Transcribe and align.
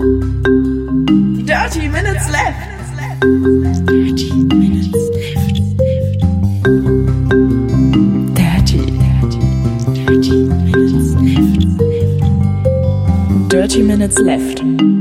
Dirty 0.00 1.88
Minutes 1.88 2.30
Left. 2.30 2.56
Dirty 3.84 4.32
Minutes 4.44 4.94
Left. 4.94 5.60
Dirty, 8.34 8.80
dirty, 8.96 9.40
dirty 9.92 10.42
Minutes 10.64 11.12
Left. 13.42 13.50
Dirty 13.50 13.82
Minutes 13.82 14.18
Left. 14.20 14.99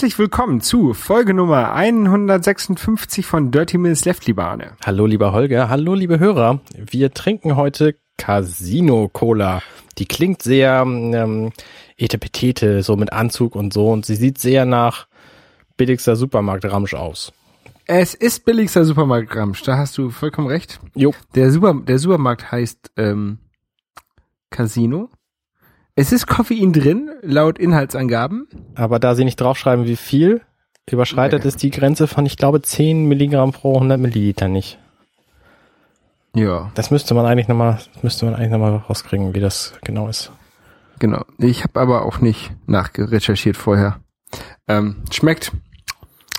Herzlich 0.00 0.18
willkommen 0.18 0.62
zu 0.62 0.94
Folge 0.94 1.34
Nummer 1.34 1.74
156 1.74 3.26
von 3.26 3.50
Dirty 3.50 3.76
Minutes 3.76 4.06
Left, 4.06 4.24
lieber 4.24 4.46
Arne. 4.46 4.72
Hallo 4.82 5.04
lieber 5.04 5.34
Holger, 5.34 5.68
hallo 5.68 5.92
liebe 5.92 6.18
Hörer. 6.18 6.62
Wir 6.74 7.12
trinken 7.12 7.54
heute 7.54 7.96
Casino 8.16 9.10
Cola. 9.12 9.60
Die 9.98 10.06
klingt 10.06 10.40
sehr 10.40 10.84
ähm, 10.86 11.52
etepetete, 11.98 12.82
so 12.82 12.96
mit 12.96 13.12
Anzug 13.12 13.54
und 13.54 13.74
so 13.74 13.90
und 13.90 14.06
sie 14.06 14.16
sieht 14.16 14.38
sehr 14.38 14.64
nach 14.64 15.06
billigster 15.76 16.16
Supermarkt-Ramsch 16.16 16.94
aus. 16.94 17.34
Es 17.84 18.14
ist 18.14 18.46
billigster 18.46 18.86
Supermarkt 18.86 19.36
Ramsch, 19.36 19.62
da 19.64 19.76
hast 19.76 19.98
du 19.98 20.08
vollkommen 20.08 20.48
recht. 20.48 20.80
Jo. 20.94 21.12
Der, 21.34 21.50
Super, 21.50 21.74
der 21.74 21.98
Supermarkt 21.98 22.50
heißt 22.50 22.92
ähm, 22.96 23.36
Casino. 24.48 25.10
Es 25.96 26.12
ist 26.12 26.26
Koffein 26.26 26.72
drin, 26.72 27.10
laut 27.22 27.58
Inhaltsangaben. 27.58 28.48
Aber 28.74 28.98
da 28.98 29.14
sie 29.14 29.24
nicht 29.24 29.40
draufschreiben, 29.40 29.86
wie 29.86 29.96
viel, 29.96 30.40
überschreitet 30.90 31.42
Nee. 31.42 31.48
es 31.48 31.56
die 31.56 31.70
Grenze 31.70 32.06
von, 32.06 32.24
ich 32.26 32.36
glaube, 32.36 32.62
10 32.62 33.06
Milligramm 33.06 33.52
pro 33.52 33.74
100 33.74 33.98
Milliliter 34.00 34.48
nicht. 34.48 34.78
Ja, 36.34 36.70
Das 36.74 36.90
müsste 36.90 37.14
man 37.14 37.26
eigentlich 37.26 37.48
nochmal, 37.48 37.78
müsste 38.02 38.24
man 38.24 38.34
eigentlich 38.34 38.50
nochmal 38.50 38.76
rauskriegen, 38.76 39.34
wie 39.34 39.40
das 39.40 39.74
genau 39.82 40.08
ist. 40.08 40.30
genau. 41.00 41.24
Ich 41.38 41.64
habe 41.64 41.80
aber 41.80 42.04
auch 42.06 42.20
nicht 42.20 42.52
nachgerecherchiert 42.66 43.56
vorher. 43.56 44.00
Ähm, 44.68 45.02
schmeckt, 45.10 45.50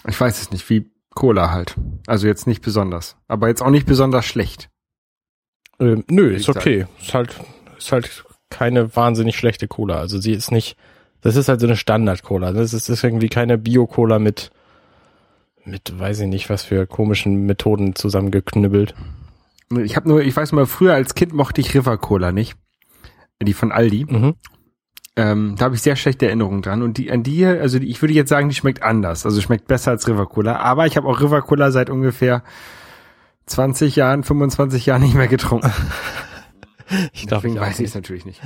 ich 0.08 0.20
weiß 0.20 0.42
es 0.42 0.52
nicht, 0.52 0.70
wie 0.70 0.90
Cola 1.14 1.52
halt. 1.52 1.76
Also 2.08 2.28
jetzt 2.28 2.48
nicht 2.48 2.62
besonders, 2.62 3.18
aber 3.28 3.50
jetzt 3.50 3.62
auch 3.62 3.70
nicht 3.70 3.86
besonders 3.86 4.26
schlecht. 4.26 4.70
Ähm, 5.80 6.06
nö, 6.10 6.34
ist 6.34 6.48
okay. 6.48 6.86
Ist 7.02 7.14
halt, 7.14 7.36
ist 7.78 7.92
halt 7.92 8.24
keine 8.52 8.96
wahnsinnig 8.96 9.36
schlechte 9.36 9.68
Cola. 9.68 9.96
Also 9.96 10.20
sie 10.20 10.34
ist 10.34 10.52
nicht, 10.52 10.78
das 11.22 11.36
ist 11.36 11.48
halt 11.48 11.60
so 11.60 11.66
eine 11.66 11.76
Standard-Cola. 11.76 12.52
Das 12.52 12.74
ist, 12.74 12.90
ist 12.90 13.04
irgendwie 13.04 13.30
keine 13.30 13.58
Bio-Cola 13.58 14.20
mit, 14.20 14.52
mit, 15.66 15.98
weiß 15.98 16.20
ich 16.20 16.28
nicht, 16.28 16.50
was 16.50 16.64
für 16.64 16.86
komischen 16.86 17.48
Methoden 17.48 17.96
zusammengeknüppelt. 17.96 18.94
Ich 19.84 19.96
habe 19.96 20.10
nur, 20.10 20.22
ich 20.22 20.36
weiß 20.36 20.52
mal, 20.52 20.66
früher 20.66 20.94
als 20.94 21.16
Kind 21.16 21.34
mochte 21.34 21.62
ich 21.62 21.74
River 21.74 21.98
Cola 21.98 22.32
nicht. 22.32 22.56
Die 23.42 23.54
von 23.54 23.72
Aldi. 23.72 24.06
Mhm. 24.08 24.36
Ähm, 25.16 25.56
da 25.58 25.66
habe 25.66 25.76
ich 25.76 25.82
sehr 25.82 25.96
schlechte 25.96 26.28
Erinnerungen 26.28 26.62
dran. 26.62 26.84
Und 26.84 26.98
die 26.98 27.12
an 27.12 27.24
die, 27.24 27.32
hier, 27.32 27.62
also 27.62 27.80
die, 27.80 27.90
ich 27.90 28.02
würde 28.02 28.14
jetzt 28.14 28.30
sagen, 28.30 28.50
die 28.50 28.56
schmeckt 28.56 28.84
anders. 28.84 29.26
Also 29.26 29.42
schmeckt 29.42 29.68
besser 29.68 29.92
als 29.92 30.08
River 30.08 30.28
Cola. 30.28 30.58
Aber 30.58 30.86
ich 30.86 30.98
habe 30.98 31.08
auch 31.08 31.22
River 31.22 31.42
Cola 31.42 31.72
seit 31.72 31.90
ungefähr 31.90 32.44
20 33.48 33.96
Jahren, 33.96 34.24
25 34.24 34.86
Jahren 34.86 35.02
nicht 35.02 35.16
mehr 35.16 35.28
getrunken. 35.28 35.72
Ich 37.14 37.26
darf 37.26 37.42
Deswegen 37.42 37.56
ich 37.56 37.62
weiß 37.62 37.70
ich 37.70 37.74
es 37.74 37.80
nicht. 37.80 37.96
natürlich 37.96 38.26
nicht. 38.26 38.42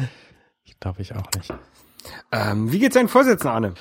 Ich 0.64 0.78
darf 0.80 1.00
ich 1.00 1.14
auch 1.16 1.30
nicht. 1.36 1.54
Ähm, 2.32 2.72
wie 2.72 2.80
geht's 2.80 2.94
deinen 2.96 3.08
Vorsätzen, 3.08 3.48
Arne? 3.48 3.74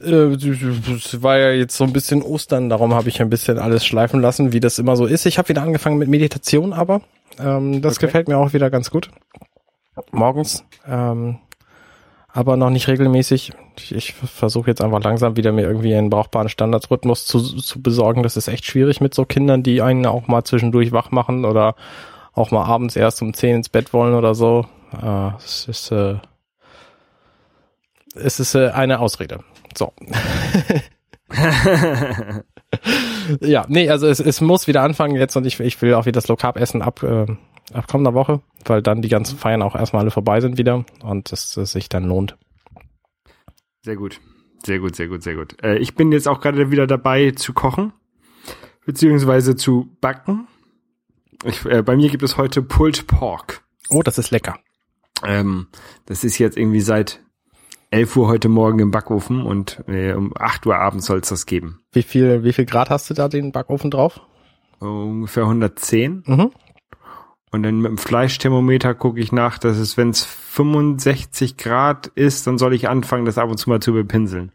Äh, 0.00 0.34
Es 0.34 1.22
war 1.22 1.38
ja 1.38 1.50
jetzt 1.50 1.76
so 1.76 1.82
ein 1.84 1.92
bisschen 1.92 2.22
Ostern, 2.22 2.68
darum 2.68 2.94
habe 2.94 3.08
ich 3.08 3.20
ein 3.20 3.30
bisschen 3.30 3.58
alles 3.58 3.84
schleifen 3.84 4.20
lassen, 4.20 4.52
wie 4.52 4.60
das 4.60 4.78
immer 4.78 4.96
so 4.96 5.06
ist. 5.06 5.26
Ich 5.26 5.38
habe 5.38 5.48
wieder 5.48 5.62
angefangen 5.62 5.98
mit 5.98 6.08
Meditation, 6.08 6.72
aber 6.72 7.02
ähm, 7.40 7.82
das 7.82 7.96
Okay. 7.96 8.06
gefällt 8.06 8.28
mir 8.28 8.38
auch 8.38 8.52
wieder 8.52 8.70
ganz 8.70 8.90
gut. 8.90 9.10
Morgens, 10.12 10.64
ähm, 10.86 11.38
aber 12.28 12.56
noch 12.56 12.70
nicht 12.70 12.88
regelmäßig. 12.88 13.52
Ich, 13.78 13.94
ich 13.94 14.12
versuche 14.14 14.70
jetzt 14.70 14.80
einfach 14.80 15.02
langsam 15.02 15.36
wieder 15.36 15.52
mir 15.52 15.62
irgendwie 15.62 15.94
einen 15.94 16.08
brauchbaren 16.08 16.48
Standardrhythmus 16.48 17.26
zu, 17.26 17.40
zu 17.40 17.82
besorgen. 17.82 18.22
Das 18.22 18.36
ist 18.36 18.48
echt 18.48 18.64
schwierig 18.64 19.00
mit 19.00 19.12
so 19.14 19.24
Kindern, 19.24 19.62
die 19.62 19.82
einen 19.82 20.06
auch 20.06 20.28
mal 20.28 20.44
zwischendurch 20.44 20.92
wach 20.92 21.10
machen 21.10 21.44
oder 21.44 21.74
auch 22.34 22.50
mal 22.50 22.64
abends 22.64 22.96
erst 22.96 23.22
um 23.22 23.34
10 23.34 23.56
ins 23.56 23.68
Bett 23.68 23.92
wollen 23.92 24.14
oder 24.14 24.34
so. 24.34 24.66
Äh, 25.00 25.30
es 25.36 25.66
ist, 25.68 25.90
äh, 25.92 26.16
es 28.14 28.40
ist 28.40 28.54
äh, 28.54 28.70
eine 28.70 29.00
Ausrede. 29.00 29.40
So. 29.76 29.92
ja, 33.40 33.64
nee, 33.68 33.88
also 33.88 34.06
es, 34.06 34.20
es 34.20 34.40
muss 34.40 34.66
wieder 34.66 34.82
anfangen 34.82 35.16
jetzt 35.16 35.36
und 35.36 35.46
ich, 35.46 35.60
ich 35.60 35.80
will 35.82 35.94
auch 35.94 36.06
wieder 36.06 36.20
das 36.20 36.28
Low 36.28 36.36
essen 36.54 36.82
ab, 36.82 37.02
äh, 37.02 37.26
ab 37.72 37.88
kommender 37.88 38.14
Woche, 38.14 38.40
weil 38.64 38.82
dann 38.82 39.02
die 39.02 39.08
ganzen 39.08 39.38
Feiern 39.38 39.62
auch 39.62 39.74
erstmal 39.74 40.02
alle 40.02 40.10
vorbei 40.10 40.40
sind 40.40 40.58
wieder 40.58 40.84
und 41.02 41.32
es, 41.32 41.56
es 41.56 41.72
sich 41.72 41.88
dann 41.88 42.04
lohnt. 42.04 42.36
Sehr 43.82 43.96
gut. 43.96 44.20
Sehr 44.64 44.78
gut, 44.78 44.94
sehr 44.94 45.08
gut, 45.08 45.22
sehr 45.22 45.34
gut. 45.34 45.62
Äh, 45.62 45.78
ich 45.78 45.94
bin 45.94 46.12
jetzt 46.12 46.28
auch 46.28 46.40
gerade 46.40 46.70
wieder 46.70 46.86
dabei 46.86 47.32
zu 47.32 47.52
kochen, 47.52 47.92
beziehungsweise 48.86 49.56
zu 49.56 49.88
backen. 50.00 50.46
Ich, 51.44 51.64
äh, 51.64 51.82
bei 51.82 51.96
mir 51.96 52.08
gibt 52.08 52.22
es 52.22 52.36
heute 52.36 52.62
Pulled 52.62 53.06
Pork. 53.06 53.62
Oh, 53.88 54.02
das 54.02 54.18
ist 54.18 54.30
lecker. 54.30 54.58
Ähm, 55.24 55.68
das 56.06 56.24
ist 56.24 56.38
jetzt 56.38 56.56
irgendwie 56.56 56.80
seit 56.80 57.20
11 57.90 58.16
Uhr 58.16 58.28
heute 58.28 58.48
Morgen 58.48 58.78
im 58.78 58.90
Backofen 58.90 59.42
und 59.42 59.82
äh, 59.86 60.12
um 60.12 60.32
8 60.36 60.66
Uhr 60.66 60.76
abends 60.76 61.06
soll 61.06 61.18
es 61.18 61.28
das 61.28 61.46
geben. 61.46 61.80
Wie 61.92 62.02
viel, 62.02 62.44
wie 62.44 62.52
viel 62.52 62.64
Grad 62.64 62.90
hast 62.90 63.10
du 63.10 63.14
da 63.14 63.28
den 63.28 63.52
Backofen 63.52 63.90
drauf? 63.90 64.20
Ungefähr 64.78 65.44
110. 65.44 66.22
Mhm. 66.26 66.52
Und 67.50 67.62
dann 67.64 67.80
mit 67.80 67.90
dem 67.90 67.98
Fleischthermometer 67.98 68.94
gucke 68.94 69.20
ich 69.20 69.30
nach, 69.30 69.58
dass 69.58 69.76
es, 69.76 69.96
wenn 69.96 70.08
es 70.08 70.24
65 70.24 71.58
Grad 71.58 72.06
ist, 72.06 72.46
dann 72.46 72.56
soll 72.56 72.72
ich 72.72 72.88
anfangen, 72.88 73.26
das 73.26 73.36
ab 73.36 73.50
und 73.50 73.58
zu 73.58 73.68
mal 73.68 73.80
zu 73.80 73.92
bepinseln. 73.92 74.52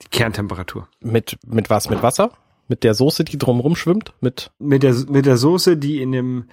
Die 0.00 0.08
Kerntemperatur. 0.08 0.88
Mit, 1.00 1.38
mit 1.46 1.68
was? 1.68 1.90
Mit 1.90 2.02
Wasser? 2.02 2.32
Mit 2.72 2.84
der 2.84 2.94
Soße, 2.94 3.22
die 3.24 3.36
drumrum 3.36 3.76
schwimmt? 3.76 4.14
Mit, 4.22 4.50
Mit 4.58 4.82
der, 4.82 4.94
mit 5.10 5.26
der 5.26 5.36
Soße, 5.36 5.76
die 5.76 6.00
in 6.00 6.10
dem 6.12 6.44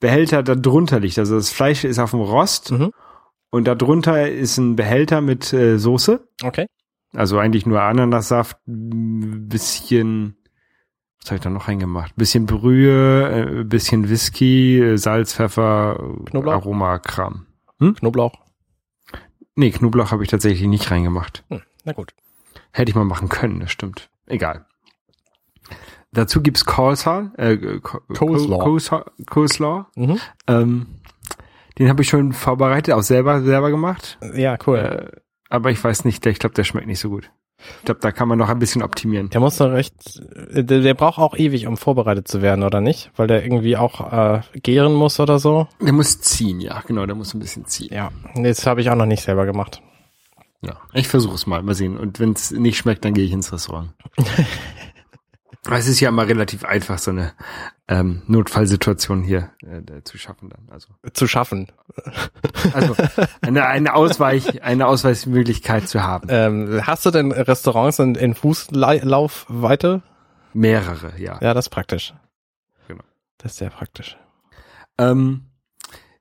Behälter 0.00 0.42
da 0.42 0.56
drunter 0.56 0.98
liegt. 0.98 1.18
Also 1.20 1.36
das 1.36 1.50
Fleisch 1.50 1.84
ist 1.84 2.00
auf 2.00 2.10
dem 2.10 2.20
Rost 2.20 2.72
Mhm. 2.72 2.90
und 3.50 3.64
da 3.68 3.76
drunter 3.76 4.28
ist 4.28 4.58
ein 4.58 4.74
Behälter 4.74 5.20
mit 5.20 5.52
äh, 5.52 5.78
Soße. 5.78 6.26
okay. 6.42 6.66
Also 7.14 7.38
eigentlich 7.38 7.64
nur 7.64 7.80
Ananassaft, 7.80 8.56
ein 8.66 9.46
bisschen, 9.48 10.36
was 11.20 11.30
habe 11.30 11.36
ich 11.36 11.42
da 11.42 11.48
noch 11.50 11.68
reingemacht? 11.68 12.14
Bisschen 12.16 12.44
Brühe, 12.46 13.60
äh, 13.60 13.64
bisschen 13.64 14.08
Whisky, 14.10 14.80
äh, 14.80 14.96
Salz, 14.98 15.32
Pfeffer, 15.32 15.96
Knoblauch? 16.26 16.54
Aromakram. 16.54 17.46
Knoblauch. 17.78 18.32
Nee, 19.54 19.70
Knoblauch 19.70 20.10
habe 20.10 20.24
ich 20.24 20.28
tatsächlich 20.28 20.66
nicht 20.68 20.90
reingemacht. 20.90 21.44
Hm, 21.50 21.62
na 21.84 21.92
gut. 21.92 22.14
Hätte 22.72 22.90
ich 22.90 22.96
mal 22.96 23.04
machen 23.04 23.28
können, 23.28 23.60
das 23.60 23.70
stimmt. 23.70 24.10
Egal. 24.26 24.66
Dazu 26.18 26.42
gibt's 26.42 26.64
Coleslaw, 26.64 27.30
äh, 27.36 27.56
Co- 27.80 28.00
Coleslaw. 28.12 28.58
Coleslaw, 28.58 29.04
Coleslaw. 29.30 29.84
Mhm. 29.94 30.18
Ähm, 30.48 30.86
den 31.78 31.88
habe 31.88 32.02
ich 32.02 32.08
schon 32.08 32.32
vorbereitet, 32.32 32.92
auch 32.94 33.02
selber 33.02 33.40
selber 33.42 33.70
gemacht. 33.70 34.18
Ja, 34.34 34.56
cool. 34.66 34.78
Äh, 34.78 35.20
aber 35.48 35.70
ich 35.70 35.82
weiß 35.82 36.04
nicht, 36.04 36.26
ich 36.26 36.38
glaube, 36.38 36.54
der 36.54 36.64
schmeckt 36.64 36.88
nicht 36.88 36.98
so 37.00 37.08
gut. 37.08 37.30
Ich 37.78 37.84
glaube, 37.84 38.00
da 38.00 38.12
kann 38.12 38.28
man 38.28 38.38
noch 38.38 38.48
ein 38.48 38.58
bisschen 38.58 38.82
optimieren. 38.82 39.30
Der 39.30 39.40
muss 39.40 39.56
doch 39.56 39.70
recht, 39.72 39.94
der, 40.52 40.62
der 40.80 40.94
braucht 40.94 41.18
auch 41.18 41.36
ewig, 41.36 41.66
um 41.66 41.76
vorbereitet 41.76 42.28
zu 42.28 42.40
werden, 42.42 42.62
oder 42.64 42.80
nicht? 42.80 43.10
Weil 43.16 43.26
der 43.26 43.42
irgendwie 43.44 43.76
auch 43.76 44.12
äh, 44.12 44.40
gären 44.60 44.94
muss 44.94 45.18
oder 45.20 45.38
so. 45.38 45.66
Der 45.80 45.92
muss 45.92 46.20
ziehen, 46.20 46.60
ja, 46.60 46.82
genau, 46.86 47.04
der 47.06 47.14
muss 47.16 47.34
ein 47.34 47.40
bisschen 47.40 47.64
ziehen. 47.66 47.92
Ja, 47.92 48.10
das 48.36 48.66
habe 48.66 48.80
ich 48.80 48.90
auch 48.90 48.94
noch 48.96 49.06
nicht 49.06 49.22
selber 49.22 49.44
gemacht. 49.46 49.82
Ja, 50.62 50.76
ich 50.92 51.06
versuche 51.08 51.34
es 51.36 51.46
mal, 51.46 51.62
mal 51.62 51.74
sehen. 51.74 51.96
Und 51.96 52.18
wenn 52.20 52.32
es 52.32 52.50
nicht 52.50 52.76
schmeckt, 52.76 53.04
dann 53.04 53.14
gehe 53.14 53.24
ich 53.24 53.32
ins 53.32 53.52
Restaurant. 53.52 53.90
Aber 55.68 55.76
es 55.76 55.86
ist 55.86 56.00
ja 56.00 56.08
immer 56.08 56.26
relativ 56.26 56.64
einfach, 56.64 56.96
so 56.96 57.10
eine 57.10 57.32
ähm, 57.88 58.22
Notfallsituation 58.26 59.22
hier 59.22 59.50
äh, 59.60 60.02
zu 60.02 60.16
schaffen 60.16 60.48
dann. 60.48 60.66
Also, 60.70 60.88
Zu 61.12 61.26
schaffen. 61.26 61.68
also 62.72 62.96
eine, 63.42 63.66
eine 63.66 63.92
Ausweich, 63.92 64.62
eine 64.62 64.86
Ausweichmöglichkeit 64.86 65.86
zu 65.86 66.02
haben. 66.02 66.28
Ähm, 66.30 66.80
hast 66.86 67.04
du 67.04 67.10
denn 67.10 67.32
Restaurants 67.32 67.98
in, 67.98 68.14
in 68.14 68.34
Fußlaufweite? 68.34 70.00
Mehrere, 70.54 71.12
ja. 71.18 71.38
Ja, 71.42 71.52
das 71.52 71.66
ist 71.66 71.70
praktisch. 71.70 72.14
Genau. 72.86 73.04
Das 73.36 73.52
ist 73.52 73.58
sehr 73.58 73.68
praktisch. 73.68 74.16
Ähm, 74.96 75.50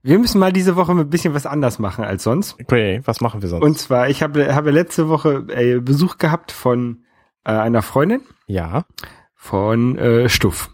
wir 0.03 0.19
müssen 0.19 0.39
mal 0.39 0.51
diese 0.51 0.75
Woche 0.75 0.91
ein 0.91 1.09
bisschen 1.09 1.33
was 1.33 1.45
anders 1.45 1.79
machen 1.79 2.03
als 2.03 2.23
sonst. 2.23 2.57
Okay, 2.61 2.99
was 3.05 3.21
machen 3.21 3.41
wir 3.41 3.47
sonst? 3.47 3.63
Und 3.63 3.79
zwar, 3.79 4.09
ich 4.09 4.21
habe, 4.21 4.53
habe 4.53 4.71
letzte 4.71 5.07
Woche 5.07 5.45
äh, 5.47 5.79
Besuch 5.79 6.17
gehabt 6.17 6.51
von 6.51 7.05
äh, 7.45 7.51
einer 7.51 7.81
Freundin 7.81 8.23
ja. 8.47 8.85
Von 9.37 9.97
äh, 9.97 10.27
Stuff. 10.27 10.69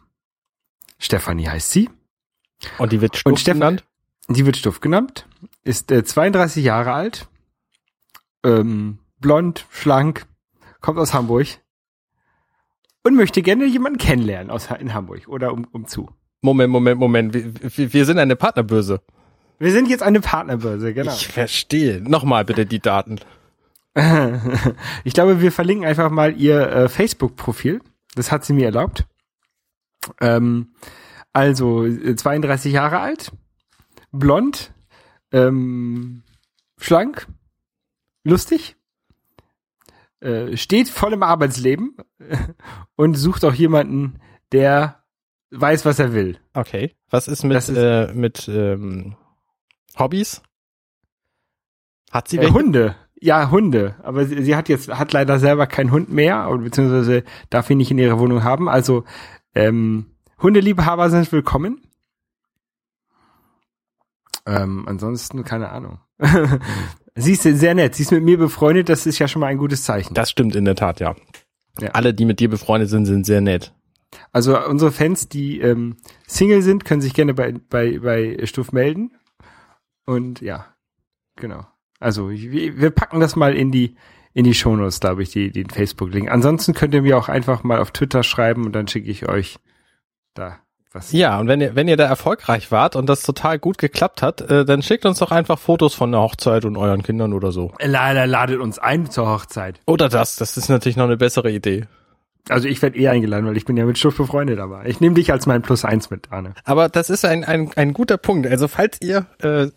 Stefanie 0.98 1.48
heißt 1.48 1.70
sie. 1.72 1.90
Und 2.80 2.92
die 2.94 3.02
wird 3.02 3.18
Stuff 3.18 3.32
Und 3.32 3.40
Steffen- 3.40 3.60
genannt? 3.60 3.84
Die 4.30 4.46
wird 4.46 4.56
Stuff 4.58 4.80
genannt, 4.80 5.28
ist 5.66 5.92
äh, 5.92 6.04
32 6.06 6.64
Jahre 6.64 6.94
alt, 6.94 7.28
ähm, 8.46 9.00
blond, 9.20 9.66
schlank, 9.70 10.26
kommt 10.80 10.98
aus 10.98 11.14
Hamburg 11.14 11.46
und 13.04 13.16
möchte 13.16 13.42
gerne 13.42 13.66
jemanden 13.66 14.00
kennenlernen 14.00 14.50
aus 14.50 14.70
in 14.80 14.94
Hamburg 14.94 15.28
oder 15.28 15.52
um, 15.52 15.66
umzu. 15.74 16.10
Moment, 16.42 16.72
Moment, 16.72 17.00
Moment. 17.00 17.34
Wir, 17.34 17.54
wir- 17.78 17.92
wir 17.94 18.06
sind 18.06 18.18
eine 18.18 18.38
Partnerbörse. 18.38 19.02
Wir 19.60 19.72
sind 19.74 19.90
jetzt 19.90 20.04
eine 20.04 20.22
Partnerbörse, 20.22 20.94
genau. 20.94 21.14
Ich 21.14 21.28
verstehe. 21.28 22.00
Nochmal 22.02 22.46
bitte 22.46 22.66
die 22.66 22.80
Daten. 22.80 23.20
Ich 25.04 25.14
glaube, 25.14 25.42
wir 25.42 25.52
verlinken 25.52 25.86
einfach 25.86 26.10
mal 26.10 26.36
ihr 26.40 26.62
äh, 26.72 26.90
Facebook-Profil. 26.90 27.82
Das 28.16 28.32
hat 28.32 28.46
sie 28.46 28.54
mir 28.54 28.66
erlaubt. 28.66 29.06
Ähm, 30.22 30.76
also 31.32 31.86
äh, 31.86 32.16
32 32.16 32.74
Jahre 32.74 33.00
alt, 33.00 33.32
blond, 34.12 34.74
ähm, 35.32 36.24
schlank, 36.78 37.28
lustig, 38.24 38.76
äh, 40.20 40.56
steht 40.58 40.90
voll 40.90 41.14
im 41.14 41.24
Arbeitsleben 41.24 41.96
und 42.96 43.16
sucht 43.16 43.44
auch 43.46 43.54
jemanden, 43.54 44.20
der 44.52 45.04
weiß, 45.52 45.86
was 45.86 46.00
er 46.00 46.14
will. 46.14 46.40
Okay. 46.54 46.94
Was 47.10 47.28
ist 47.28 47.44
mit, 47.44 47.58
ist- 47.58 47.70
äh, 47.70 48.12
mit 48.14 48.48
ähm, 48.48 49.16
Hobbys? 49.98 50.42
Hat 52.12 52.28
sie 52.28 52.38
Äh? 52.38 52.52
Hunde. 52.52 52.96
Ja, 53.24 53.50
Hunde. 53.52 53.96
Aber 54.04 54.26
sie, 54.26 54.44
sie 54.44 54.54
hat 54.54 54.68
jetzt, 54.68 54.90
hat 54.90 55.14
leider 55.14 55.40
selber 55.40 55.66
keinen 55.66 55.92
Hund 55.92 56.12
mehr, 56.12 56.46
beziehungsweise 56.58 57.24
darf 57.50 57.70
ihn 57.70 57.78
nicht 57.78 57.90
in 57.90 57.98
ihrer 57.98 58.20
Wohnung 58.20 58.44
haben. 58.44 58.68
Also, 58.68 59.06
ähm, 59.56 60.08
Hundeliebhaber 60.42 61.10
sind 61.10 61.32
willkommen. 61.32 61.80
Ähm, 64.46 64.84
ansonsten, 64.90 65.46
keine 65.46 65.70
Ahnung. 65.70 66.00
sie 67.16 67.32
ist 67.32 67.44
sehr 67.44 67.74
nett. 67.76 67.96
Sie 67.96 68.04
ist 68.04 68.12
mit 68.12 68.26
mir 68.26 68.38
befreundet. 68.38 68.90
Das 68.90 69.06
ist 69.06 69.20
ja 69.20 69.30
schon 69.30 69.40
mal 69.40 69.48
ein 69.48 69.58
gutes 69.58 69.86
Zeichen. 69.86 70.14
Das 70.14 70.30
stimmt 70.30 70.54
in 70.58 70.66
der 70.66 70.76
Tat, 70.76 71.00
ja. 71.00 71.16
Ja. 71.80 71.92
Alle, 71.92 72.14
die 72.14 72.26
mit 72.26 72.42
dir 72.42 72.50
befreundet 72.50 72.90
sind, 72.90 73.06
sind 73.06 73.26
sehr 73.26 73.40
nett. 73.40 73.74
Also, 74.34 74.60
unsere 74.68 74.92
Fans, 74.92 75.30
die 75.30 75.62
ähm, 75.62 75.96
Single 76.28 76.62
sind, 76.62 76.84
können 76.84 77.00
sich 77.00 77.14
gerne 77.14 77.34
bei, 77.34 77.54
bei, 77.54 78.00
bei 78.00 78.46
Stuff 78.46 78.74
melden. 78.74 79.12
Und 80.06 80.42
ja, 80.42 80.66
genau. 81.38 81.66
Also, 82.04 82.30
wir, 82.30 82.78
wir 82.78 82.90
packen 82.92 83.20
das 83.20 83.36
mal 83.36 83.56
in 83.56 83.72
die, 83.72 83.96
in 84.34 84.44
die 84.44 84.54
Shownotes, 84.54 85.00
glaube 85.00 85.24
ich, 85.24 85.30
die, 85.30 85.52
den 85.52 85.70
Facebook-Link. 85.70 86.30
Ansonsten 86.30 86.74
könnt 86.74 86.94
ihr 86.94 87.02
mir 87.02 87.18
auch 87.18 87.30
einfach 87.30 87.64
mal 87.64 87.80
auf 87.80 87.92
Twitter 87.92 88.24
schreiben 88.24 88.66
und 88.66 88.74
dann 88.74 88.88
schicke 88.88 89.10
ich 89.10 89.28
euch 89.28 89.58
da 90.34 90.60
was. 90.94 91.12
Ja, 91.12 91.40
und 91.40 91.48
wenn 91.48 91.62
ihr, 91.62 91.76
wenn 91.76 91.88
ihr 91.88 91.98
da 91.98 92.06
erfolgreich 92.06 92.72
wart 92.72 92.96
und 92.96 93.08
das 93.08 93.24
total 93.24 93.60
gut 93.60 93.78
geklappt 93.78 94.22
hat, 94.22 94.42
äh, 94.42 94.66
dann 94.66 94.82
schickt 94.82 95.06
uns 95.06 95.20
doch 95.20 95.32
einfach 95.32 95.60
Fotos 95.60 95.94
von 95.94 96.12
der 96.12 96.22
Hochzeit 96.22 96.66
und 96.66 96.78
euren 96.78 97.04
Kindern 97.04 97.34
oder 97.34 97.52
so. 97.52 97.74
Leider 97.80 98.28
ladet 98.28 98.60
uns 98.60 98.80
ein 98.80 99.10
zur 99.10 99.28
Hochzeit. 99.28 99.80
Oder 99.86 100.10
das, 100.10 100.36
das 100.36 100.58
ist 100.58 100.70
natürlich 100.70 100.98
noch 100.98 101.06
eine 101.06 101.18
bessere 101.18 101.52
Idee. 101.52 101.86
Also 102.50 102.68
ich 102.68 102.82
werde 102.82 102.98
eh 102.98 103.08
eingeladen, 103.08 103.46
weil 103.46 103.56
ich 103.56 103.66
bin 103.66 103.78
ja 103.78 103.86
mit 103.86 103.98
Stuff 103.98 104.18
befreundet, 104.18 104.60
aber 104.60 104.86
ich 104.86 105.00
nehme 105.00 105.16
dich 105.16 105.32
als 105.32 105.46
mein 105.46 105.62
Plus 105.62 105.86
eins 105.86 106.10
mit, 106.10 106.32
Arne. 106.32 106.54
Aber 106.66 106.90
das 106.90 107.10
ist 107.10 107.24
ein, 107.24 107.46
ein, 107.46 107.72
ein 107.76 107.94
guter 107.94 108.18
Punkt. 108.18 108.48
Also 108.48 108.68
falls 108.68 109.00
ihr 109.02 109.26
äh, 109.42 109.68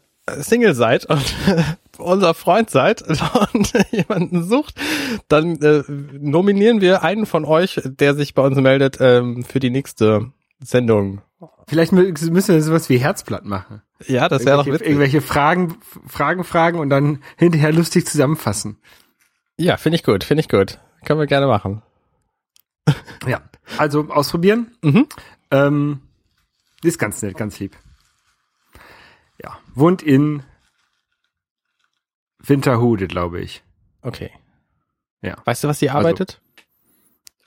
Single 0.41 0.75
seid 0.75 1.07
und 1.07 1.23
unser 1.99 2.35
Freund 2.35 2.69
seid 2.71 3.03
und 3.53 3.73
jemanden 3.93 4.43
sucht, 4.45 4.75
dann 5.29 5.61
äh, 5.63 5.83
nominieren 6.19 6.81
wir 6.81 7.03
einen 7.03 7.27
von 7.27 7.45
euch, 7.45 7.81
der 7.85 8.15
sich 8.15 8.35
bei 8.35 8.43
uns 8.43 8.57
meldet, 8.57 8.99
ähm, 9.01 9.45
für 9.45 9.61
die 9.61 9.71
nächste 9.71 10.33
Sendung. 10.63 11.23
Vielleicht 11.69 11.93
mü- 11.93 12.31
müssen 12.31 12.55
wir 12.55 12.63
sowas 12.63 12.89
wie 12.89 12.99
Herzblatt 12.99 13.45
machen. 13.45 13.83
Ja, 14.07 14.29
das 14.29 14.45
wäre 14.45 14.59
doch 14.59 14.67
witzig. 14.67 14.87
irgendwelche 14.87 15.21
Fragen, 15.21 15.77
Fragen, 16.07 16.45
Fragen 16.45 16.79
und 16.79 16.91
dann 16.91 17.23
hinterher 17.37 17.73
lustig 17.73 18.07
zusammenfassen. 18.07 18.79
Ja, 19.57 19.77
finde 19.77 19.97
ich 19.97 20.03
gut, 20.05 20.23
finde 20.25 20.41
ich 20.43 20.49
gut. 20.49 20.79
Können 21.05 21.19
wir 21.21 21.27
gerne 21.27 21.47
machen. 21.47 21.83
Ja, 23.27 23.41
also 23.79 24.09
ausprobieren. 24.11 24.73
Mhm. 24.83 25.07
Ähm, 25.51 26.01
ist 26.83 26.99
ganz 26.99 27.23
nett, 27.23 27.37
ganz 27.37 27.59
lieb. 27.59 27.77
Ja, 29.77 29.81
wohnt 29.81 30.03
in 30.03 30.43
Winterhude, 32.39 33.07
glaube 33.07 33.41
ich. 33.41 33.63
Okay. 34.03 34.31
Ja. 35.23 35.37
Weißt 35.45 35.65
du, 35.65 35.69
was 35.69 35.79
sie 35.79 35.91
arbeitet? 35.91 36.41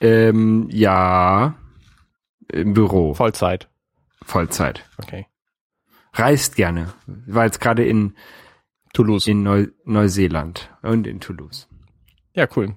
Ähm, 0.00 0.68
ja, 0.70 1.54
im 2.48 2.74
Büro, 2.74 3.14
Vollzeit. 3.14 3.68
Vollzeit. 4.22 4.84
Okay. 4.98 5.26
Reist 6.14 6.56
gerne. 6.56 6.92
War 7.06 7.44
jetzt 7.44 7.60
gerade 7.60 7.84
in, 7.84 8.14
Toulouse. 8.92 9.26
in 9.28 9.42
Neu 9.42 9.68
Neuseeland 9.84 10.70
und 10.82 11.06
in 11.06 11.20
Toulouse. 11.20 11.68
ja, 12.34 12.48
cool. 12.56 12.74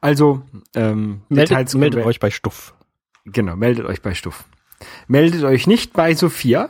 Also, 0.00 0.42
ähm, 0.74 1.22
Meldet, 1.28 1.50
Details 1.50 1.74
meldet 1.74 2.04
euch 2.04 2.20
bei 2.20 2.30
Stuff. 2.30 2.74
Genau, 3.24 3.56
meldet 3.56 3.86
euch 3.86 4.02
bei 4.02 4.14
Stuff. 4.14 4.44
Meldet 5.08 5.42
euch 5.42 5.66
nicht 5.66 5.94
bei 5.94 6.14
Sophia, 6.14 6.68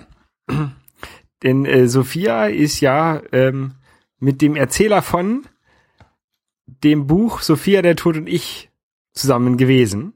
denn 1.42 1.64
äh, 1.64 1.88
Sophia 1.88 2.46
ist 2.46 2.80
ja 2.80 3.20
ähm, 3.32 3.72
mit 4.18 4.42
dem 4.42 4.56
Erzähler 4.56 5.02
von 5.02 5.46
dem 6.66 7.06
Buch 7.06 7.40
Sophia, 7.40 7.82
der 7.82 7.96
Tod 7.96 8.16
und 8.16 8.28
ich 8.28 8.70
zusammen 9.12 9.56
gewesen. 9.56 10.14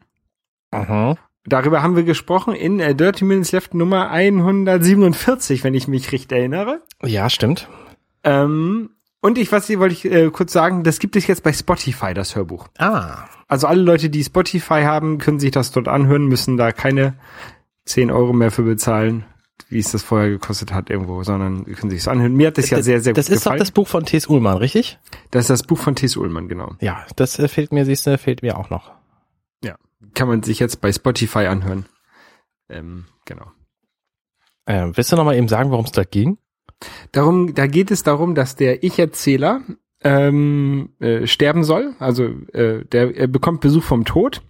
Aha. 0.70 1.16
Darüber 1.46 1.82
haben 1.82 1.96
wir 1.96 2.04
gesprochen 2.04 2.54
in 2.54 2.80
äh, 2.80 2.94
Dirty 2.94 3.24
Minutes 3.24 3.52
Left 3.52 3.74
Nummer 3.74 4.10
147, 4.10 5.64
wenn 5.64 5.74
ich 5.74 5.88
mich 5.88 6.12
richtig 6.12 6.36
erinnere. 6.36 6.82
Ja, 7.02 7.30
stimmt. 7.30 7.68
Ähm, 8.24 8.90
und 9.20 9.38
ich, 9.38 9.50
was 9.52 9.68
wollte 9.78 9.94
ich 9.94 10.04
äh, 10.04 10.30
kurz 10.30 10.52
sagen, 10.52 10.82
das 10.82 10.98
gibt 10.98 11.16
es 11.16 11.26
jetzt 11.26 11.42
bei 11.42 11.52
Spotify, 11.52 12.14
das 12.14 12.36
Hörbuch. 12.36 12.68
Ah. 12.78 13.24
Also 13.48 13.66
alle 13.66 13.82
Leute, 13.82 14.10
die 14.10 14.22
Spotify 14.22 14.82
haben, 14.82 15.18
können 15.18 15.40
sich 15.40 15.50
das 15.50 15.72
dort 15.72 15.88
anhören, 15.88 16.26
müssen 16.26 16.56
da 16.56 16.72
keine 16.72 17.14
10 17.86 18.10
Euro 18.10 18.32
mehr 18.32 18.50
für 18.50 18.62
bezahlen, 18.62 19.24
wie 19.68 19.78
es 19.78 19.92
das 19.92 20.02
vorher 20.02 20.30
gekostet 20.30 20.72
hat 20.72 20.90
irgendwo, 20.90 21.22
sondern 21.22 21.64
können 21.64 21.90
sich 21.90 22.00
das 22.00 22.08
anhören. 22.08 22.34
Mir 22.34 22.48
hat 22.48 22.58
das 22.58 22.70
ja 22.70 22.82
sehr, 22.82 23.00
sehr 23.00 23.12
das 23.12 23.26
gut 23.26 23.34
ist 23.34 23.40
doch 23.46 23.50
gefallen. 23.50 23.58
das 23.58 23.70
Buch 23.70 23.88
von 23.88 24.04
T.S. 24.04 24.26
Ullmann, 24.26 24.56
richtig? 24.56 24.98
das 25.30 25.44
ist 25.44 25.50
das 25.50 25.62
Buch 25.62 25.78
von 25.78 25.94
T.S. 25.94 26.16
Ullmann, 26.16 26.48
genau. 26.48 26.74
Ja, 26.80 27.06
das 27.16 27.38
äh, 27.38 27.48
fehlt 27.48 27.72
mir, 27.72 27.84
siehst 27.84 28.06
du, 28.06 28.16
fehlt 28.18 28.42
mir 28.42 28.58
auch 28.58 28.70
noch. 28.70 28.92
Ja. 29.62 29.76
Kann 30.14 30.28
man 30.28 30.42
sich 30.42 30.58
jetzt 30.58 30.80
bei 30.80 30.92
Spotify 30.92 31.46
anhören. 31.46 31.86
Ähm, 32.68 33.06
genau. 33.24 33.46
Äh, 34.66 34.88
willst 34.94 35.12
du 35.12 35.16
noch 35.16 35.24
mal 35.24 35.36
eben 35.36 35.48
sagen, 35.48 35.70
worum 35.70 35.84
es 35.84 35.92
da 35.92 36.04
ging? 36.04 36.38
Darum, 37.12 37.54
da 37.54 37.66
geht 37.66 37.90
es 37.90 38.02
darum, 38.02 38.34
dass 38.34 38.56
der 38.56 38.82
Ich-Erzähler 38.82 39.62
ähm, 40.02 40.90
äh, 41.00 41.26
sterben 41.26 41.64
soll. 41.64 41.94
Also 41.98 42.24
äh, 42.52 42.84
der 42.86 43.16
er 43.16 43.26
bekommt 43.26 43.60
Besuch 43.60 43.82
vom 43.82 44.04
Tod. 44.04 44.42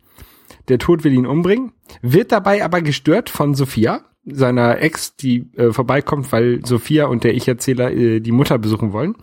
Der 0.69 0.79
Tod 0.79 1.03
will 1.05 1.13
ihn 1.13 1.27
umbringen, 1.27 1.73
wird 2.03 2.31
dabei 2.31 2.65
aber 2.65 2.81
gestört 2.81 3.29
von 3.29 3.55
Sophia, 3.55 4.05
seiner 4.25 4.81
Ex, 4.81 5.17
die 5.17 5.51
äh, 5.57 5.73
vorbeikommt, 5.73 6.31
weil 6.33 6.65
Sophia 6.65 7.07
und 7.07 7.25
der 7.25 7.35
Ich-Erzähler 7.35 7.91
äh, 7.93 8.21
die 8.21 8.33
Mutter 8.33 8.59
besuchen 8.59 8.93
wollen. 8.93 9.17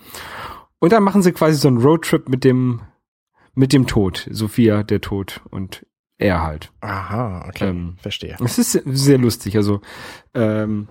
Und 0.80 0.92
dann 0.92 1.04
machen 1.04 1.22
sie 1.22 1.32
quasi 1.32 1.58
so 1.58 1.68
einen 1.68 1.77
Roadtrip 1.77 2.30
mit 2.30 2.44
dem 2.44 2.82
mit 3.54 3.74
dem 3.74 3.88
Tod. 3.88 4.27
Sophia, 4.30 4.84
der 4.84 5.01
Tod 5.01 5.42
und 5.50 5.86
er 6.20 6.44
halt. 6.44 6.72
Aha, 6.82 7.46
okay, 7.48 7.70
Ähm, 7.70 7.96
verstehe. 8.00 8.38
Es 8.44 8.58
ist 8.58 8.72
sehr 8.86 9.18
lustig. 9.18 9.56
Also 9.56 9.82
ähm, 10.36 10.88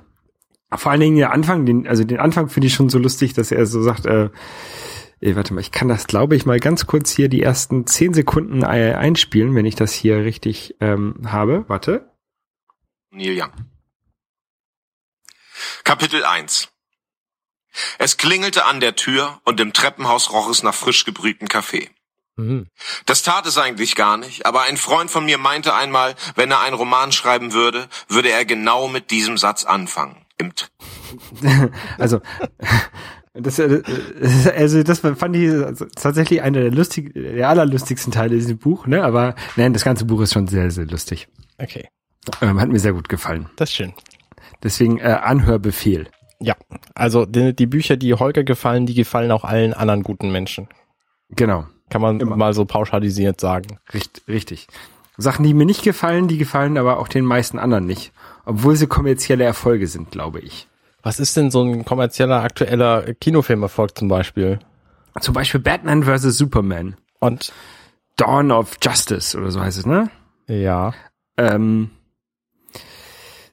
vor 0.75 0.91
allen 0.91 1.01
Dingen 1.01 1.17
der 1.17 1.33
Anfang, 1.33 1.65
den, 1.65 1.87
also 1.87 2.05
den 2.05 2.19
Anfang 2.19 2.49
finde 2.49 2.67
ich 2.67 2.75
schon 2.75 2.89
so 2.89 2.99
lustig, 2.99 3.35
dass 3.35 3.53
er 3.53 3.67
so 3.67 3.83
sagt, 3.83 4.07
äh, 4.07 4.31
ey, 5.21 5.37
warte 5.37 5.55
mal, 5.55 5.61
ich 5.61 5.71
kann 5.71 5.89
das, 5.89 6.07
glaube 6.07 6.35
ich, 6.35 6.45
mal 6.45 6.59
ganz 6.59 6.87
kurz 6.87 7.11
hier 7.11 7.29
die 7.29 7.43
ersten 7.43 7.87
zehn 7.87 8.15
Sekunden 8.15 8.65
einspielen, 8.65 9.55
wenn 9.55 9.65
ich 9.67 9.77
das 9.77 9.93
hier 9.93 10.25
richtig 10.25 10.77
ähm, 10.81 11.21
habe. 11.27 11.65
Warte. 11.69 12.11
Neil 13.13 13.41
Young. 13.41 13.53
Kapitel 15.85 16.25
1 16.25 16.69
Es 17.99 18.17
klingelte 18.17 18.65
an 18.65 18.81
der 18.81 18.97
Tür 18.97 19.41
und 19.45 19.61
im 19.61 19.73
Treppenhaus 19.73 20.31
roch 20.33 20.49
es 20.51 20.63
nach 20.63 20.75
frisch 20.75 21.05
gebrühtem 21.05 21.49
Kaffee. 21.49 21.91
Mhm. 22.37 22.67
Das 23.07 23.23
tat 23.23 23.47
es 23.47 23.57
eigentlich 23.57 23.95
gar 23.95 24.17
nicht, 24.19 24.45
aber 24.45 24.63
ein 24.63 24.77
Freund 24.77 25.11
von 25.11 25.25
mir 25.25 25.39
meinte 25.39 25.75
einmal, 25.75 26.15
wenn 26.35 26.51
er 26.51 26.61
einen 26.61 26.77
Roman 26.77 27.11
schreiben 27.13 27.53
würde, 27.55 27.89
würde 28.09 28.31
er 28.31 28.45
genau 28.45 28.89
mit 28.89 29.11
diesem 29.11 29.39
Satz 29.39 29.65
anfangen. 29.65 30.27
Im 30.39 30.55
T 30.55 30.67
Also 31.99 32.21
das, 33.33 33.59
äh, 33.59 33.83
also 34.55 34.83
das 34.83 35.01
fand 35.01 35.35
ich 35.37 35.51
tatsächlich 35.95 36.43
einer 36.43 36.61
der 36.61 36.71
lustig, 36.71 37.13
der 37.15 37.49
allerlustigsten 37.49 38.13
Teile 38.13 38.35
dieses 38.35 38.59
Buch, 38.59 38.87
ne? 38.87 39.03
Aber 39.03 39.35
nein, 39.57 39.73
das 39.73 39.85
ganze 39.85 40.05
Buch 40.05 40.21
ist 40.21 40.35
schon 40.35 40.47
sehr, 40.47 40.71
sehr 40.71 40.87
lustig. 40.87 41.29
Okay, 41.59 41.89
Ähm, 42.43 42.61
hat 42.61 42.69
mir 42.69 42.79
sehr 42.81 42.93
gut 42.93 43.09
gefallen. 43.09 43.49
das 43.57 43.71
ist 43.71 43.77
schön. 43.77 43.95
Deswegen 44.63 44.99
äh, 44.99 45.19
Anhörbefehl. 45.23 46.09
Ja, 46.41 46.55
also 46.95 47.25
die, 47.25 47.55
die 47.55 47.67
Bücher, 47.67 47.97
die 47.97 48.13
Holger 48.15 48.45
gefallen, 48.45 48.87
die 48.87 48.95
gefallen 48.95 49.31
auch 49.31 49.45
allen 49.45 49.73
anderen 49.73 50.03
guten 50.03 50.31
Menschen. 50.31 50.69
Genau. 51.31 51.67
Kann 51.89 52.03
man 52.03 52.21
Immer. 52.21 52.37
mal 52.37 52.53
so 52.55 52.65
pauschalisiert 52.65 53.41
sagen. 53.41 53.79
Richt, 53.95 54.23
richtig. 54.29 54.67
Sachen, 55.17 55.45
die 55.45 55.55
mir 55.55 55.65
nicht 55.67 55.83
gefallen, 55.83 56.29
die 56.29 56.37
gefallen 56.37 56.77
aber 56.77 56.99
auch 56.99 57.09
den 57.09 57.25
meisten 57.25 57.59
anderen 57.59 57.87
nicht. 57.87 58.13
Obwohl 58.45 58.77
sie 58.77 58.87
kommerzielle 58.87 59.45
Erfolge 59.45 59.87
sind, 59.87 60.11
glaube 60.11 60.41
ich. 60.41 60.69
Was 61.03 61.21
ist 61.21 61.37
denn 61.37 61.51
so 61.51 61.63
ein 61.63 61.85
kommerzieller, 61.85 62.43
aktueller 62.43 63.15
Kinofilmerfolg 63.15 63.97
zum 63.97 64.09
Beispiel? 64.09 64.59
Zum 65.21 65.33
Beispiel 65.33 65.61
Batman 65.61 66.03
vs. 66.03 66.37
Superman. 66.37 66.97
Und 67.21 67.53
Dawn 68.17 68.51
of 68.51 68.77
Justice 68.83 69.39
oder 69.39 69.51
so 69.51 69.61
heißt 69.61 69.79
es, 69.79 69.87
ne? 69.87 70.11
ja, 70.49 70.93
Ähm, 71.39 71.91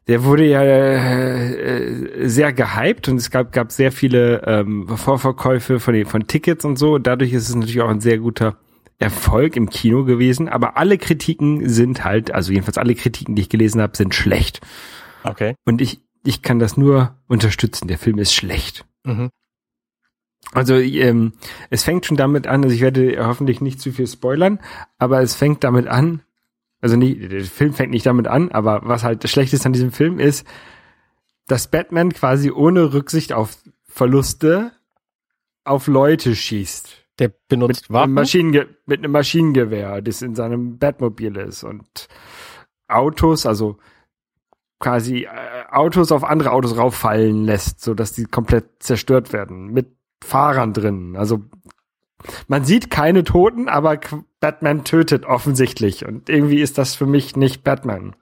der 0.07 0.24
wurde 0.24 0.45
ja 0.45 0.62
äh, 0.63 2.27
sehr 2.27 2.51
gehypt 2.51 3.07
und 3.07 3.17
es 3.17 3.29
gab, 3.29 3.51
gab 3.51 3.72
sehr 3.72 3.91
viele 3.91 4.43
ähm, 4.45 4.88
Vorverkäufe 4.88 5.79
von, 5.79 5.93
den, 5.93 6.05
von 6.05 6.27
Tickets 6.27 6.65
und 6.65 6.77
so. 6.77 6.98
Dadurch 6.98 7.31
ist 7.31 7.50
es 7.50 7.55
natürlich 7.55 7.81
auch 7.81 7.89
ein 7.89 8.01
sehr 8.01 8.17
guter 8.17 8.57
Erfolg 9.00 9.55
im 9.55 9.69
Kino 9.69 10.03
gewesen. 10.03 10.50
Aber 10.50 10.77
alle 10.77 10.98
Kritiken 10.98 11.69
sind 11.69 12.03
halt, 12.03 12.31
also 12.31 12.51
jedenfalls 12.51 12.77
alle 12.77 12.95
Kritiken, 12.95 13.36
die 13.36 13.43
ich 13.43 13.50
gelesen 13.50 13.81
habe, 13.81 13.95
sind 13.95 14.13
schlecht. 14.13 14.62
Okay. 15.24 15.55
Und 15.65 15.81
ich, 15.81 16.01
ich 16.25 16.41
kann 16.41 16.60
das 16.60 16.75
nur 16.75 17.17
unterstützen. 17.27 17.88
Der 17.88 17.98
Film 17.98 18.17
ist 18.17 18.33
schlecht. 18.33 18.86
Mhm. 19.03 19.29
Also 20.51 20.75
ähm, 20.75 21.33
es 21.69 21.83
fängt 21.83 22.05
schon 22.05 22.17
damit 22.17 22.48
an, 22.48 22.63
also 22.63 22.75
ich 22.75 22.81
werde 22.81 23.25
hoffentlich 23.25 23.62
nicht 23.62 23.79
zu 23.79 23.91
viel 23.91 24.07
spoilern, 24.07 24.60
aber 25.00 25.22
es 25.22 25.36
fängt 25.36 25.63
damit 25.63 25.88
an, 25.88 26.22
also 26.83 26.97
nicht, 26.97 27.31
der 27.31 27.41
Film 27.45 27.73
fängt 27.73 27.91
nicht 27.91 28.05
damit 28.05 28.27
an, 28.27 28.51
aber 28.51 28.81
was 28.83 29.03
halt 29.05 29.23
das 29.23 29.31
Schlechteste 29.31 29.65
an 29.65 29.71
diesem 29.71 29.93
Film 29.93 30.19
ist, 30.19 30.45
dass 31.47 31.69
Batman 31.69 32.11
quasi 32.11 32.51
ohne 32.51 32.93
Rücksicht 32.93 33.31
auf 33.31 33.57
Verluste 33.87 34.73
auf 35.63 35.87
Leute 35.87 36.35
schießt. 36.35 37.05
Der 37.19 37.31
benutzt 37.47 37.83
Mit 37.83 37.89
Waffen. 37.91 38.13
Maschinenge 38.13 38.67
mit 38.85 38.99
einem 38.99 39.13
Maschinengewehr, 39.13 40.01
das 40.01 40.21
in 40.21 40.35
seinem 40.35 40.77
Batmobil 40.77 41.37
ist 41.37 41.63
und 41.63 42.07
Autos, 42.89 43.45
also 43.45 43.77
quasi 44.79 45.23
äh, 45.23 45.29
Autos 45.71 46.11
auf 46.11 46.25
andere 46.25 46.51
Autos 46.51 46.75
rauffallen 46.75 47.45
lässt, 47.45 47.81
so 47.81 47.93
dass 47.93 48.11
die 48.11 48.25
komplett 48.25 48.83
zerstört 48.83 49.31
werden 49.31 49.67
mit 49.67 49.95
Fahrern 50.21 50.73
drin. 50.73 51.15
Also 51.15 51.45
man 52.48 52.65
sieht 52.65 52.89
keine 52.89 53.24
Toten, 53.24 53.70
aber 53.70 54.00
Batman 54.39 54.84
tötet 54.84 55.25
offensichtlich 55.25 56.06
und 56.06 56.30
irgendwie 56.30 56.60
ist 56.62 56.77
das 56.77 56.96
für 56.96 57.06
mich 57.06 57.36
nicht 57.36 57.63
Batman. 57.63 58.15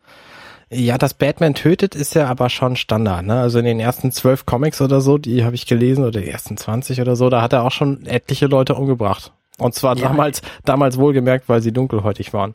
Ja, 0.73 0.97
dass 0.97 1.13
Batman 1.13 1.53
tötet, 1.53 1.95
ist 1.95 2.15
ja 2.15 2.27
aber 2.27 2.49
schon 2.49 2.77
Standard. 2.77 3.25
Ne? 3.25 3.39
Also 3.41 3.59
in 3.59 3.65
den 3.65 3.79
ersten 3.81 4.11
zwölf 4.13 4.45
Comics 4.45 4.79
oder 4.81 5.01
so, 5.01 5.17
die 5.17 5.43
habe 5.43 5.53
ich 5.55 5.65
gelesen, 5.65 6.05
oder 6.05 6.21
die 6.21 6.29
ersten 6.29 6.55
20 6.55 7.01
oder 7.01 7.17
so, 7.17 7.29
da 7.29 7.41
hat 7.41 7.51
er 7.51 7.63
auch 7.63 7.71
schon 7.71 8.05
etliche 8.05 8.47
Leute 8.47 8.75
umgebracht. 8.75 9.33
Und 9.57 9.75
zwar 9.75 9.97
Ja. 9.97 10.07
damals, 10.07 10.41
damals 10.63 10.97
wohlgemerkt, 10.97 11.49
weil 11.49 11.61
sie 11.61 11.73
dunkelhäutig 11.73 12.31
waren. 12.33 12.53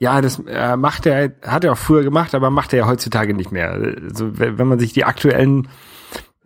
Ja, 0.00 0.20
das 0.20 0.40
äh, 0.48 0.76
macht 0.76 1.06
er, 1.06 1.32
hat 1.46 1.62
er 1.64 1.72
auch 1.72 1.78
früher 1.78 2.02
gemacht, 2.02 2.34
aber 2.34 2.50
macht 2.50 2.72
er 2.72 2.80
ja 2.80 2.86
heutzutage 2.88 3.34
nicht 3.34 3.52
mehr. 3.52 3.70
Also 3.72 4.36
wenn 4.38 4.66
man 4.66 4.78
sich 4.80 4.92
die 4.92 5.04
aktuellen 5.04 5.68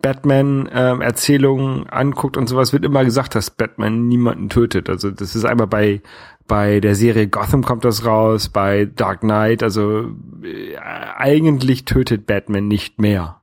Batman-Erzählungen 0.03 1.89
anguckt 1.89 2.37
und 2.37 2.47
sowas, 2.47 2.73
wird 2.73 2.85
immer 2.85 3.03
gesagt, 3.03 3.33
dass 3.33 3.49
Batman 3.49 4.07
niemanden 4.07 4.49
tötet. 4.49 4.89
Also 4.89 5.09
das 5.09 5.35
ist 5.35 5.45
einmal 5.45 5.65
bei 5.65 6.01
bei 6.45 6.81
der 6.81 6.93
Serie 6.93 7.29
Gotham 7.29 7.63
kommt 7.63 7.85
das 7.85 8.05
raus, 8.05 8.49
bei 8.49 8.85
Dark 8.85 9.21
Knight. 9.21 9.63
Also 9.63 10.09
äh, 10.43 10.75
eigentlich 11.15 11.85
tötet 11.85 12.27
Batman 12.27 12.67
nicht 12.67 12.99
mehr. 12.99 13.41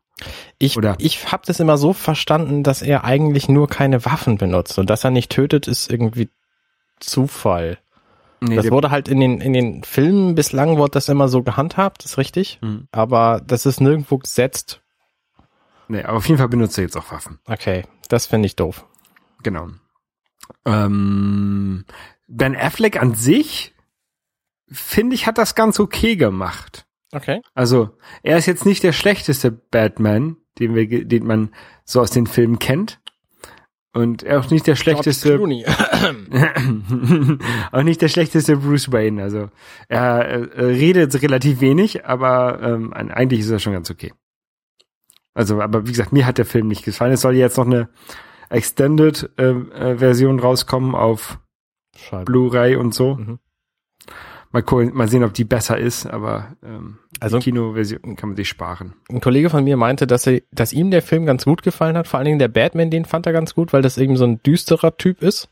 Ich, 0.59 0.77
Oder? 0.77 0.97
ich 0.99 1.33
habe 1.33 1.45
das 1.47 1.61
immer 1.61 1.79
so 1.79 1.95
verstanden, 1.95 2.63
dass 2.63 2.83
er 2.83 3.05
eigentlich 3.05 3.49
nur 3.49 3.69
keine 3.69 4.05
Waffen 4.05 4.37
benutzt 4.37 4.79
und 4.79 4.91
dass 4.91 5.03
er 5.03 5.11
nicht 5.11 5.33
tötet, 5.33 5.67
ist 5.67 5.91
irgendwie 5.91 6.29
Zufall. 6.99 7.79
Nee, 8.43 8.57
das 8.57 8.71
wurde 8.71 8.91
halt 8.91 9.09
in 9.09 9.19
den, 9.19 9.41
in 9.41 9.55
den 9.55 9.83
Filmen 9.83 10.35
bislang 10.35 10.77
wurde 10.77 10.93
das 10.93 11.09
immer 11.09 11.29
so 11.29 11.43
gehandhabt, 11.43 12.05
ist 12.05 12.19
richtig. 12.19 12.59
Hm. 12.61 12.87
Aber 12.93 13.41
das 13.47 13.65
ist 13.65 13.81
nirgendwo 13.81 14.19
gesetzt. 14.19 14.83
Nee, 15.91 16.03
aber 16.03 16.19
auf 16.19 16.27
jeden 16.27 16.39
Fall 16.39 16.49
benutzt 16.49 16.79
er 16.79 16.85
jetzt 16.85 16.97
auch 16.97 17.13
Waffen. 17.13 17.39
Okay, 17.47 17.85
das 18.09 18.27
finde 18.27 18.47
ich 18.47 18.57
doof. 18.57 18.87
Genau. 19.43 19.69
Ähm, 20.65 21.85
ben 22.27 22.57
Affleck 22.57 23.01
an 23.01 23.15
sich, 23.15 23.75
finde 24.71 25.15
ich, 25.15 25.27
hat 25.27 25.39
das 25.39 25.55
ganz 25.55 25.81
okay 25.81 26.17
gemacht. 26.17 26.87
Okay. 27.13 27.41
Also, 27.55 27.91
er 28.23 28.39
ist 28.39 28.47
jetzt 28.47 28.67
nicht 28.67 28.85
der 28.85 28.93
schlechteste 28.93 29.51
Batman, 29.51 30.37
den 30.59 30.75
wir, 30.75 31.05
den 31.05 31.27
man 31.27 31.51
so 31.85 32.01
aus 32.01 32.11
den 32.11 32.27
Filmen 32.27 32.59
kennt. 32.59 33.01
Und 33.93 34.23
er 34.23 34.39
auch 34.39 34.49
nicht 34.51 34.69
der 34.69 34.77
schlechteste, 34.77 35.41
auch 37.73 37.83
nicht 37.83 38.01
der 38.01 38.09
schlechteste 38.09 38.59
Bruce 38.59 38.93
Wayne. 38.93 39.21
Also, 39.21 39.49
er, 39.89 40.55
äh, 40.55 40.63
redet 40.63 41.21
relativ 41.21 41.61
wenig, 41.61 42.07
aber 42.07 42.63
ähm, 42.63 42.93
eigentlich 42.93 43.41
ist 43.41 43.51
er 43.51 43.59
schon 43.59 43.73
ganz 43.73 43.91
okay. 43.91 44.13
Also, 45.35 45.61
aber 45.61 45.87
wie 45.87 45.91
gesagt, 45.93 46.13
mir 46.13 46.27
hat 46.27 46.39
der 46.39 46.45
Film 46.47 46.69
nicht 46.69 46.85
gefallen. 46.85 47.13
Es 47.13 47.21
soll 47.21 47.35
jetzt 47.37 47.57
noch 47.57 47.67
eine 47.67 47.89
Extended 48.49 49.31
äh, 49.39 49.51
äh, 49.51 49.99
Version 49.99 50.41
rauskommen 50.41 50.95
auf. 50.95 51.39
Blu-ray 52.25 52.77
und 52.77 52.95
so. 52.95 53.15
Mhm. 53.17 53.39
Mal, 54.53 54.63
gucken, 54.63 54.93
mal 54.95 55.07
sehen, 55.07 55.23
ob 55.23 55.33
die 55.35 55.45
besser 55.45 55.79
ist, 55.79 56.07
aber 56.07 56.57
ähm, 56.65 56.99
Also- 57.21 57.39
die 57.39 57.45
Kinoversion 57.45 58.17
kann 58.17 58.31
man 58.31 58.37
sich 58.37 58.49
sparen. 58.49 58.95
Ein 59.09 59.21
Kollege 59.21 59.49
von 59.51 59.63
mir 59.63 59.77
meinte, 59.77 60.07
dass 60.09 60.27
er, 60.27 60.41
dass 60.51 60.73
ihm 60.73 60.91
der 60.91 61.03
Film 61.03 61.25
ganz 61.27 61.45
gut 61.45 61.63
gefallen 61.63 61.97
hat. 61.97 62.09
Vor 62.09 62.19
allen 62.19 62.27
Dingen 62.27 62.39
der 62.41 62.49
Batman, 62.49 62.91
den 62.91 63.05
fand 63.05 63.27
er 63.27 63.33
ganz 63.33 63.55
gut, 63.55 63.73
weil 63.73 63.83
das 63.83 63.97
eben 63.99 64.17
so 64.17 64.25
ein 64.25 64.43
düsterer 64.43 64.97
Typ 64.97 65.23
ist. 65.23 65.49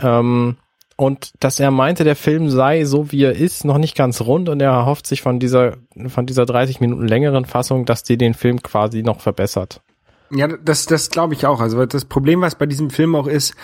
Ähm, 0.00 0.56
und 0.96 1.32
dass 1.40 1.58
er 1.58 1.70
meinte, 1.70 2.04
der 2.04 2.16
Film 2.16 2.48
sei 2.48 2.84
so 2.84 3.10
wie 3.10 3.24
er 3.24 3.34
ist, 3.34 3.64
noch 3.64 3.78
nicht 3.78 3.96
ganz 3.96 4.20
rund 4.20 4.48
und 4.48 4.60
er 4.60 4.70
erhofft 4.70 5.06
sich 5.06 5.22
von 5.22 5.40
dieser, 5.40 5.76
von 6.06 6.26
dieser 6.26 6.46
30 6.46 6.80
Minuten 6.80 7.06
längeren 7.06 7.44
Fassung, 7.44 7.84
dass 7.84 8.04
die 8.04 8.16
den 8.16 8.34
Film 8.34 8.62
quasi 8.62 9.02
noch 9.02 9.20
verbessert. 9.20 9.82
Ja, 10.30 10.48
das, 10.48 10.86
das 10.86 11.10
glaube 11.10 11.34
ich 11.34 11.46
auch. 11.46 11.60
Also 11.60 11.84
das 11.86 12.04
Problem, 12.04 12.40
was 12.40 12.54
bei 12.56 12.66
diesem 12.66 12.90
Film 12.90 13.14
auch 13.14 13.26
ist, 13.26 13.54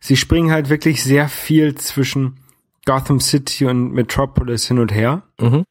sie 0.00 0.16
springen 0.16 0.50
halt 0.50 0.68
wirklich 0.68 1.02
sehr 1.02 1.28
viel 1.28 1.74
zwischen 1.74 2.40
Gotham 2.84 3.20
City 3.20 3.66
und 3.66 3.92
Metropolis 3.92 4.66
hin 4.66 4.78
und 4.78 4.92
her. 4.92 5.22
Mhm. 5.40 5.64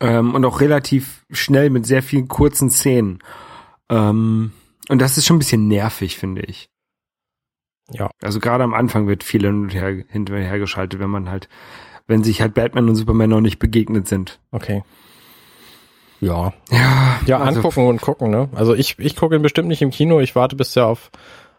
Ähm, 0.00 0.34
und 0.34 0.44
auch 0.44 0.60
relativ 0.60 1.24
schnell 1.30 1.70
mit 1.70 1.86
sehr 1.86 2.02
vielen 2.02 2.28
kurzen 2.28 2.70
Szenen. 2.70 3.20
Ähm, 3.88 4.52
und 4.88 5.00
das 5.00 5.16
ist 5.16 5.26
schon 5.26 5.36
ein 5.36 5.40
bisschen 5.40 5.68
nervig, 5.68 6.16
finde 6.16 6.42
ich. 6.42 6.68
Ja. 7.90 8.10
Also 8.22 8.40
gerade 8.40 8.64
am 8.64 8.74
Anfang 8.74 9.06
wird 9.06 9.24
viel 9.24 9.42
hin 9.42 9.62
und 9.64 9.74
her, 9.74 9.88
hin 10.08 10.26
und 10.28 10.28
her 10.30 10.58
geschaltet, 10.58 11.00
wenn 11.00 11.10
man 11.10 11.30
halt, 11.30 11.48
wenn 12.06 12.24
sich 12.24 12.40
halt 12.40 12.54
Batman 12.54 12.88
und 12.88 12.96
Superman 12.96 13.30
noch 13.30 13.40
nicht 13.40 13.58
begegnet 13.58 14.08
sind. 14.08 14.40
Okay. 14.50 14.82
Ja. 16.20 16.52
Ja, 16.70 17.18
Ja, 17.26 17.38
also, 17.40 17.58
angucken 17.60 17.86
und 17.86 18.00
gucken, 18.00 18.30
ne? 18.30 18.48
Also 18.54 18.74
ich, 18.74 18.98
ich 18.98 19.16
gucke 19.16 19.36
ihn 19.36 19.42
bestimmt 19.42 19.68
nicht 19.68 19.82
im 19.82 19.90
Kino. 19.90 20.20
Ich 20.20 20.34
warte, 20.34 20.56
bis 20.56 20.74
er 20.76 20.86
auf, 20.86 21.10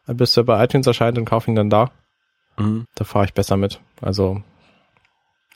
bis 0.07 0.35
er 0.37 0.43
bei 0.43 0.63
iTunes 0.63 0.87
erscheint 0.87 1.17
und 1.17 1.25
kaufe 1.25 1.51
ihn 1.51 1.55
dann 1.55 1.69
da. 1.69 1.91
Mhm. 2.57 2.85
Da 2.95 3.03
fahre 3.05 3.25
ich 3.25 3.33
besser 3.33 3.57
mit. 3.57 3.79
Also 4.01 4.41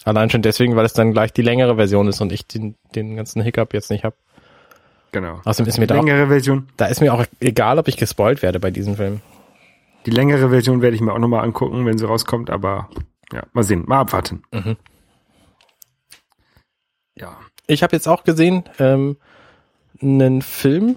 allein 0.04 0.30
schon 0.30 0.42
deswegen, 0.42 0.76
weil 0.76 0.86
es 0.86 0.94
dann 0.94 1.14
gleich 1.14 1.34
die 1.34 1.42
längere 1.42 1.76
Version 1.76 2.08
ist 2.08 2.22
und 2.22 2.32
ich 2.32 2.46
den, 2.48 2.76
den 2.96 3.16
ganzen 3.16 3.42
Hiccup 3.42 3.74
jetzt 3.74 3.90
nicht 3.90 4.04
habe. 4.04 4.16
Genau. 5.12 5.42
Außerdem 5.44 5.70
ist 5.70 5.80
mir 5.80 5.88
da 5.88 5.96
auch, 5.96 6.04
längere 6.04 6.28
Version. 6.28 6.70
da 6.78 6.86
ist 6.86 7.02
mir 7.02 7.14
auch 7.14 7.26
egal, 7.40 7.80
ob 7.80 7.88
ich 7.88 7.98
gespoilt 7.98 8.44
werde 8.44 8.60
bei 8.60 8.70
diesem 8.70 8.96
Film. 8.96 9.22
Die 10.10 10.16
längere 10.16 10.50
Version 10.50 10.82
werde 10.82 10.96
ich 10.96 11.02
mir 11.04 11.14
auch 11.14 11.20
nochmal 11.20 11.44
angucken, 11.44 11.86
wenn 11.86 12.00
sie 12.00 12.08
rauskommt, 12.08 12.50
aber 12.50 12.90
ja, 13.32 13.44
mal 13.54 13.64
sehen, 13.64 13.84
mal 13.86 14.00
abwarten. 14.00 14.42
Mhm. 14.52 14.76
Ja. 17.14 17.38
Ich 17.68 17.84
habe 17.84 17.96
jetzt 17.96 18.08
auch 18.08 18.24
gesehen, 18.24 18.64
ähm, 18.80 19.18
einen 20.02 20.42
Film 20.42 20.96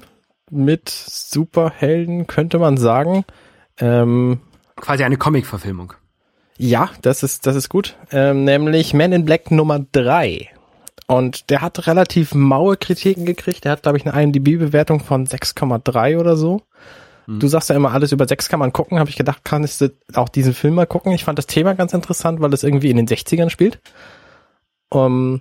mit 0.51 0.89
Superhelden, 0.89 2.27
könnte 2.27 2.59
man 2.59 2.79
sagen. 2.79 3.27
Ähm, 3.79 4.41
Quasi 4.77 5.05
eine 5.05 5.19
Comic-Verfilmung. 5.19 5.93
Ja, 6.57 6.89
das 7.03 7.23
ist, 7.23 7.47
das 7.47 7.55
ist 7.55 7.69
gut. 7.69 7.99
Ähm, 8.13 8.45
nämlich 8.45 8.95
Man 8.95 9.13
in 9.13 9.27
Black 9.27 9.51
Nummer 9.51 9.85
drei 9.93 10.49
Und 11.07 11.51
der 11.51 11.61
hat 11.61 11.87
relativ 11.87 12.35
maue 12.35 12.79
Kritiken 12.79 13.27
gekriegt. 13.27 13.67
Der 13.67 13.73
hat, 13.73 13.83
glaube 13.83 13.99
ich, 13.99 14.07
eine 14.07 14.23
IMDb-Bewertung 14.23 15.01
von 15.01 15.27
6,3 15.27 16.19
oder 16.19 16.39
so. 16.39 16.63
Du 17.27 17.47
sagst 17.47 17.69
ja 17.71 17.77
immer, 17.77 17.93
alles 17.93 18.13
über 18.13 18.27
6 18.27 18.49
kann 18.49 18.59
man 18.59 18.73
gucken. 18.73 18.99
Habe 18.99 19.09
ich 19.11 19.17
gedacht, 19.17 19.45
kann 19.45 19.63
ich 19.65 19.79
auch 20.15 20.29
diesen 20.29 20.55
Film 20.55 20.75
mal 20.75 20.87
gucken. 20.87 21.13
Ich 21.13 21.25
fand 21.25 21.39
das 21.39 21.47
Thema 21.47 21.75
ganz 21.75 21.93
interessant, 21.93 22.41
weil 22.41 22.53
es 22.53 22.63
irgendwie 22.65 22.91
in 22.91 22.97
den 22.97 23.07
60ern 23.07 23.49
spielt. 23.51 23.81
Um, 24.89 25.41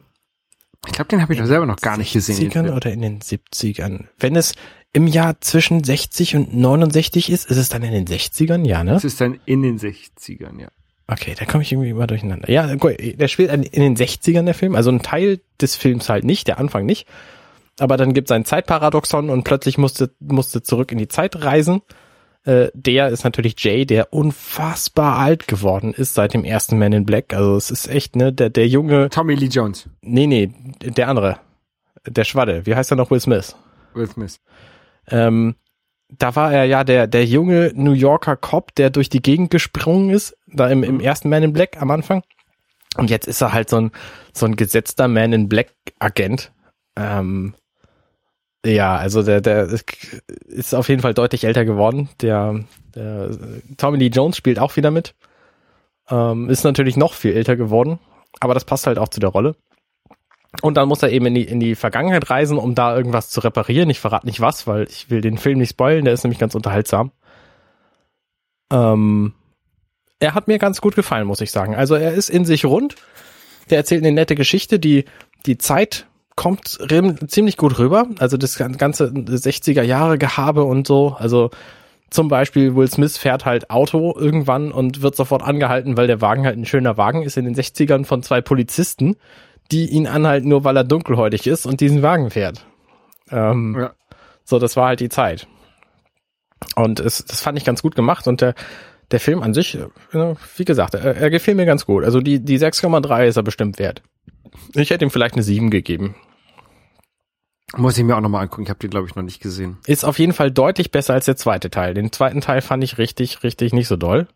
Ich 0.87 0.93
glaube, 0.93 1.09
den 1.09 1.21
habe 1.21 1.33
ich 1.33 1.39
doch 1.39 1.45
selber 1.45 1.65
noch 1.65 1.77
gar 1.77 1.97
nicht 1.97 2.13
gesehen. 2.13 2.37
den 2.37 2.51
60ern 2.51 2.63
Film. 2.65 2.75
oder 2.75 2.91
in 2.91 3.01
den 3.01 3.19
70ern? 3.19 4.05
Wenn 4.19 4.35
es 4.35 4.53
im 4.93 5.07
Jahr 5.07 5.39
zwischen 5.41 5.83
60 5.83 6.35
und 6.35 6.55
69 6.55 7.29
ist, 7.31 7.49
ist 7.49 7.57
es 7.57 7.69
dann 7.69 7.83
in 7.83 7.91
den 7.93 8.05
60ern? 8.07 8.65
Ja, 8.67 8.83
ne? 8.83 8.91
Das 8.93 9.03
ist 9.03 9.19
dann 9.21 9.39
in 9.45 9.61
den 9.61 9.79
60ern, 9.79 10.59
ja. 10.59 10.67
Okay, 11.07 11.35
da 11.37 11.45
komme 11.45 11.63
ich 11.63 11.71
irgendwie 11.71 11.89
immer 11.89 12.07
durcheinander. 12.07 12.49
Ja, 12.49 12.73
gut, 12.75 12.93
der 12.99 13.27
spielt 13.27 13.51
in 13.51 13.63
den 13.63 13.97
60ern, 13.97 14.45
der 14.45 14.53
Film. 14.53 14.75
Also 14.75 14.91
ein 14.91 15.01
Teil 15.01 15.41
des 15.59 15.75
Films 15.75 16.07
halt 16.09 16.23
nicht, 16.23 16.47
der 16.47 16.57
Anfang 16.57 16.85
nicht. 16.85 17.05
Aber 17.81 17.97
dann 17.97 18.13
gibt 18.13 18.29
es 18.29 18.31
ein 18.31 18.45
Zeitparadoxon 18.45 19.31
und 19.31 19.43
plötzlich 19.43 19.79
musste, 19.79 20.11
musste 20.19 20.61
zurück 20.61 20.91
in 20.91 20.99
die 20.99 21.07
Zeit 21.07 21.43
reisen. 21.43 21.81
Äh, 22.43 22.67
der 22.75 23.09
ist 23.09 23.23
natürlich 23.23 23.55
Jay, 23.57 23.87
der 23.87 24.13
unfassbar 24.13 25.17
alt 25.17 25.47
geworden 25.47 25.91
ist 25.91 26.13
seit 26.13 26.35
dem 26.35 26.43
ersten 26.43 26.77
Man 26.77 26.93
in 26.93 27.07
Black. 27.07 27.33
Also 27.33 27.55
es 27.55 27.71
ist 27.71 27.87
echt, 27.87 28.15
ne, 28.15 28.31
der, 28.31 28.51
der 28.51 28.67
junge, 28.67 29.09
Tommy 29.09 29.33
Lee 29.33 29.47
Jones. 29.47 29.89
nee, 30.01 30.27
nee, 30.27 30.53
der 30.79 31.07
andere. 31.07 31.39
Der 32.05 32.23
Schwadde. 32.23 32.67
Wie 32.67 32.75
heißt 32.75 32.91
er 32.91 32.97
noch? 32.97 33.09
Will 33.09 33.19
Smith. 33.19 33.55
Will 33.95 34.07
Smith. 34.07 34.39
Ähm, 35.09 35.55
da 36.09 36.35
war 36.35 36.53
er 36.53 36.65
ja 36.65 36.83
der, 36.83 37.07
der 37.07 37.25
junge 37.25 37.71
New 37.73 37.93
Yorker 37.93 38.35
Cop, 38.35 38.75
der 38.75 38.91
durch 38.91 39.09
die 39.09 39.23
Gegend 39.23 39.49
gesprungen 39.49 40.11
ist, 40.11 40.37
da 40.45 40.69
im, 40.69 40.83
im 40.83 40.99
ersten 40.99 41.29
Man 41.29 41.41
in 41.41 41.53
Black 41.53 41.81
am 41.81 41.89
Anfang. 41.89 42.21
Und 42.97 43.09
jetzt 43.09 43.27
ist 43.27 43.41
er 43.41 43.53
halt 43.53 43.71
so 43.71 43.77
ein, 43.77 43.91
so 44.33 44.45
ein 44.45 44.55
gesetzter 44.55 45.07
Man 45.07 45.33
in 45.33 45.49
Black 45.49 45.73
Agent. 45.97 46.51
Ähm, 46.95 47.55
Ja, 48.65 48.95
also 48.95 49.23
der, 49.23 49.41
der 49.41 49.67
ist 50.47 50.75
auf 50.75 50.87
jeden 50.87 51.01
Fall 51.01 51.13
deutlich 51.13 51.45
älter 51.45 51.65
geworden. 51.65 52.09
Der, 52.21 52.63
der 52.95 53.31
Tommy 53.77 53.97
Lee 53.97 54.07
Jones 54.07 54.37
spielt 54.37 54.59
auch 54.59 54.75
wieder 54.75 54.91
mit. 54.91 55.15
Ähm, 56.09 56.49
ist 56.49 56.63
natürlich 56.63 56.97
noch 56.97 57.13
viel 57.13 57.33
älter 57.33 57.55
geworden, 57.55 57.99
aber 58.39 58.53
das 58.53 58.65
passt 58.65 58.85
halt 58.85 58.99
auch 58.99 59.09
zu 59.09 59.19
der 59.19 59.29
Rolle. 59.29 59.55
Und 60.61 60.75
dann 60.75 60.89
muss 60.89 61.01
er 61.01 61.09
eben 61.11 61.25
in 61.27 61.35
die, 61.35 61.43
in 61.43 61.59
die 61.59 61.75
Vergangenheit 61.75 62.29
reisen, 62.29 62.57
um 62.57 62.75
da 62.75 62.95
irgendwas 62.95 63.29
zu 63.29 63.39
reparieren. 63.39 63.89
Ich 63.89 64.01
verrate 64.01 64.25
nicht 64.25 64.41
was, 64.41 64.67
weil 64.67 64.83
ich 64.83 65.09
will 65.09 65.21
den 65.21 65.37
Film 65.37 65.59
nicht 65.59 65.71
spoilen, 65.71 66.03
der 66.03 66.13
ist 66.13 66.23
nämlich 66.23 66.39
ganz 66.39 66.53
unterhaltsam. 66.53 67.11
Ähm, 68.71 69.33
er 70.19 70.35
hat 70.35 70.47
mir 70.47 70.59
ganz 70.59 70.81
gut 70.81 70.95
gefallen, 70.95 71.25
muss 71.25 71.41
ich 71.41 71.51
sagen. 71.51 71.73
Also 71.73 71.95
er 71.95 72.13
ist 72.13 72.29
in 72.29 72.45
sich 72.45 72.65
rund. 72.65 72.95
Der 73.69 73.77
erzählt 73.77 74.03
eine 74.03 74.13
nette 74.13 74.35
Geschichte, 74.35 74.77
die 74.79 75.05
die 75.45 75.57
Zeit 75.57 76.05
kommt 76.41 76.79
ziemlich 77.27 77.55
gut 77.55 77.77
rüber. 77.77 78.07
Also 78.17 78.35
das 78.35 78.57
ganze 78.57 79.09
60er 79.09 79.83
Jahre 79.83 80.17
Gehabe 80.17 80.63
und 80.63 80.87
so. 80.87 81.15
Also 81.19 81.51
zum 82.09 82.29
Beispiel 82.29 82.75
Will 82.75 82.89
Smith 82.89 83.15
fährt 83.19 83.45
halt 83.45 83.69
Auto 83.69 84.17
irgendwann 84.17 84.71
und 84.71 85.03
wird 85.03 85.15
sofort 85.15 85.43
angehalten, 85.43 85.97
weil 85.97 86.07
der 86.07 86.19
Wagen 86.19 86.47
halt 86.47 86.57
ein 86.57 86.65
schöner 86.65 86.97
Wagen 86.97 87.21
ist 87.21 87.37
in 87.37 87.45
den 87.45 87.53
60ern 87.53 88.05
von 88.05 88.23
zwei 88.23 88.41
Polizisten, 88.41 89.17
die 89.71 89.91
ihn 89.91 90.07
anhalten, 90.07 90.49
nur 90.49 90.63
weil 90.63 90.75
er 90.75 90.83
dunkelhäutig 90.83 91.45
ist 91.45 91.67
und 91.67 91.79
diesen 91.79 92.01
Wagen 92.01 92.31
fährt. 92.31 92.65
Ähm, 93.29 93.77
ja. 93.79 93.93
So, 94.43 94.57
das 94.57 94.75
war 94.75 94.87
halt 94.87 94.99
die 94.99 95.09
Zeit. 95.09 95.45
Und 96.75 96.99
es, 96.99 97.23
das 97.23 97.39
fand 97.39 97.55
ich 97.59 97.65
ganz 97.65 97.83
gut 97.83 97.95
gemacht 97.95 98.27
und 98.27 98.41
der, 98.41 98.55
der 99.11 99.19
Film 99.19 99.43
an 99.43 99.53
sich, 99.53 99.77
wie 100.57 100.65
gesagt, 100.65 100.95
er, 100.95 101.17
er 101.17 101.29
gefiel 101.29 101.53
mir 101.53 101.67
ganz 101.67 101.85
gut. 101.85 102.03
Also 102.03 102.19
die, 102.19 102.39
die 102.39 102.57
6,3 102.57 103.27
ist 103.27 103.37
er 103.37 103.43
bestimmt 103.43 103.77
wert. 103.77 104.01
Ich 104.73 104.89
hätte 104.89 105.05
ihm 105.05 105.11
vielleicht 105.11 105.35
eine 105.35 105.43
7 105.43 105.69
gegeben. 105.69 106.15
Muss 107.77 107.97
ich 107.97 108.03
mir 108.03 108.17
auch 108.17 108.21
nochmal 108.21 108.43
angucken. 108.43 108.63
Ich 108.63 108.69
habe 108.69 108.79
die, 108.79 108.89
glaube 108.89 109.07
ich, 109.07 109.15
noch 109.15 109.23
nicht 109.23 109.41
gesehen. 109.41 109.77
Ist 109.85 110.03
auf 110.03 110.19
jeden 110.19 110.33
Fall 110.33 110.51
deutlich 110.51 110.91
besser 110.91 111.13
als 111.13 111.25
der 111.25 111.37
zweite 111.37 111.69
Teil. 111.69 111.93
Den 111.93 112.11
zweiten 112.11 112.41
Teil 112.41 112.61
fand 112.61 112.83
ich 112.83 112.97
richtig, 112.97 113.43
richtig 113.43 113.73
nicht 113.73 113.87
so 113.87 113.95
doll. 113.95 114.27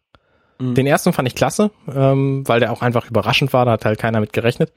Mhm. 0.60 0.76
Den 0.76 0.88
ersten 0.88 1.12
fand 1.12 1.28
ich 1.28 1.36
klasse, 1.36 1.72
ähm, 1.94 2.48
weil 2.48 2.60
der 2.60 2.72
auch 2.72 2.82
einfach 2.82 3.10
überraschend 3.10 3.52
war. 3.52 3.66
Da 3.66 3.74
hat 3.74 3.86
halt 3.86 4.00
keiner 4.00 4.20
mit 4.20 4.32
gerechnet. 4.32 4.72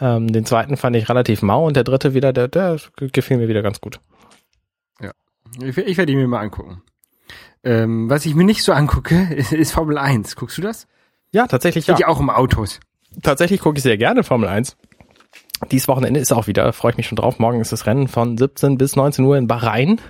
Ähm, 0.00 0.32
den 0.32 0.44
zweiten 0.44 0.76
fand 0.76 0.94
ich 0.94 1.08
relativ 1.08 1.42
mau 1.42 1.66
und 1.66 1.74
der 1.74 1.84
dritte 1.84 2.14
wieder, 2.14 2.32
der, 2.32 2.46
der 2.46 2.78
gefiel 2.96 3.36
mir 3.36 3.48
wieder 3.48 3.62
ganz 3.62 3.80
gut. 3.80 4.00
Ja, 5.00 5.10
ich, 5.60 5.76
ich 5.76 5.96
werde 5.96 6.12
ihn 6.12 6.18
mir 6.18 6.28
mal 6.28 6.40
angucken. 6.40 6.82
Ähm, 7.64 8.08
was 8.08 8.24
ich 8.24 8.36
mir 8.36 8.44
nicht 8.44 8.62
so 8.62 8.72
angucke, 8.72 9.16
ist, 9.34 9.52
ist 9.52 9.72
Formel 9.72 9.98
1. 9.98 10.36
Guckst 10.36 10.56
du 10.58 10.62
das? 10.62 10.86
Ja, 11.32 11.46
tatsächlich 11.46 11.86
ja. 11.86 12.06
auch 12.06 12.20
um 12.20 12.30
Autos. 12.30 12.78
Tatsächlich 13.22 13.60
gucke 13.60 13.78
ich 13.78 13.82
sehr 13.82 13.98
gerne 13.98 14.22
Formel 14.22 14.48
1. 14.48 14.76
Dies 15.70 15.88
Wochenende 15.88 16.20
ist 16.20 16.32
auch 16.32 16.46
wieder, 16.46 16.72
freue 16.72 16.92
ich 16.92 16.96
mich 16.96 17.06
schon 17.06 17.16
drauf. 17.16 17.38
Morgen 17.38 17.60
ist 17.60 17.72
das 17.72 17.86
Rennen 17.86 18.08
von 18.08 18.38
17 18.38 18.78
bis 18.78 18.96
19 18.96 19.24
Uhr 19.24 19.36
in 19.36 19.46
Bahrain. 19.46 20.00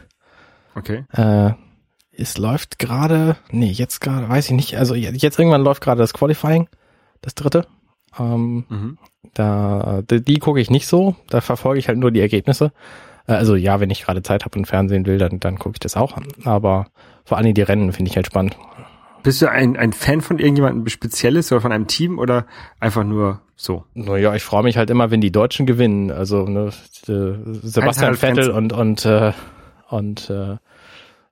Okay. 0.74 1.04
Äh, 1.12 1.52
es 2.12 2.36
läuft 2.36 2.78
gerade, 2.78 3.36
nee, 3.50 3.70
jetzt 3.70 4.00
gerade, 4.00 4.28
weiß 4.28 4.46
ich 4.46 4.52
nicht, 4.52 4.76
also 4.76 4.94
jetzt 4.94 5.38
irgendwann 5.38 5.62
läuft 5.62 5.82
gerade 5.82 6.00
das 6.00 6.12
Qualifying, 6.12 6.68
das 7.22 7.34
dritte. 7.34 7.66
Ähm, 8.18 8.64
mhm. 8.68 8.98
Da, 9.34 10.02
die, 10.02 10.22
die 10.22 10.38
gucke 10.38 10.60
ich 10.60 10.70
nicht 10.70 10.86
so, 10.86 11.14
da 11.30 11.40
verfolge 11.40 11.78
ich 11.78 11.88
halt 11.88 11.98
nur 11.98 12.10
die 12.10 12.20
Ergebnisse. 12.20 12.72
Äh, 13.26 13.34
also 13.34 13.54
ja, 13.54 13.80
wenn 13.80 13.90
ich 13.90 14.02
gerade 14.02 14.22
Zeit 14.22 14.44
habe 14.44 14.58
und 14.58 14.66
Fernsehen 14.66 15.06
will, 15.06 15.18
dann, 15.18 15.38
dann 15.38 15.58
gucke 15.58 15.76
ich 15.76 15.80
das 15.80 15.96
auch. 15.96 16.16
Aber 16.44 16.86
vor 17.24 17.38
allem 17.38 17.54
die 17.54 17.62
Rennen 17.62 17.92
finde 17.92 18.10
ich 18.10 18.16
halt 18.16 18.26
spannend. 18.26 18.56
Bist 19.22 19.42
du 19.42 19.50
ein, 19.50 19.76
ein 19.76 19.92
Fan 19.92 20.20
von 20.20 20.38
irgendjemandem 20.38 20.86
Spezielles 20.88 21.52
oder 21.52 21.60
von 21.60 21.72
einem 21.72 21.86
Team 21.86 22.18
oder 22.18 22.46
einfach 22.80 23.04
nur 23.04 23.40
so? 23.60 23.84
Naja, 23.92 24.34
ich 24.36 24.44
freue 24.44 24.62
mich 24.62 24.76
halt 24.76 24.88
immer, 24.88 25.10
wenn 25.10 25.20
die 25.20 25.32
Deutschen 25.32 25.66
gewinnen. 25.66 26.12
Also 26.12 26.44
ne, 26.44 26.70
Sebastian 27.02 28.14
Vettel 28.14 28.50
und 28.50 28.72
und 28.72 29.04
äh, 29.04 29.32
und 29.88 30.30
äh, 30.30 30.56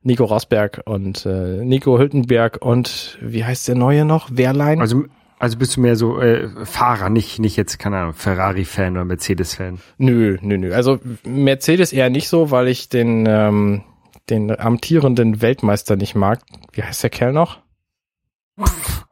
Nico 0.02 0.25
Rosberg 0.25 0.83
und 0.87 1.25
äh, 1.25 1.65
Nico 1.65 1.99
Hülkenberg 1.99 2.58
und 2.60 3.17
wie 3.21 3.45
heißt 3.45 3.69
der 3.69 3.76
neue 3.76 4.04
noch? 4.04 4.28
Wehrlein? 4.32 4.80
Also 4.80 5.04
also 5.39 5.56
bist 5.56 5.76
du 5.76 5.80
mehr 5.82 5.95
so 5.95 6.21
äh, 6.21 6.49
Fahrer, 6.65 7.10
nicht 7.10 7.39
nicht 7.39 7.56
jetzt 7.56 7.78
keine 7.78 7.99
Ahnung 7.99 8.15
Ferrari-Fan 8.15 8.95
oder 8.95 9.04
Mercedes-Fan? 9.04 9.78
Nö, 9.99 10.39
nö, 10.41 10.58
nö. 10.58 10.75
Also 10.75 10.99
Mercedes 11.25 11.93
eher 11.93 12.10
nicht 12.10 12.28
so, 12.28 12.50
weil 12.50 12.67
ich 12.67 12.89
den 12.89 13.25
ähm, 13.28 13.82
den 14.30 14.58
amtierenden 14.58 15.43
Weltmeister 15.43 15.95
nicht 15.95 16.17
mag. 16.17 16.41
Wie 16.73 16.82
heißt 16.82 17.04
der 17.04 17.10
Kerl 17.10 17.32
noch? 17.32 17.60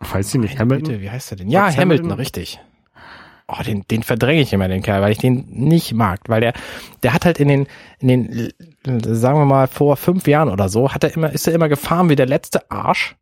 Weiß 0.01 0.35
ich 0.35 0.41
nicht, 0.41 0.59
Hamilton? 0.59 0.89
Bitte, 0.89 1.01
wie 1.01 1.11
heißt 1.11 1.31
der 1.31 1.39
denn? 1.39 1.49
Ja, 1.49 1.67
Hamilton, 1.67 1.81
Hamilton, 1.81 2.13
richtig. 2.13 2.61
Oh, 3.47 3.63
den, 3.63 3.87
den 3.91 4.03
verdränge 4.03 4.41
ich 4.41 4.53
immer, 4.53 4.69
den 4.69 4.83
Kerl, 4.83 5.03
weil 5.03 5.13
ich 5.13 5.19
den 5.19 5.47
nicht 5.51 5.93
mag, 5.93 6.21
weil 6.29 6.41
der, 6.41 6.55
der 7.03 7.13
hat 7.13 7.27
halt 7.27 7.39
in 7.39 7.49
den, 7.49 7.67
in 7.99 8.09
den, 8.09 8.53
sagen 8.85 9.39
wir 9.39 9.45
mal, 9.45 9.67
vor 9.67 9.97
fünf 9.97 10.27
Jahren 10.27 10.49
oder 10.49 10.69
so, 10.71 10.93
hat 10.93 11.05
er 11.05 11.15
immer, 11.15 11.31
ist 11.31 11.47
er 11.47 11.55
immer 11.55 11.69
gefahren 11.69 12.09
wie 12.09 12.17
der 12.17 12.27
letzte 12.27 12.71
Arsch. 12.71 13.17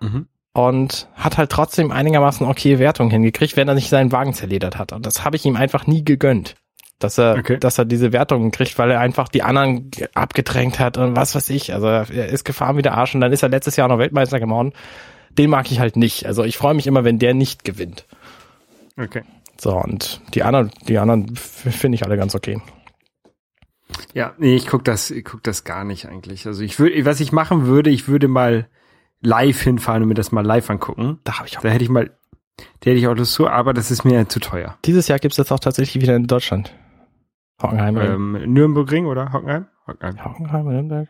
Mhm. 0.00 0.26
Und 0.54 1.08
hat 1.14 1.38
halt 1.38 1.50
trotzdem 1.50 1.92
einigermaßen 1.92 2.46
okay 2.46 2.78
Wertung 2.78 3.10
hingekriegt, 3.10 3.56
wenn 3.56 3.68
er 3.68 3.74
nicht 3.74 3.90
seinen 3.90 4.10
Wagen 4.10 4.32
zerledert 4.32 4.76
hat. 4.78 4.92
Und 4.92 5.06
das 5.06 5.24
habe 5.24 5.36
ich 5.36 5.44
ihm 5.44 5.56
einfach 5.56 5.86
nie 5.86 6.04
gegönnt 6.04 6.56
dass 7.00 7.16
er, 7.16 7.36
okay. 7.38 7.58
dass 7.60 7.78
er 7.78 7.84
diese 7.84 8.12
Wertungen 8.12 8.50
kriegt, 8.50 8.76
weil 8.76 8.90
er 8.90 8.98
einfach 8.98 9.28
die 9.28 9.44
anderen 9.44 9.88
abgedrängt 10.14 10.80
hat 10.80 10.96
und 10.96 11.14
was 11.14 11.32
weiß 11.36 11.48
ich. 11.50 11.72
Also 11.72 11.86
er 11.86 12.26
ist 12.26 12.44
gefahren 12.44 12.76
wie 12.76 12.82
der 12.82 12.94
Arsch 12.94 13.14
und 13.14 13.20
dann 13.20 13.32
ist 13.32 13.44
er 13.44 13.48
letztes 13.48 13.76
Jahr 13.76 13.86
noch 13.86 13.98
Weltmeister 13.98 14.40
geworden 14.40 14.72
den 15.38 15.50
mag 15.50 15.70
ich 15.70 15.80
halt 15.80 15.96
nicht. 15.96 16.26
Also 16.26 16.44
ich 16.44 16.56
freue 16.56 16.74
mich 16.74 16.86
immer, 16.86 17.04
wenn 17.04 17.18
der 17.18 17.32
nicht 17.32 17.64
gewinnt. 17.64 18.06
Okay. 18.96 19.22
So, 19.60 19.76
und 19.76 20.20
die 20.34 20.42
anderen, 20.42 20.70
die 20.86 20.98
anderen 20.98 21.34
finde 21.36 21.96
ich 21.96 22.04
alle 22.04 22.16
ganz 22.16 22.34
okay. 22.34 22.60
Ja, 24.14 24.34
nee, 24.38 24.54
ich 24.54 24.66
guck 24.66 24.84
das, 24.84 25.10
ich 25.10 25.24
guck 25.24 25.42
das 25.42 25.64
gar 25.64 25.84
nicht 25.84 26.06
eigentlich. 26.06 26.46
Also 26.46 26.62
ich 26.62 26.78
würde, 26.78 27.04
was 27.04 27.20
ich 27.20 27.32
machen 27.32 27.66
würde, 27.66 27.90
ich 27.90 28.08
würde 28.08 28.28
mal 28.28 28.68
live 29.20 29.60
hinfahren 29.60 30.02
und 30.02 30.08
mir 30.08 30.14
das 30.14 30.32
mal 30.32 30.44
live 30.44 30.70
angucken. 30.70 31.18
Da 31.24 31.38
habe 31.38 31.48
ich 31.48 31.58
auch. 31.58 31.62
Da 31.62 31.68
hätte 31.70 31.84
ich 31.84 31.90
mal, 31.90 32.10
da 32.56 32.90
hätte 32.90 32.98
ich 32.98 33.08
auch 33.08 33.16
Lust 33.16 33.32
zu, 33.32 33.48
aber 33.48 33.74
das 33.74 33.90
ist 33.90 34.04
mir 34.04 34.28
zu 34.28 34.40
teuer. 34.40 34.78
Dieses 34.84 35.08
Jahr 35.08 35.18
gibt's 35.18 35.36
das 35.36 35.50
auch 35.50 35.60
tatsächlich 35.60 36.02
wieder 36.02 36.14
in 36.14 36.26
Deutschland. 36.26 36.72
Hockenheim. 37.60 37.96
Ähm, 37.98 38.52
Nürnbergring 38.52 39.06
oder 39.06 39.32
Hockenheim? 39.32 39.66
Hockenheim. 39.86 40.24
Hockenheim, 40.24 40.68
Nürnberg. 40.68 41.08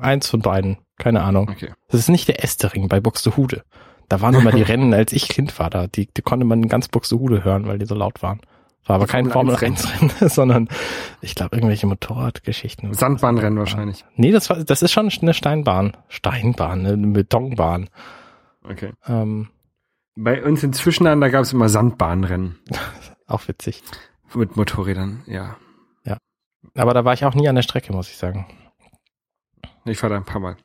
Eins 0.00 0.28
von 0.28 0.40
beiden. 0.40 0.78
Keine 0.98 1.22
Ahnung. 1.22 1.48
Okay. 1.48 1.72
Das 1.88 2.00
ist 2.00 2.08
nicht 2.08 2.28
der 2.28 2.44
Estering 2.44 2.88
bei 2.88 3.00
Buxtehude. 3.00 3.64
Da 4.10 4.20
waren 4.20 4.34
immer 4.34 4.52
die 4.52 4.62
Rennen, 4.70 4.92
als 4.92 5.12
ich 5.12 5.28
Kind 5.28 5.58
war 5.58 5.70
da. 5.70 5.86
Die, 5.86 6.06
die 6.06 6.20
konnte 6.20 6.44
man 6.44 6.62
in 6.62 6.68
ganz 6.68 6.88
Buxtehude 6.88 7.44
hören, 7.44 7.66
weil 7.66 7.78
die 7.78 7.86
so 7.86 7.94
laut 7.94 8.22
waren. 8.22 8.40
War 8.84 8.96
aber 8.96 9.06
kein 9.06 9.30
Formel 9.30 9.54
1 9.56 9.88
Rennen, 9.94 10.10
sondern 10.28 10.68
ich 11.20 11.34
glaube 11.34 11.56
irgendwelche 11.56 11.86
Motorradgeschichten. 11.86 12.92
Sandbahnrennen 12.92 13.58
wahrscheinlich. 13.58 14.04
Nee, 14.16 14.32
das 14.32 14.50
war, 14.50 14.64
das 14.64 14.82
ist 14.82 14.90
schon 14.90 15.10
eine 15.22 15.32
Steinbahn. 15.32 15.96
Steinbahn, 16.08 16.86
eine 16.86 17.06
Betonbahn. 17.08 17.88
Okay. 18.68 18.92
Ähm, 19.06 19.48
Bei 20.16 20.42
uns 20.42 20.64
inzwischen 20.64 21.06
an, 21.06 21.20
da 21.20 21.28
gab 21.28 21.42
es 21.42 21.52
immer 21.52 21.68
Sandbahnrennen. 21.68 22.58
auch 23.28 23.46
witzig. 23.46 23.82
Mit 24.34 24.56
Motorrädern, 24.56 25.22
ja. 25.26 25.56
Ja. 26.04 26.18
Aber 26.74 26.94
da 26.94 27.04
war 27.04 27.14
ich 27.14 27.24
auch 27.24 27.34
nie 27.34 27.48
an 27.48 27.54
der 27.54 27.62
Strecke, 27.62 27.92
muss 27.92 28.10
ich 28.10 28.16
sagen. 28.16 28.46
Ich 29.84 30.02
war 30.02 30.10
da 30.10 30.16
ein 30.16 30.24
paar 30.24 30.40
Mal. 30.40 30.56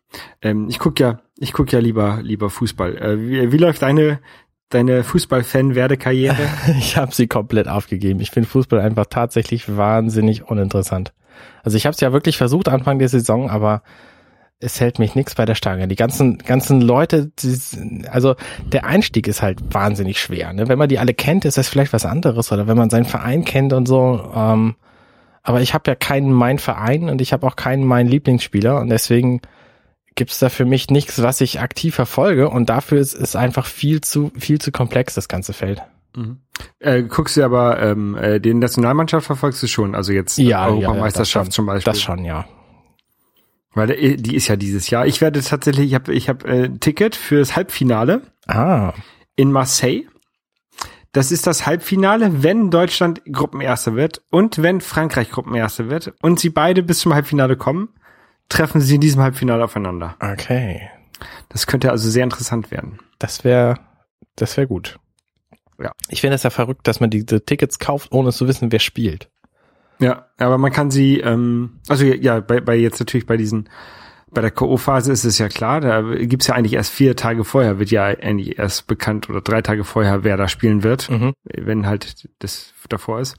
Ähm, 0.41 0.67
ich 0.69 0.79
guck 0.79 0.99
ja, 0.99 1.19
ich 1.37 1.53
guck 1.53 1.71
ja 1.71 1.79
lieber, 1.79 2.19
lieber 2.21 2.49
Fußball. 2.49 2.97
Äh, 2.97 3.19
wie, 3.19 3.51
wie 3.51 3.57
läuft 3.57 3.81
deine, 3.81 4.19
deine 4.69 5.03
Fußballfan-Werdekarriere? 5.03 6.49
ich 6.77 6.97
habe 6.97 7.13
sie 7.13 7.27
komplett 7.27 7.67
aufgegeben. 7.67 8.19
Ich 8.19 8.31
finde 8.31 8.49
Fußball 8.49 8.79
einfach 8.79 9.05
tatsächlich 9.09 9.75
wahnsinnig 9.75 10.43
uninteressant. 10.43 11.13
Also 11.63 11.77
ich 11.77 11.85
habe 11.85 11.93
es 11.93 11.99
ja 11.99 12.13
wirklich 12.13 12.37
versucht 12.37 12.69
Anfang 12.69 12.99
der 12.99 13.09
Saison, 13.09 13.49
aber 13.49 13.83
es 14.59 14.79
hält 14.79 14.99
mich 14.99 15.15
nichts 15.15 15.35
bei 15.35 15.45
der 15.45 15.55
Stange. 15.55 15.87
Die 15.87 15.95
ganzen 15.95 16.37
ganzen 16.37 16.81
Leute, 16.81 17.31
die, 17.39 18.07
also 18.09 18.35
der 18.71 18.85
Einstieg 18.85 19.27
ist 19.27 19.41
halt 19.41 19.73
wahnsinnig 19.73 20.19
schwer. 20.19 20.53
Ne? 20.53 20.69
Wenn 20.69 20.79
man 20.79 20.89
die 20.89 20.99
alle 20.99 21.13
kennt, 21.13 21.45
ist 21.45 21.57
das 21.57 21.67
vielleicht 21.67 21.93
was 21.93 22.05
anderes. 22.05 22.51
Oder 22.51 22.67
wenn 22.67 22.77
man 22.77 22.89
seinen 22.89 23.05
Verein 23.05 23.43
kennt 23.43 23.73
und 23.73 23.87
so. 23.87 24.31
Ähm, 24.33 24.75
aber 25.45 25.61
ich 25.61 25.73
habe 25.73 25.89
ja 25.89 25.95
keinen 25.95 26.33
mein 26.33 26.59
Verein 26.59 27.09
und 27.09 27.21
ich 27.21 27.31
habe 27.31 27.45
auch 27.47 27.55
keinen 27.55 27.85
mein 27.85 28.07
Lieblingsspieler 28.07 28.79
und 28.81 28.89
deswegen 28.89 29.41
gibt's 30.15 30.39
da 30.39 30.49
für 30.49 30.65
mich 30.65 30.89
nichts, 30.89 31.21
was 31.21 31.39
ich 31.39 31.59
aktiv 31.61 31.95
verfolge 31.95 32.49
und 32.49 32.69
dafür 32.69 32.99
ist 32.99 33.13
es 33.13 33.35
einfach 33.35 33.65
viel 33.65 34.01
zu 34.01 34.31
viel 34.37 34.59
zu 34.59 34.71
komplex 34.71 35.13
das 35.13 35.27
ganze 35.27 35.53
Feld. 35.53 35.81
Mhm. 36.15 36.39
Äh, 36.79 37.03
guckst 37.03 37.37
du 37.37 37.43
aber 37.43 37.79
ähm, 37.81 38.17
äh, 38.17 38.39
den 38.39 38.59
Nationalmannschaft 38.59 39.27
verfolgst 39.27 39.61
du 39.61 39.67
schon, 39.67 39.93
also 39.93 40.11
jetzt 40.11 40.37
ja, 40.37 40.67
Europameisterschaft 40.67 41.47
ja, 41.47 41.51
zum 41.51 41.65
Beispiel. 41.65 41.93
Das 41.93 42.01
schon, 42.01 42.25
ja. 42.25 42.45
Weil 43.73 43.87
der, 43.87 44.17
die 44.17 44.35
ist 44.35 44.47
ja 44.47 44.55
dieses 44.55 44.89
Jahr. 44.89 45.05
Ich 45.05 45.21
werde 45.21 45.41
tatsächlich, 45.41 45.87
ich 45.87 45.95
habe 45.95 46.13
ich 46.13 46.29
hab, 46.29 46.45
äh, 46.45 46.69
Ticket 46.79 47.15
fürs 47.15 47.55
Halbfinale 47.55 48.21
ah. 48.47 48.93
in 49.35 49.51
Marseille. 49.51 50.05
Das 51.15 51.31
ist 51.31 51.47
das 51.47 51.65
Halbfinale, 51.65 52.43
wenn 52.43 52.69
Deutschland 52.69 53.21
Gruppenerster 53.23 53.95
wird 53.95 54.21
und 54.31 54.61
wenn 54.61 54.81
Frankreich 54.81 55.31
Gruppenerster 55.31 55.89
wird 55.89 56.13
und 56.21 56.41
sie 56.41 56.49
beide 56.49 56.83
bis 56.83 56.99
zum 56.99 57.13
Halbfinale 57.13 57.55
kommen, 57.55 57.87
treffen 58.49 58.81
sie 58.81 58.95
in 58.95 59.01
diesem 59.01 59.21
Halbfinale 59.21 59.63
aufeinander. 59.63 60.17
Okay. 60.19 60.89
Das 61.47 61.67
könnte 61.67 61.89
also 61.91 62.09
sehr 62.09 62.25
interessant 62.25 62.69
werden. 62.69 62.99
Das 63.17 63.45
wäre, 63.45 63.79
das 64.35 64.57
wäre 64.57 64.67
gut. 64.67 64.99
Ja. 65.79 65.93
Ich 66.09 66.19
finde 66.19 66.35
es 66.35 66.43
ja 66.43 66.49
verrückt, 66.49 66.85
dass 66.85 66.99
man 66.99 67.09
diese 67.09 67.45
Tickets 67.45 67.79
kauft, 67.79 68.11
ohne 68.11 68.33
zu 68.33 68.49
wissen, 68.49 68.73
wer 68.73 68.79
spielt. 68.79 69.29
Ja, 69.99 70.25
aber 70.37 70.57
man 70.57 70.73
kann 70.73 70.91
sie, 70.91 71.21
ähm, 71.21 71.79
also 71.87 72.03
ja, 72.03 72.41
bei, 72.41 72.59
bei 72.59 72.75
jetzt 72.75 72.99
natürlich 72.99 73.25
bei 73.25 73.37
diesen, 73.37 73.69
bei 74.31 74.41
der 74.41 74.51
K.O.-Phase 74.51 75.11
ist 75.11 75.23
es 75.23 75.37
ja 75.37 75.47
klar, 75.49 75.81
da 75.81 76.01
gibt's 76.01 76.47
ja 76.47 76.55
eigentlich 76.55 76.73
erst 76.73 76.91
vier 76.91 77.15
Tage 77.15 77.43
vorher, 77.43 77.79
wird 77.79 77.91
ja 77.91 78.05
eigentlich 78.05 78.57
erst 78.59 78.87
bekannt 78.87 79.29
oder 79.29 79.41
drei 79.41 79.61
Tage 79.61 79.83
vorher, 79.83 80.23
wer 80.23 80.35
da 80.37 80.47
spielen 80.47 80.83
wird, 80.83 81.09
Mhm. 81.09 81.33
wenn 81.43 81.85
halt 81.87 82.27
das 82.39 82.73
davor 82.89 83.19
ist. 83.21 83.37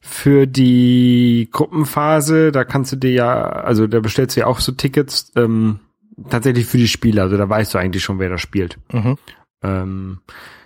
Für 0.00 0.46
die 0.46 1.48
Gruppenphase, 1.50 2.52
da 2.52 2.64
kannst 2.64 2.92
du 2.92 2.96
dir 2.96 3.10
ja, 3.12 3.42
also 3.42 3.86
da 3.86 4.00
bestellst 4.00 4.36
du 4.36 4.40
ja 4.40 4.46
auch 4.46 4.60
so 4.60 4.72
Tickets, 4.72 5.32
ähm, 5.36 5.80
tatsächlich 6.30 6.66
für 6.66 6.78
die 6.78 6.88
Spiele, 6.88 7.22
also 7.22 7.36
da 7.36 7.48
weißt 7.48 7.74
du 7.74 7.78
eigentlich 7.78 8.04
schon, 8.04 8.18
wer 8.18 8.28
da 8.28 8.38
spielt. 8.38 8.78
Mhm. 8.92 9.16
Ähm, 9.62 10.18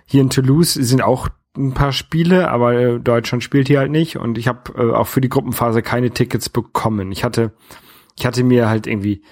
hier 0.07 0.23
in 0.23 0.31
Toulouse 0.31 0.75
sind 0.75 1.03
auch 1.03 1.29
ein 1.57 1.73
paar 1.73 1.93
Spiele, 1.93 2.51
aber 2.51 2.75
äh, 2.75 2.99
Deutschland 3.01 3.43
spielt 3.43 3.69
hier 3.69 3.79
halt 3.79 3.91
nicht 3.91 4.17
und 4.17 4.39
ich 4.39 4.47
habe 4.49 4.73
äh, 4.77 4.93
auch 4.93 5.07
für 5.07 5.21
die 5.21 5.29
Gruppenphase 5.29 5.83
keine 5.83 6.11
Tickets 6.11 6.49
bekommen. 6.49 7.11
Ich 7.13 7.25
hatte, 7.25 7.53
ich 8.19 8.27
hatte 8.27 8.43
mir 8.43 8.69
halt 8.69 8.87
irgendwie, 8.87 9.23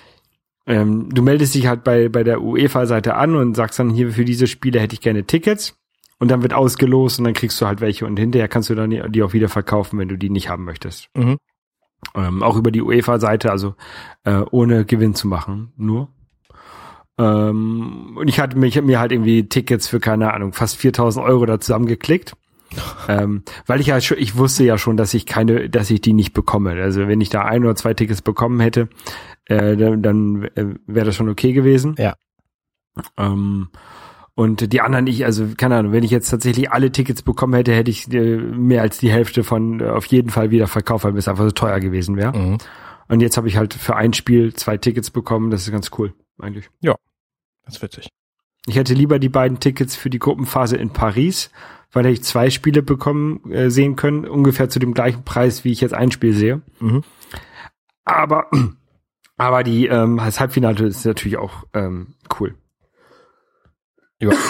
ähm, 0.67 1.09
du 1.13 1.23
meldest 1.23 1.55
dich 1.55 1.67
halt 1.67 1.85
bei 1.85 2.09
bei 2.09 2.25
der 2.25 2.43
UEFA-Seite 2.43 3.15
an 3.15 3.35
und 3.35 3.55
sagst 3.55 3.79
dann 3.79 3.91
hier 3.91 4.13
für 4.13 4.25
diese 4.25 4.47
Spiele 4.47 4.81
hätte 4.81 4.95
ich 4.95 5.01
gerne 5.01 5.25
Tickets 5.25 5.77
und 6.19 6.31
dann 6.31 6.43
wird 6.43 6.55
ausgelost 6.55 7.19
und 7.19 7.25
dann 7.25 7.35
kriegst 7.35 7.61
du 7.61 7.67
halt 7.67 7.81
welche 7.81 8.07
und 8.07 8.17
hinterher 8.19 8.49
kannst 8.49 8.71
du 8.71 8.75
dann 8.75 8.91
die, 8.91 9.23
auch 9.23 9.33
wieder 9.33 9.49
verkaufen, 9.49 9.99
wenn 9.99 10.09
du 10.09 10.17
die 10.17 10.31
nicht 10.31 10.49
haben 10.49 10.65
möchtest. 10.65 11.09
Mhm. 11.17 11.39
Ähm, 12.15 12.43
auch 12.43 12.57
über 12.57 12.71
die 12.71 12.83
UEFA-Seite, 12.83 13.51
also 13.51 13.75
äh, 14.25 14.43
ohne 14.51 14.85
Gewinn 14.85 15.15
zu 15.15 15.27
machen, 15.29 15.73
nur. 15.77 16.09
Ähm, 17.19 18.17
und 18.17 18.29
ich 18.29 18.39
hatte 18.39 18.59
mich 18.59 18.81
mir 18.81 19.01
halt 19.01 19.13
irgendwie 19.13 19.49
Tickets 19.49 19.89
für 19.89 20.01
keine 20.01 20.33
Ahnung 20.33 20.53
fast 20.53 20.77
4000 20.77 21.25
Euro 21.25 21.47
da 21.47 21.59
zusammengeklickt, 21.59 22.35
ähm, 23.09 23.43
weil 23.67 23.81
ich 23.81 23.89
ja 23.89 24.01
schon, 24.01 24.19
ich 24.19 24.37
wusste 24.37 24.65
ja 24.65 24.79
schon, 24.79 24.97
dass 24.97 25.15
ich 25.15 25.27
keine, 25.27 25.71
dass 25.71 25.91
ich 25.91 26.01
die 26.01 26.13
nicht 26.13 26.33
bekomme. 26.33 26.73
Also 26.73 27.09
wenn 27.09 27.21
ich 27.21 27.31
da 27.31 27.43
ein 27.43 27.65
oder 27.65 27.77
zwei 27.77 27.95
Tickets 27.95 28.23
bekommen 28.23 28.61
hätte, 28.61 28.89
äh, 29.47 29.77
dann, 29.77 30.03
dann 30.03 30.45
äh, 30.55 30.75
wäre 30.87 31.07
das 31.07 31.17
schon 31.17 31.29
okay 31.29 31.53
gewesen. 31.53 31.95
Ja. 31.99 32.15
Ähm, 33.17 33.69
und 34.35 34.73
die 34.73 34.83
anderen 34.83 35.05
nicht, 35.05 35.25
also 35.25 35.47
keine 35.57 35.77
Ahnung, 35.77 35.93
wenn 35.93 36.05
ich 36.05 36.11
jetzt 36.11 36.29
tatsächlich 36.29 36.71
alle 36.71 36.93
Tickets 36.93 37.23
bekommen 37.23 37.55
hätte, 37.55 37.75
hätte 37.75 37.91
ich 37.91 38.13
äh, 38.13 38.37
mehr 38.37 38.83
als 38.83 38.99
die 38.99 39.11
Hälfte 39.11 39.45
von 39.45 39.81
äh, 39.81 39.85
auf 39.85 40.05
jeden 40.07 40.29
Fall 40.29 40.51
wieder 40.51 40.67
verkauft, 40.67 41.05
weil 41.05 41.17
es 41.17 41.29
einfach 41.29 41.45
so 41.45 41.53
teuer 41.53 41.81
gewesen 41.81 42.17
wäre. 42.17 42.37
Mhm. 42.37 42.59
Und 43.09 43.21
jetzt 43.21 43.37
habe 43.37 43.49
ich 43.49 43.57
halt 43.57 43.73
für 43.73 43.97
ein 43.97 44.13
Spiel 44.13 44.53
zwei 44.53 44.77
Tickets 44.77 45.11
bekommen. 45.11 45.51
Das 45.51 45.63
ist 45.63 45.73
ganz 45.73 45.91
cool, 45.97 46.13
eigentlich. 46.39 46.69
Das 47.65 47.77
ist 47.77 47.83
witzig. 47.83 48.09
Ich 48.67 48.77
hätte 48.77 48.95
lieber 48.95 49.19
die 49.19 49.29
beiden 49.29 49.61
Tickets 49.61 49.97
für 49.97 50.11
die 50.11 50.19
Gruppenphase 50.19 50.77
in 50.77 50.91
Paris, 50.91 51.51
weil 51.93 52.05
hätte 52.05 52.15
ich 52.15 52.25
zwei 52.25 52.51
Spiele 52.51 52.83
bekommen 52.83 53.51
äh, 53.51 53.71
sehen 53.71 53.97
können, 53.97 54.27
ungefähr 54.27 54.69
zu 54.69 54.79
dem 54.79 54.95
gleichen 54.95 55.25
Preis, 55.25 55.65
wie 55.65 55.73
ich 55.73 55.81
jetzt 55.81 55.95
ein 55.95 56.11
Spiel 56.11 56.35
sehe. 56.35 56.63
Mhm. 56.81 57.03
Aber 58.05 58.47
aber 59.37 59.65
die 59.65 59.87
ähm, 59.87 60.19
das 60.19 60.41
Halbfinale 60.41 60.87
ist 60.87 61.05
natürlich 61.05 61.39
auch 61.39 61.65
ähm, 61.75 62.15
cool. 62.39 62.55
Ja. 64.21 64.31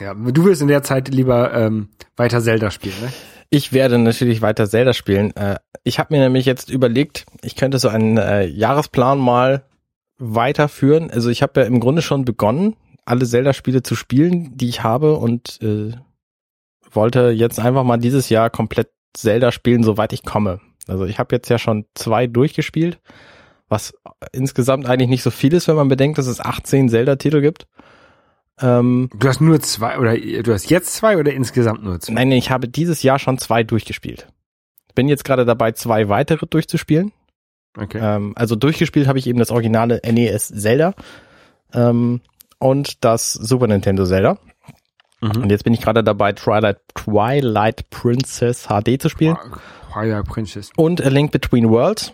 Ja, 0.00 0.12
du 0.12 0.44
willst 0.44 0.60
in 0.60 0.68
der 0.68 0.82
Zeit 0.82 1.08
lieber 1.08 1.54
ähm, 1.54 1.88
weiter 2.16 2.42
Zelda 2.42 2.70
spielen, 2.70 2.96
ne? 3.00 3.12
Ich 3.48 3.72
werde 3.72 3.98
natürlich 3.98 4.42
weiter 4.42 4.68
Zelda 4.68 4.92
spielen. 4.92 5.34
Äh, 5.36 5.56
ich 5.84 5.98
habe 5.98 6.14
mir 6.14 6.20
nämlich 6.20 6.46
jetzt 6.46 6.68
überlegt, 6.68 7.26
ich 7.42 7.56
könnte 7.56 7.78
so 7.78 7.88
einen 7.88 8.18
äh, 8.18 8.44
Jahresplan 8.44 9.18
mal 9.18 9.64
weiterführen. 10.18 11.10
Also 11.10 11.30
ich 11.30 11.42
habe 11.42 11.60
ja 11.60 11.66
im 11.66 11.80
Grunde 11.80 12.02
schon 12.02 12.24
begonnen, 12.24 12.76
alle 13.06 13.24
Zelda-Spiele 13.24 13.82
zu 13.82 13.94
spielen, 13.94 14.56
die 14.56 14.68
ich 14.68 14.82
habe 14.82 15.16
und 15.16 15.58
äh, 15.62 15.92
wollte 16.90 17.30
jetzt 17.30 17.58
einfach 17.58 17.84
mal 17.84 17.96
dieses 17.96 18.28
Jahr 18.28 18.50
komplett 18.50 18.90
Zelda 19.14 19.52
spielen, 19.52 19.82
soweit 19.82 20.12
ich 20.12 20.24
komme. 20.24 20.60
Also 20.86 21.04
ich 21.04 21.18
habe 21.18 21.34
jetzt 21.34 21.48
ja 21.48 21.58
schon 21.58 21.86
zwei 21.94 22.26
durchgespielt, 22.26 23.00
was 23.68 23.94
insgesamt 24.32 24.86
eigentlich 24.86 25.08
nicht 25.08 25.22
so 25.22 25.30
viel 25.30 25.54
ist, 25.54 25.68
wenn 25.68 25.76
man 25.76 25.88
bedenkt, 25.88 26.18
dass 26.18 26.26
es 26.26 26.40
18 26.40 26.88
Zelda-Titel 26.88 27.40
gibt. 27.40 27.66
Ähm, 28.60 29.10
Du 29.18 29.28
hast 29.28 29.40
nur 29.40 29.60
zwei 29.60 29.98
oder 29.98 30.16
du 30.16 30.52
hast 30.52 30.70
jetzt 30.70 30.94
zwei 30.94 31.18
oder 31.18 31.32
insgesamt 31.32 31.82
nur 31.82 32.00
zwei? 32.00 32.14
Nein, 32.14 32.32
ich 32.32 32.50
habe 32.50 32.68
dieses 32.68 33.02
Jahr 33.02 33.18
schon 33.18 33.38
zwei 33.38 33.62
durchgespielt. 33.62 34.28
Bin 34.94 35.08
jetzt 35.08 35.24
gerade 35.24 35.44
dabei, 35.44 35.72
zwei 35.72 36.08
weitere 36.08 36.46
durchzuspielen. 36.46 37.12
Okay. 37.76 37.98
Ähm, 38.00 38.32
also 38.34 38.56
durchgespielt 38.56 39.06
habe 39.06 39.18
ich 39.18 39.26
eben 39.26 39.38
das 39.38 39.50
originale 39.50 40.00
NES 40.04 40.48
Zelda 40.48 40.94
ähm, 41.74 42.20
und 42.58 43.04
das 43.04 43.32
Super 43.32 43.66
Nintendo 43.66 44.04
Zelda. 44.04 44.38
Mhm. 45.20 45.42
Und 45.42 45.50
jetzt 45.50 45.64
bin 45.64 45.74
ich 45.74 45.80
gerade 45.80 46.04
dabei, 46.04 46.32
Twilight, 46.32 46.78
Twilight 46.94 47.88
Princess 47.90 48.68
HD 48.68 49.00
zu 49.00 49.08
spielen. 49.08 49.36
Fire 49.92 50.22
Princess. 50.24 50.70
Und 50.76 51.00
A 51.04 51.08
Link 51.08 51.32
Between 51.32 51.70
Worlds 51.70 52.12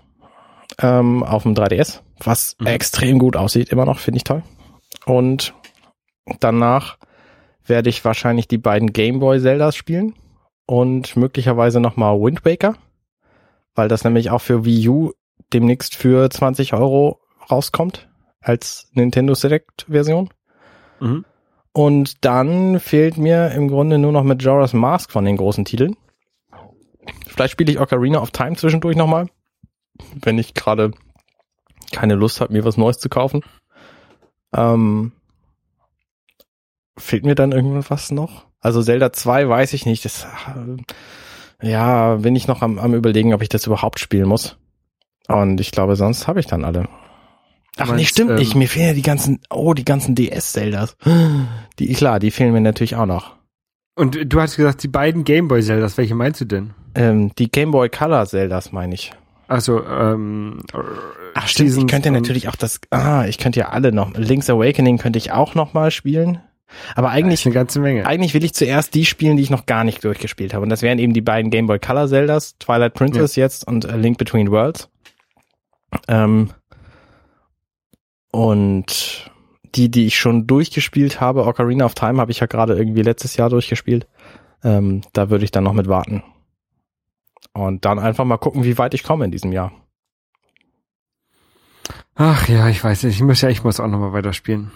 ähm, 0.79 1.23
auf 1.25 1.43
dem 1.43 1.55
3DS, 1.55 2.01
was 2.19 2.57
Mhm. 2.61 2.67
extrem 2.67 3.19
gut 3.19 3.37
aussieht, 3.37 3.71
immer 3.71 3.85
noch, 3.85 3.99
finde 3.99 4.19
ich 4.19 4.25
toll. 4.25 4.43
Und 5.05 5.53
danach 6.41 6.97
werde 7.65 7.91
ich 7.91 8.05
wahrscheinlich 8.05 8.49
die 8.49 8.59
beiden 8.59 8.93
Gameboy 8.93 9.41
Zeldas 9.41 9.77
spielen 9.77 10.15
und 10.67 11.17
möglicherweise 11.17 11.81
nochmal 11.81 12.21
Wind 12.21 12.45
Waker, 12.45 12.75
weil 13.75 13.89
das 13.89 14.05
nämlich 14.05 14.31
auch 14.31 14.41
für 14.41 14.65
Wii 14.65 14.89
U 14.89 15.13
demnächst 15.53 15.97
für 15.97 16.31
20 16.31 16.75
Euro 16.75 17.21
rauskommt 17.51 18.09
als 18.43 18.89
Nintendo 18.93 19.35
Select 19.35 19.87
Version. 19.89 20.31
Mhm. 21.01 21.25
Und 21.73 22.25
dann 22.25 22.81
fehlt 22.81 23.17
mir 23.17 23.53
im 23.53 23.69
Grunde 23.69 23.99
nur 23.99 24.13
noch 24.13 24.25
Majora's 24.25 24.75
Mask 24.75 25.11
von 25.11 25.25
den 25.25 25.39
großen 25.39 25.65
Titeln. 25.65 25.97
Vielleicht 27.27 27.53
spiele 27.53 27.73
ich 27.73 27.81
Ocarina 27.81 28.21
of 28.21 28.31
Time 28.31 28.57
zwischendurch 28.57 28.97
nochmal, 28.97 29.29
wenn 30.15 30.39
ich 30.39 30.55
gerade 30.55 30.93
keine 31.91 32.15
Lust 32.15 32.41
habe, 32.41 32.53
mir 32.53 32.65
was 32.65 32.77
Neues 32.77 32.99
zu 32.99 33.09
kaufen. 33.09 33.43
Ähm, 34.55 35.13
fehlt 36.97 37.25
mir 37.25 37.35
dann 37.35 37.53
irgendwas 37.53 38.11
noch? 38.11 38.47
Also 38.61 38.83
Zelda 38.83 39.13
2 39.13 39.49
weiß 39.49 39.73
ich 39.73 39.87
nicht. 39.87 40.05
Das, 40.05 40.27
äh, 40.47 41.69
ja, 41.69 42.17
bin 42.17 42.37
ich 42.37 42.47
noch 42.47 42.63
am, 42.63 42.79
am 42.79 42.95
überlegen, 42.95 43.35
ob 43.35 43.43
ich 43.43 43.49
das 43.49 43.67
überhaupt 43.67 43.99
spielen 43.99 44.29
muss. 44.29 44.59
Und 45.29 45.61
ich 45.61 45.71
glaube, 45.71 45.97
sonst 45.97 46.29
habe 46.29 46.41
ich 46.41 46.47
dann 46.47 46.65
alle. 46.65 46.89
Ach 47.79 47.87
nee, 47.87 47.93
meinst, 47.93 48.11
stimmt 48.11 48.31
ähm, 48.31 48.37
nicht. 48.37 48.55
Mir 48.55 48.69
fehlen 48.69 48.89
ja 48.89 48.93
die 48.95 49.03
ganzen, 49.03 49.41
oh, 49.51 49.75
die 49.75 49.85
ganzen 49.85 50.15
DS-Zeldas. 50.15 50.97
Die, 51.79 51.93
klar, 51.95 52.19
die 52.21 52.31
fehlen 52.31 52.53
mir 52.53 52.61
natürlich 52.61 52.97
auch 52.97 53.07
noch. 53.07 53.35
Und 53.95 54.19
du 54.33 54.41
hast 54.41 54.57
gesagt, 54.57 54.83
die 54.83 54.89
beiden 54.89 55.25
Gameboy 55.25 55.63
Zeldas, 55.63 55.99
welche 55.99 56.15
meinst 56.15 56.41
du 56.41 56.45
denn? 56.47 56.71
Ähm, 56.95 57.35
die 57.37 57.51
Game 57.51 57.71
Boy 57.71 57.89
Color 57.89 58.27
Zeldas 58.27 58.73
meine 58.73 58.95
ich. 58.95 59.13
Also, 59.49 59.85
ähm, 59.85 60.61
Ach 61.35 61.47
stimmt, 61.47 61.69
ich 61.69 61.75
Seasons 61.75 61.91
könnte 61.91 62.09
und- 62.09 62.15
natürlich 62.15 62.49
auch 62.49 62.57
das, 62.57 62.81
ah, 62.91 63.27
ich 63.27 63.39
könnte 63.39 63.61
ja 63.61 63.69
alle 63.69 63.93
noch, 63.93 64.15
Link's 64.15 64.49
Awakening 64.49 64.99
könnte 64.99 65.19
ich 65.19 65.33
auch 65.33 65.55
noch 65.55 65.75
mal 65.75 65.91
spielen. 65.91 66.41
Aber 66.95 67.11
eigentlich 67.11 67.41
eigentlich, 67.41 67.47
eine 67.47 67.55
ganze 67.55 67.81
Menge. 67.81 68.07
eigentlich 68.07 68.33
will 68.33 68.45
ich 68.45 68.55
zuerst 68.55 68.95
die 68.95 69.05
spielen, 69.05 69.37
die 69.37 69.43
ich 69.43 69.51
noch 69.51 69.67
gar 69.67 69.85
nicht 69.85 70.03
durchgespielt 70.05 70.55
habe. 70.55 70.63
Und 70.63 70.71
das 70.71 70.81
wären 70.81 70.99
eben 70.99 71.13
die 71.13 71.21
beiden 71.21 71.51
Game 71.51 71.67
Boy 71.67 71.79
Color 71.79 72.09
Zeldas, 72.09 72.57
Twilight 72.59 72.95
Princess 72.95 73.37
jetzt 73.37 73.67
und 73.67 73.87
A 73.89 73.97
Link 73.97 74.17
Between 74.17 74.51
Worlds. 74.51 74.89
Ähm, 76.09 76.49
und 78.33 79.31
die, 79.75 79.91
die 79.91 80.07
ich 80.07 80.19
schon 80.19 80.47
durchgespielt 80.47 81.21
habe, 81.21 81.47
Ocarina 81.47 81.85
of 81.85 81.95
Time, 81.95 82.21
habe 82.21 82.33
ich 82.33 82.41
ja 82.41 82.47
gerade 82.47 82.77
irgendwie 82.77 83.03
letztes 83.03 83.37
Jahr 83.37 83.49
durchgespielt. 83.49 84.09
Ähm, 84.65 85.03
da 85.13 85.31
würde 85.31 85.45
ich 85.45 85.51
dann 85.51 85.65
noch 85.65 85.73
mit 85.73 85.89
warten. 85.89 86.23
Und 87.53 87.85
dann 87.85 87.99
einfach 87.99 88.25
mal 88.25 88.39
gucken, 88.39 88.65
wie 88.65 88.79
weit 88.79 88.95
ich 88.95 89.03
komme 89.03 89.25
in 89.25 89.31
diesem 89.31 89.53
Jahr. 89.53 89.73
Ach 92.15 92.49
ja, 92.49 92.69
ich 92.69 92.83
weiß 92.83 93.05
nicht. 93.05 93.17
Ich 93.17 93.23
muss 93.23 93.41
ja, 93.41 93.49
ich 93.49 93.65
muss 93.65 93.81
auch 93.81 93.87
noch 93.87 93.99
mal 93.99 94.13
weiterspielen. 94.13 94.71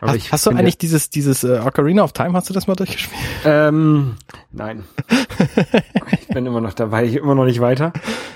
Aber 0.00 0.12
Hast, 0.12 0.32
hast 0.32 0.46
du 0.46 0.50
eigentlich 0.50 0.78
dieses, 0.78 1.10
dieses 1.10 1.44
äh, 1.44 1.60
Ocarina 1.64 2.02
of 2.02 2.12
Time, 2.12 2.32
hast 2.32 2.50
du 2.50 2.54
das 2.54 2.66
mal 2.66 2.74
durchgespielt? 2.74 3.22
Ja, 3.44 3.68
ähm, 3.68 4.16
nein. 4.50 4.84
ich 6.36 6.42
bin 6.42 6.52
immer 6.52 6.60
noch 6.60 6.74
dabei, 6.74 7.04
ich 7.06 7.14
immer 7.16 7.34
noch 7.34 7.46
nicht 7.46 7.60
weiter. 7.62 7.94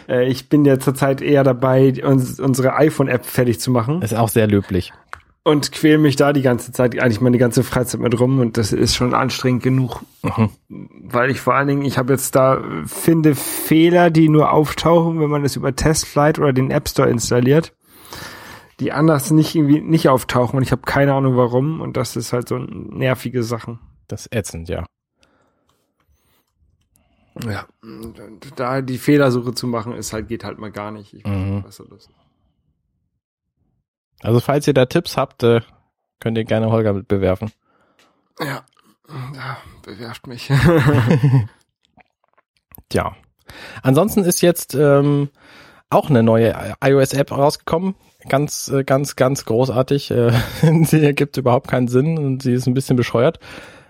Äh, 0.09 0.27
ich 0.27 0.49
bin 0.49 0.65
ja 0.65 0.79
zurzeit 0.79 1.21
eher 1.21 1.45
dabei, 1.45 1.93
uns, 2.03 2.41
unsere 2.41 2.75
iPhone-App 2.77 3.27
fertig 3.27 3.61
zu 3.61 3.71
machen 3.71 4.01
Ist 4.01 4.15
auch 4.17 4.31
sehr 4.31 4.47
löblich. 4.47 4.95
und 5.43 5.71
quäle 5.71 5.99
mich 5.99 6.17
da 6.17 6.33
die 6.33 6.41
ganze 6.41 6.73
Zeit, 6.73 6.99
eigentlich 6.99 7.21
meine 7.21 7.37
ganze 7.37 7.63
Freizeit 7.63 8.01
mit 8.01 8.19
rum 8.19 8.41
und 8.41 8.57
das 8.57 8.73
ist 8.73 8.95
schon 8.95 9.13
anstrengend 9.13 9.63
genug. 9.63 10.01
Mhm. 10.23 10.49
Weil 11.05 11.31
ich 11.31 11.41
vor 11.41 11.55
allen 11.55 11.69
Dingen, 11.69 11.85
ich 11.85 11.99
habe 11.99 12.15
jetzt 12.15 12.35
da, 12.35 12.63
finde 12.87 13.35
Fehler, 13.35 14.09
die 14.11 14.31
nur 14.31 14.51
auftauchen, 14.51 15.21
wenn 15.21 15.29
man 15.29 15.43
das 15.43 15.57
über 15.57 15.77
Testflight 15.77 16.39
oder 16.39 16.55
den 16.55 16.71
App 16.71 16.89
Store 16.89 17.11
installiert, 17.11 17.75
die 18.81 18.93
anders 18.93 19.31
nicht 19.31 19.55
irgendwie 19.55 19.83
nicht 19.83 20.09
auftauchen 20.09 20.57
und 20.57 20.63
ich 20.63 20.73
habe 20.73 20.83
keine 20.87 21.13
Ahnung 21.13 21.37
warum 21.37 21.83
und 21.83 21.99
das 21.99 22.17
ist 22.17 22.33
halt 22.33 22.49
so 22.49 22.57
nervige 22.57 23.43
Sachen. 23.43 23.79
Das 24.09 24.27
ätzend, 24.33 24.71
ja. 24.71 24.87
Ja, 27.45 27.67
da 28.57 28.83
die 28.83 28.99
Fehlersuche 28.99 29.55
zu 29.55 29.67
machen, 29.67 29.95
ist 29.95 30.13
halt, 30.13 30.29
geht 30.29 30.45
halt 30.45 30.59
mal 30.59 30.71
gar 30.71 30.91
nicht. 30.91 31.15
Ich 31.15 31.25
Mhm. 31.25 31.65
was 31.65 31.77
soll 31.77 31.89
das? 31.89 32.09
Also 34.23 34.41
falls 34.41 34.67
ihr 34.67 34.75
da 34.75 34.87
Tipps 34.87 35.17
habt, 35.17 35.43
äh, 35.43 35.61
könnt 36.19 36.37
ihr 36.37 36.45
gerne 36.45 36.71
Holger 36.71 36.93
mit 36.93 37.09
bewerfen. 37.09 37.53
Ja, 38.39 38.65
ja 39.35 39.59
bewerft 39.83 40.27
mich. 40.27 40.51
Tja. 42.89 43.17
Ansonsten 43.83 44.25
ist 44.25 44.43
jetzt 44.43 44.75
ähm, 44.75 45.31
auch 45.89 46.11
eine 46.11 46.23
neue 46.23 46.75
iOS-App 46.83 47.33
rausgekommen. 47.33 47.95
Ganz, 48.29 48.69
äh, 48.69 48.85
ganz, 48.85 49.17
ganz 49.17 49.45
großartig. 49.45 50.11
Äh, 50.11 50.33
sie 50.85 51.05
ergibt 51.05 51.37
überhaupt 51.37 51.69
keinen 51.69 51.89
Sinn 51.89 52.19
und 52.19 52.43
sie 52.43 52.53
ist 52.53 52.67
ein 52.67 52.75
bisschen 52.75 52.97
bescheuert. 52.97 53.39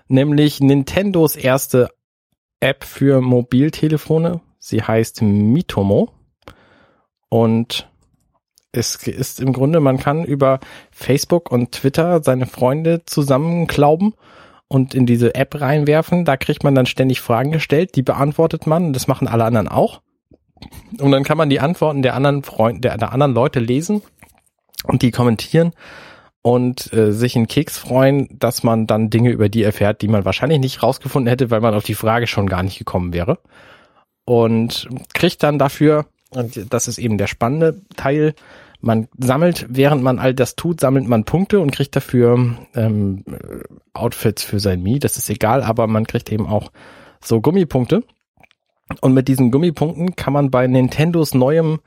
Nämlich 0.08 0.60
Nintendos 0.60 1.36
erste 1.36 1.90
App 2.60 2.84
für 2.84 3.20
Mobiltelefone. 3.20 4.40
Sie 4.58 4.82
heißt 4.82 5.22
Mitomo. 5.22 6.10
Und 7.28 7.88
es 8.72 9.06
ist 9.06 9.40
im 9.40 9.52
Grunde, 9.52 9.80
man 9.80 9.98
kann 9.98 10.24
über 10.24 10.60
Facebook 10.90 11.50
und 11.50 11.72
Twitter 11.72 12.22
seine 12.22 12.46
Freunde 12.46 13.04
zusammenklauben 13.04 14.14
und 14.68 14.94
in 14.94 15.06
diese 15.06 15.34
App 15.34 15.60
reinwerfen. 15.60 16.24
Da 16.24 16.36
kriegt 16.36 16.62
man 16.62 16.74
dann 16.74 16.86
ständig 16.86 17.20
Fragen 17.20 17.50
gestellt, 17.50 17.96
die 17.96 18.02
beantwortet 18.02 18.66
man. 18.66 18.92
Das 18.92 19.08
machen 19.08 19.26
alle 19.26 19.44
anderen 19.44 19.68
auch. 19.68 20.02
Und 20.98 21.10
dann 21.10 21.24
kann 21.24 21.38
man 21.38 21.50
die 21.50 21.60
Antworten 21.60 22.02
der 22.02 22.14
anderen 22.14 22.42
Freunde, 22.42 22.80
der, 22.82 22.98
der 22.98 23.12
anderen 23.12 23.34
Leute 23.34 23.60
lesen 23.60 24.02
und 24.84 25.02
die 25.02 25.10
kommentieren 25.10 25.72
und 26.42 26.92
äh, 26.92 27.12
sich 27.12 27.36
in 27.36 27.46
Keks 27.46 27.76
freuen, 27.78 28.28
dass 28.38 28.62
man 28.62 28.86
dann 28.86 29.10
Dinge 29.10 29.30
über 29.30 29.48
die 29.48 29.62
erfährt, 29.62 30.02
die 30.02 30.08
man 30.08 30.24
wahrscheinlich 30.24 30.58
nicht 30.58 30.82
rausgefunden 30.82 31.28
hätte, 31.28 31.50
weil 31.50 31.60
man 31.60 31.74
auf 31.74 31.84
die 31.84 31.94
Frage 31.94 32.26
schon 32.26 32.48
gar 32.48 32.62
nicht 32.62 32.78
gekommen 32.78 33.12
wäre. 33.12 33.38
Und 34.24 34.88
kriegt 35.12 35.42
dann 35.42 35.58
dafür, 35.58 36.06
und 36.30 36.72
das 36.72 36.88
ist 36.88 36.98
eben 36.98 37.18
der 37.18 37.26
spannende 37.26 37.82
Teil, 37.96 38.34
man 38.80 39.08
sammelt, 39.18 39.66
während 39.68 40.02
man 40.02 40.18
all 40.18 40.32
das 40.32 40.56
tut, 40.56 40.80
sammelt 40.80 41.06
man 41.06 41.24
Punkte 41.24 41.60
und 41.60 41.70
kriegt 41.70 41.94
dafür 41.94 42.56
ähm, 42.74 43.24
Outfits 43.92 44.42
für 44.42 44.58
sein 44.58 44.82
Mi. 44.82 44.98
Das 44.98 45.18
ist 45.18 45.28
egal, 45.28 45.62
aber 45.62 45.86
man 45.86 46.06
kriegt 46.06 46.32
eben 46.32 46.46
auch 46.46 46.72
so 47.22 47.42
Gummipunkte. 47.42 48.02
Und 49.02 49.12
mit 49.12 49.28
diesen 49.28 49.50
Gummipunkten 49.50 50.16
kann 50.16 50.32
man 50.32 50.50
bei 50.50 50.66
Nintendos 50.66 51.34
neuem, 51.34 51.80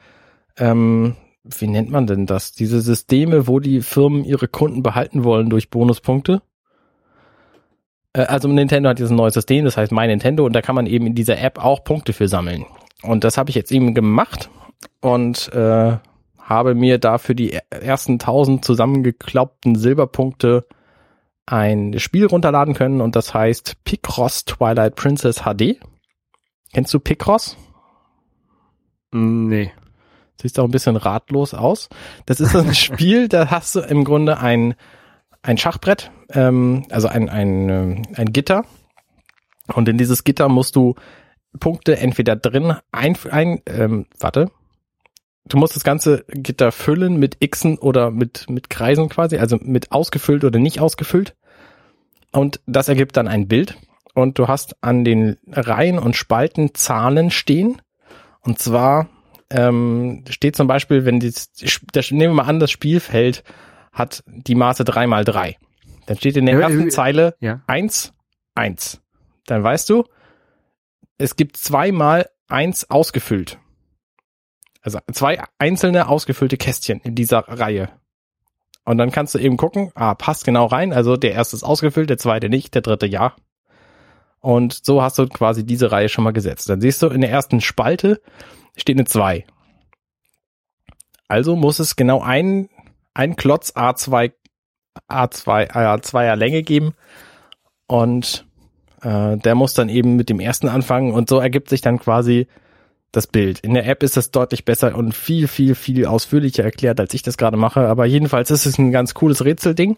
ähm, 0.57 1.15
wie 1.43 1.67
nennt 1.67 1.89
man 1.89 2.07
denn 2.07 2.25
das? 2.25 2.53
Diese 2.53 2.81
Systeme, 2.81 3.47
wo 3.47 3.59
die 3.59 3.81
Firmen 3.81 4.23
ihre 4.23 4.47
Kunden 4.47 4.81
behalten 4.81 5.23
wollen 5.23 5.49
durch 5.49 5.69
Bonuspunkte. 5.69 6.41
Äh, 8.13 8.21
also 8.21 8.47
Nintendo 8.47 8.89
hat 8.89 8.99
dieses 8.99 9.11
neue 9.11 9.31
System, 9.31 9.65
das 9.65 9.77
heißt 9.77 9.91
My 9.91 10.07
Nintendo, 10.07 10.45
und 10.45 10.53
da 10.53 10.61
kann 10.61 10.75
man 10.75 10.87
eben 10.87 11.07
in 11.07 11.15
dieser 11.15 11.39
App 11.39 11.63
auch 11.63 11.83
Punkte 11.83 12.13
für 12.13 12.27
sammeln. 12.27 12.65
Und 13.01 13.23
das 13.23 13.37
habe 13.37 13.49
ich 13.49 13.55
jetzt 13.55 13.71
eben 13.71 13.93
gemacht 13.93 14.49
und 15.01 15.51
äh, 15.53 15.97
habe 16.39 16.75
mir 16.75 16.97
dafür 16.97 17.35
die 17.35 17.57
ersten 17.69 18.13
1000 18.13 18.63
zusammengeklappten 18.63 19.75
Silberpunkte 19.75 20.65
ein 21.45 21.99
Spiel 21.99 22.25
runterladen 22.25 22.73
können 22.73 23.01
und 23.01 23.17
das 23.17 23.33
heißt 23.33 23.83
Picross 23.83 24.45
Twilight 24.45 24.95
Princess 24.95 25.41
HD. 25.43 25.77
Kennst 26.73 26.93
du 26.93 26.99
Picross? 26.99 27.57
Nee. 29.11 29.71
Siehst 30.43 30.59
auch 30.59 30.65
ein 30.65 30.71
bisschen 30.71 30.97
ratlos 30.97 31.53
aus. 31.53 31.87
Das 32.25 32.41
ist 32.41 32.53
ein 32.53 32.73
Spiel, 32.75 33.29
da 33.29 33.49
hast 33.49 33.75
du 33.75 33.79
im 33.79 34.03
Grunde 34.03 34.39
ein, 34.39 34.75
ein 35.41 35.57
Schachbrett, 35.57 36.11
ähm, 36.33 36.85
also 36.89 37.07
ein, 37.07 37.29
ein, 37.29 37.69
ähm, 37.69 38.01
ein 38.13 38.33
Gitter. 38.33 38.65
Und 39.73 39.87
in 39.87 39.97
dieses 39.97 40.25
Gitter 40.25 40.49
musst 40.49 40.75
du 40.75 40.95
Punkte 41.61 41.97
entweder 41.97 42.35
drin 42.35 42.75
ein, 42.91 43.17
ein 43.31 43.61
ähm, 43.67 44.05
warte, 44.19 44.51
du 45.45 45.55
musst 45.55 45.77
das 45.77 45.85
ganze 45.85 46.25
Gitter 46.27 46.73
füllen 46.73 47.15
mit 47.15 47.39
Xen 47.39 47.77
oder 47.77 48.11
mit, 48.11 48.49
mit 48.49 48.69
Kreisen 48.69 49.07
quasi, 49.07 49.37
also 49.37 49.57
mit 49.61 49.93
ausgefüllt 49.93 50.43
oder 50.43 50.59
nicht 50.59 50.81
ausgefüllt. 50.81 51.37
Und 52.33 52.59
das 52.65 52.89
ergibt 52.89 53.15
dann 53.15 53.29
ein 53.29 53.47
Bild. 53.47 53.77
Und 54.13 54.39
du 54.39 54.49
hast 54.49 54.75
an 54.81 55.05
den 55.05 55.37
Reihen 55.49 55.99
und 55.99 56.17
Spalten 56.17 56.73
Zahlen 56.73 57.31
stehen. 57.31 57.81
Und 58.41 58.59
zwar 58.59 59.07
ähm, 59.53 60.23
steht 60.29 60.55
zum 60.55 60.67
Beispiel, 60.67 61.05
wenn 61.05 61.19
die, 61.19 61.31
das, 61.93 62.11
nehmen 62.11 62.33
wir 62.35 62.43
mal 62.43 62.49
an, 62.49 62.59
das 62.59 62.71
Spielfeld 62.71 63.43
hat 63.91 64.23
die 64.27 64.55
Maße 64.55 64.83
drei 64.83 65.07
mal 65.07 65.23
drei. 65.23 65.57
Dann 66.07 66.17
steht 66.17 66.35
in 66.37 66.45
der 66.45 66.55
Ja, 66.55 66.61
ersten 66.61 66.87
äh, 66.87 66.89
Zeile 66.89 67.35
Ja. 67.39 67.61
eins 67.67 68.13
eins. 68.55 69.01
Dann 69.45 69.63
weißt 69.63 69.89
du, 69.89 70.05
es 71.17 71.35
gibt 71.35 71.57
zweimal 71.57 72.29
eins 72.47 72.89
ausgefüllt. 72.89 73.57
Also 74.81 74.99
zwei 75.11 75.41
einzelne 75.59 76.07
ausgefüllte 76.09 76.57
Kästchen 76.57 76.99
in 77.01 77.15
dieser 77.15 77.39
Reihe. 77.39 77.89
Und 78.85 78.97
dann 78.97 79.11
kannst 79.11 79.33
du 79.33 79.39
eben 79.39 79.55
gucken, 79.55 79.91
ah, 79.95 80.13
passt 80.13 80.43
genau 80.43 80.65
rein. 80.65 80.91
Also 80.91 81.15
der 81.15 81.31
erste 81.31 81.55
ist 81.55 81.63
ausgefüllt, 81.63 82.09
der 82.09 82.17
zweite 82.17 82.49
nicht, 82.49 82.75
der 82.75 82.81
dritte 82.81 83.05
ja. 83.05 83.33
Und 84.43 84.85
so 84.85 85.01
hast 85.01 85.17
du 85.17 85.27
quasi 85.27 85.65
diese 85.65 85.93
Reihe 85.93 86.09
schon 86.09 86.25
mal 86.25 86.33
gesetzt. 86.33 86.67
Dann 86.67 86.81
siehst 86.81 87.01
du, 87.01 87.07
in 87.07 87.21
der 87.21 87.31
ersten 87.31 87.61
Spalte 87.61 88.21
steht 88.75 88.97
eine 88.97 89.05
2. 89.05 89.45
Also 91.29 91.55
muss 91.55 91.79
es 91.79 91.95
genau 91.95 92.21
ein, 92.21 92.67
ein 93.13 93.37
Klotz 93.37 93.71
A2, 93.71 94.33
A2, 95.09 95.71
A2er 95.71 96.35
Länge 96.35 96.61
geben. 96.61 96.93
Und 97.87 98.45
äh, 99.01 99.37
der 99.37 99.55
muss 99.55 99.75
dann 99.75 99.87
eben 99.87 100.17
mit 100.17 100.27
dem 100.27 100.41
ersten 100.41 100.67
anfangen 100.67 101.13
und 101.13 101.29
so 101.29 101.39
ergibt 101.39 101.69
sich 101.69 101.79
dann 101.79 101.97
quasi 101.97 102.47
das 103.13 103.27
Bild. 103.27 103.61
In 103.61 103.73
der 103.73 103.87
App 103.87 104.03
ist 104.03 104.17
das 104.17 104.31
deutlich 104.31 104.65
besser 104.65 104.93
und 104.93 105.13
viel, 105.15 105.47
viel, 105.47 105.73
viel 105.73 106.05
ausführlicher 106.05 106.65
erklärt, 106.65 106.99
als 106.99 107.13
ich 107.13 107.21
das 107.21 107.37
gerade 107.37 107.55
mache. 107.55 107.87
Aber 107.87 108.05
jedenfalls 108.05 108.51
ist 108.51 108.65
es 108.65 108.77
ein 108.77 108.91
ganz 108.91 109.13
cooles 109.13 109.45
Rätselding 109.45 109.95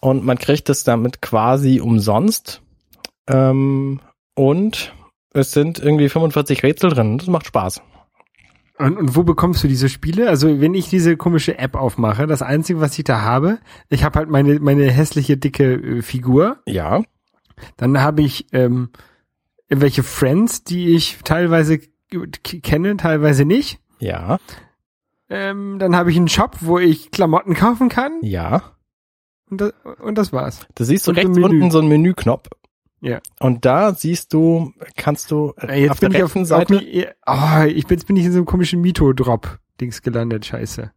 und 0.00 0.26
man 0.26 0.36
kriegt 0.36 0.68
es 0.68 0.84
damit 0.84 1.22
quasi 1.22 1.80
umsonst. 1.80 2.60
Ähm, 3.28 4.00
und 4.34 4.94
es 5.32 5.52
sind 5.52 5.78
irgendwie 5.78 6.08
45 6.08 6.62
Rätsel 6.62 6.90
drin. 6.90 7.18
Das 7.18 7.26
macht 7.28 7.46
Spaß. 7.46 7.80
Und, 8.78 8.96
und 8.96 9.16
wo 9.16 9.24
bekommst 9.24 9.62
du 9.64 9.68
diese 9.68 9.88
Spiele? 9.88 10.28
Also 10.28 10.60
wenn 10.60 10.74
ich 10.74 10.88
diese 10.88 11.16
komische 11.16 11.58
App 11.58 11.74
aufmache, 11.74 12.26
das 12.26 12.42
Einzige, 12.42 12.80
was 12.80 12.96
ich 12.98 13.04
da 13.04 13.22
habe, 13.22 13.58
ich 13.88 14.04
habe 14.04 14.18
halt 14.18 14.28
meine, 14.30 14.60
meine 14.60 14.90
hässliche 14.90 15.36
dicke 15.36 15.74
äh, 15.74 16.02
Figur. 16.02 16.58
Ja, 16.66 17.02
Dann 17.76 18.00
habe 18.00 18.22
ich 18.22 18.46
ähm, 18.52 18.90
irgendwelche 19.68 20.02
Friends, 20.04 20.62
die 20.62 20.94
ich 20.94 21.18
teilweise 21.24 21.80
kenne, 22.42 22.96
teilweise 22.96 23.44
nicht. 23.44 23.80
ja, 23.98 24.38
Ähm, 25.28 25.78
dann 25.78 25.94
habe 25.94 26.10
ich 26.10 26.16
einen 26.16 26.28
Shop, 26.28 26.56
wo 26.60 26.78
ich 26.78 27.10
Klamotten 27.10 27.54
kaufen 27.54 27.88
kann. 27.88 28.12
ja. 28.22 28.62
Und 29.50 29.62
das, 29.62 29.72
und 30.02 30.16
das 30.18 30.30
war's. 30.32 30.66
Du 30.74 30.84
siehst 30.84 31.04
so 31.06 31.10
Und 31.10 31.16
so 31.16 31.22
rechts 31.22 31.38
unten 31.38 31.70
so 31.70 31.78
einen 31.78 31.88
Menüknopf. 31.88 32.48
Ja. 33.00 33.20
Und 33.38 33.64
da 33.64 33.94
siehst 33.94 34.32
du, 34.32 34.72
kannst 34.96 35.30
du 35.30 35.54
äh, 35.60 35.82
Jetzt 35.82 35.92
auf 35.92 36.00
der 36.00 36.08
bin 36.08 36.16
ich 36.16 36.22
auf, 36.24 36.46
Seite. 36.46 36.74
Oh, 37.26 37.64
ich 37.66 37.86
bin, 37.86 37.98
jetzt 37.98 38.06
bin 38.06 38.16
ich 38.16 38.24
in 38.24 38.32
so 38.32 38.38
einem 38.38 38.46
komischen 38.46 38.80
Mito-Drop-Dings 38.80 40.02
gelandet, 40.02 40.46
scheiße. 40.46 40.90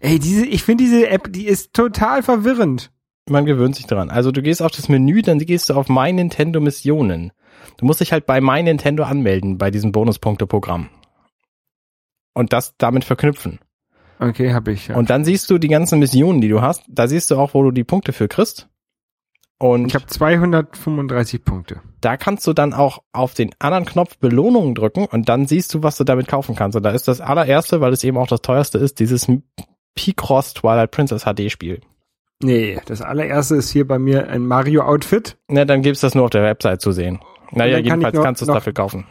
Ey, 0.00 0.18
diese, 0.18 0.46
ich 0.46 0.62
finde 0.62 0.84
diese 0.84 1.08
App, 1.08 1.32
die 1.32 1.46
ist 1.46 1.74
total 1.74 2.22
verwirrend. 2.22 2.92
Man 3.28 3.46
gewöhnt 3.46 3.76
sich 3.76 3.86
dran. 3.86 4.10
Also 4.10 4.32
du 4.32 4.42
gehst 4.42 4.62
auf 4.62 4.72
das 4.72 4.88
Menü, 4.88 5.22
dann 5.22 5.38
gehst 5.38 5.70
du 5.70 5.74
auf 5.74 5.88
My 5.88 6.12
Nintendo 6.12 6.60
Missionen. 6.60 7.32
Du 7.76 7.86
musst 7.86 8.00
dich 8.00 8.12
halt 8.12 8.26
bei 8.26 8.40
My 8.40 8.62
Nintendo 8.62 9.04
anmelden, 9.04 9.58
bei 9.58 9.70
diesem 9.70 9.92
Bonuspunkte-Programm. 9.92 10.88
Und 12.34 12.52
das 12.52 12.74
damit 12.78 13.04
verknüpfen. 13.04 13.60
Okay, 14.18 14.52
habe 14.52 14.72
ich. 14.72 14.88
Ja. 14.88 14.96
Und 14.96 15.10
dann 15.10 15.24
siehst 15.24 15.50
du 15.50 15.58
die 15.58 15.68
ganzen 15.68 15.98
Missionen, 15.98 16.40
die 16.40 16.48
du 16.48 16.62
hast. 16.62 16.84
Da 16.88 17.08
siehst 17.08 17.30
du 17.30 17.36
auch, 17.36 17.54
wo 17.54 17.62
du 17.62 17.70
die 17.70 17.84
Punkte 17.84 18.12
für 18.12 18.28
kriegst. 18.28 18.68
Und 19.62 19.86
ich 19.86 19.94
habe 19.94 20.06
235 20.06 21.44
Punkte. 21.44 21.80
da 22.00 22.16
kannst 22.16 22.46
du 22.48 22.52
dann 22.52 22.74
auch 22.74 23.02
auf 23.12 23.34
den 23.34 23.50
anderen 23.60 23.84
Knopf 23.84 24.18
Belohnungen 24.18 24.74
drücken 24.74 25.06
und 25.06 25.28
dann 25.28 25.46
siehst 25.46 25.72
du, 25.72 25.82
was 25.84 25.96
du 25.96 26.04
damit 26.04 26.26
kaufen 26.26 26.56
kannst. 26.56 26.76
Und 26.76 26.82
da 26.82 26.90
ist 26.90 27.06
das 27.06 27.20
allererste, 27.20 27.80
weil 27.80 27.92
es 27.92 28.02
eben 28.02 28.16
auch 28.16 28.26
das 28.26 28.42
teuerste 28.42 28.78
ist, 28.78 28.98
dieses 28.98 29.28
Picross 29.94 30.54
Twilight 30.54 30.90
Princess 30.90 31.24
HD 31.24 31.48
Spiel. 31.50 31.80
Nee, 32.42 32.80
das 32.86 33.02
allererste 33.02 33.54
ist 33.54 33.70
hier 33.70 33.86
bei 33.86 34.00
mir 34.00 34.28
ein 34.28 34.44
Mario-Outfit. 34.44 35.36
Na, 35.48 35.64
dann 35.64 35.82
gibt's 35.82 36.00
das 36.00 36.16
nur 36.16 36.24
auf 36.24 36.30
der 36.30 36.42
Website 36.42 36.80
zu 36.80 36.90
sehen. 36.90 37.20
Naja, 37.52 37.76
kann 37.76 37.84
jedenfalls 37.84 38.14
noch- 38.16 38.24
kannst 38.24 38.40
du 38.42 38.46
es 38.46 38.52
dafür 38.52 38.72
kaufen. 38.72 39.06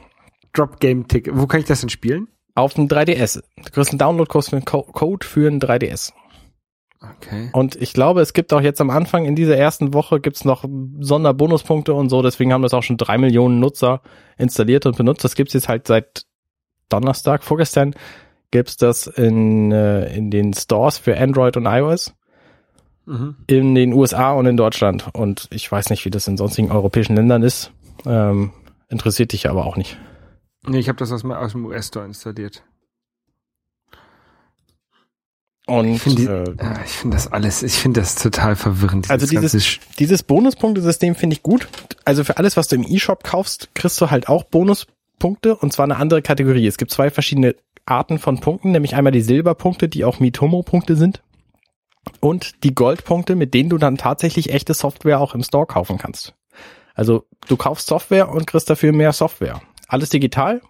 Drop-Game-Ticket. 0.52 1.34
Wo 1.38 1.48
kann 1.48 1.62
ich 1.62 1.66
das 1.68 1.80
denn 1.80 1.90
spielen? 1.90 2.28
Auf 2.56 2.74
dem 2.74 2.90
3DS. 2.90 3.42
Du 3.56 3.72
kriegst 3.72 3.92
einen 3.92 4.00
Download-Code 4.00 5.26
für 5.26 5.48
einen 5.48 5.60
3DS. 5.62 6.12
Okay. 7.02 7.50
Und 7.54 7.76
ich 7.76 7.94
glaube, 7.94 8.22
es 8.22 8.34
gibt 8.34 8.54
auch 8.54 8.62
jetzt 8.62 8.80
am 8.80 8.92
Anfang 8.92 9.26
in 9.26 9.36
dieser 9.36 9.58
ersten 9.58 9.94
Woche 9.94 10.20
gibt's 10.20 10.46
noch 10.46 10.66
Sonderbonuspunkte 11.00 11.94
und 11.94 12.10
so. 12.10 12.22
Deswegen 12.22 12.54
haben 12.54 12.62
das 12.62 12.76
auch 12.76 12.84
schon 12.84 12.98
drei 12.98 13.18
Millionen 13.18 13.60
Nutzer 13.60 14.02
installiert 14.38 14.86
und 14.86 14.98
benutzt. 14.98 15.24
Das 15.24 15.36
gibt's 15.36 15.54
jetzt 15.54 15.68
halt 15.68 15.88
seit 15.88 16.26
Donnerstag, 16.90 17.44
vorgestern 17.44 17.96
gibt's 18.52 18.76
das 18.76 19.08
in, 19.08 19.72
äh, 19.72 20.14
in 20.16 20.30
den 20.30 20.54
Stores 20.54 20.98
für 20.98 21.18
Android 21.18 21.58
und 21.58 21.66
iOS 21.66 22.14
Mhm. 23.06 23.36
in 23.48 23.74
den 23.76 23.94
USA 23.94 24.34
und 24.34 24.46
in 24.46 24.58
Deutschland. 24.58 25.10
Und 25.14 25.48
ich 25.52 25.72
weiß 25.72 25.90
nicht, 25.90 26.06
wie 26.06 26.12
das 26.12 26.28
in 26.28 26.38
sonstigen 26.38 26.72
europäischen 26.72 27.16
Ländern 27.16 27.42
ist. 27.42 27.72
Ähm, 28.06 28.52
interessiert 28.90 29.34
dich 29.34 29.50
aber 29.50 29.66
auch 29.66 29.76
nicht. 29.76 29.98
Nee, 30.68 30.80
ich 30.80 30.88
habe 30.88 31.00
das 31.00 31.12
aus, 31.12 31.26
aus 31.26 31.52
dem 31.54 31.66
US-Store 31.66 32.06
installiert. 32.06 32.64
Und 35.80 35.88
Ich 35.96 36.02
finde 36.02 36.56
äh, 36.60 36.76
ich 36.86 36.92
finde 36.92 37.16
das 37.18 37.32
alles, 37.32 37.64
ich 37.64 37.74
finde 37.74 38.02
das 38.02 38.16
total 38.16 38.56
verwirrend. 38.56 39.10
Also 39.10 39.26
dieses- 39.26 39.52
ganze 39.54 39.58
Sch- 39.58 39.80
Dieses 40.00 40.24
Bonuspunktesystem 40.24 41.16
finde 41.16 41.36
ich 41.36 41.44
gut. 41.44 41.68
Also 42.06 42.24
für 42.24 42.38
alles, 42.38 42.58
was 42.58 42.68
du 42.68 42.76
im 42.76 42.84
E-Shop 42.88 43.24
kaufst, 43.24 43.70
kriegst 43.74 44.00
du 44.02 44.10
halt 44.12 44.28
auch 44.30 44.44
Bonuspunkte 44.44 44.96
Punkte 45.20 45.56
und 45.56 45.72
zwar 45.72 45.84
eine 45.84 45.98
andere 45.98 46.24
Kategorie. 46.24 46.66
Es 46.66 46.78
gibt 46.78 46.90
zwei 46.90 47.12
verschiedene 47.12 47.54
Arten 47.86 48.18
von 48.18 48.40
Punkten, 48.40 48.72
nämlich 48.72 48.96
einmal 48.96 49.12
die 49.12 49.22
Silberpunkte, 49.22 49.88
die 49.88 50.04
auch 50.04 50.20
Mitomo-Punkte 50.20 50.96
sind 50.96 51.22
und 52.22 52.64
die 52.64 52.74
Goldpunkte, 52.74 53.36
mit 53.36 53.54
denen 53.54 53.70
du 53.70 53.78
dann 53.78 53.98
tatsächlich 53.98 54.52
echte 54.52 54.74
Software 54.74 55.20
auch 55.20 55.36
im 55.36 55.44
Store 55.44 55.68
kaufen 55.68 56.00
kannst. 56.00 56.34
Also 56.96 57.26
du 57.48 57.56
kaufst 57.56 57.86
Software 57.86 58.30
und 58.30 58.48
kriegst 58.48 58.68
dafür 58.68 58.94
mehr 58.94 59.14
Software. 59.14 59.62
Alles 59.88 60.10
digital, 60.10 60.62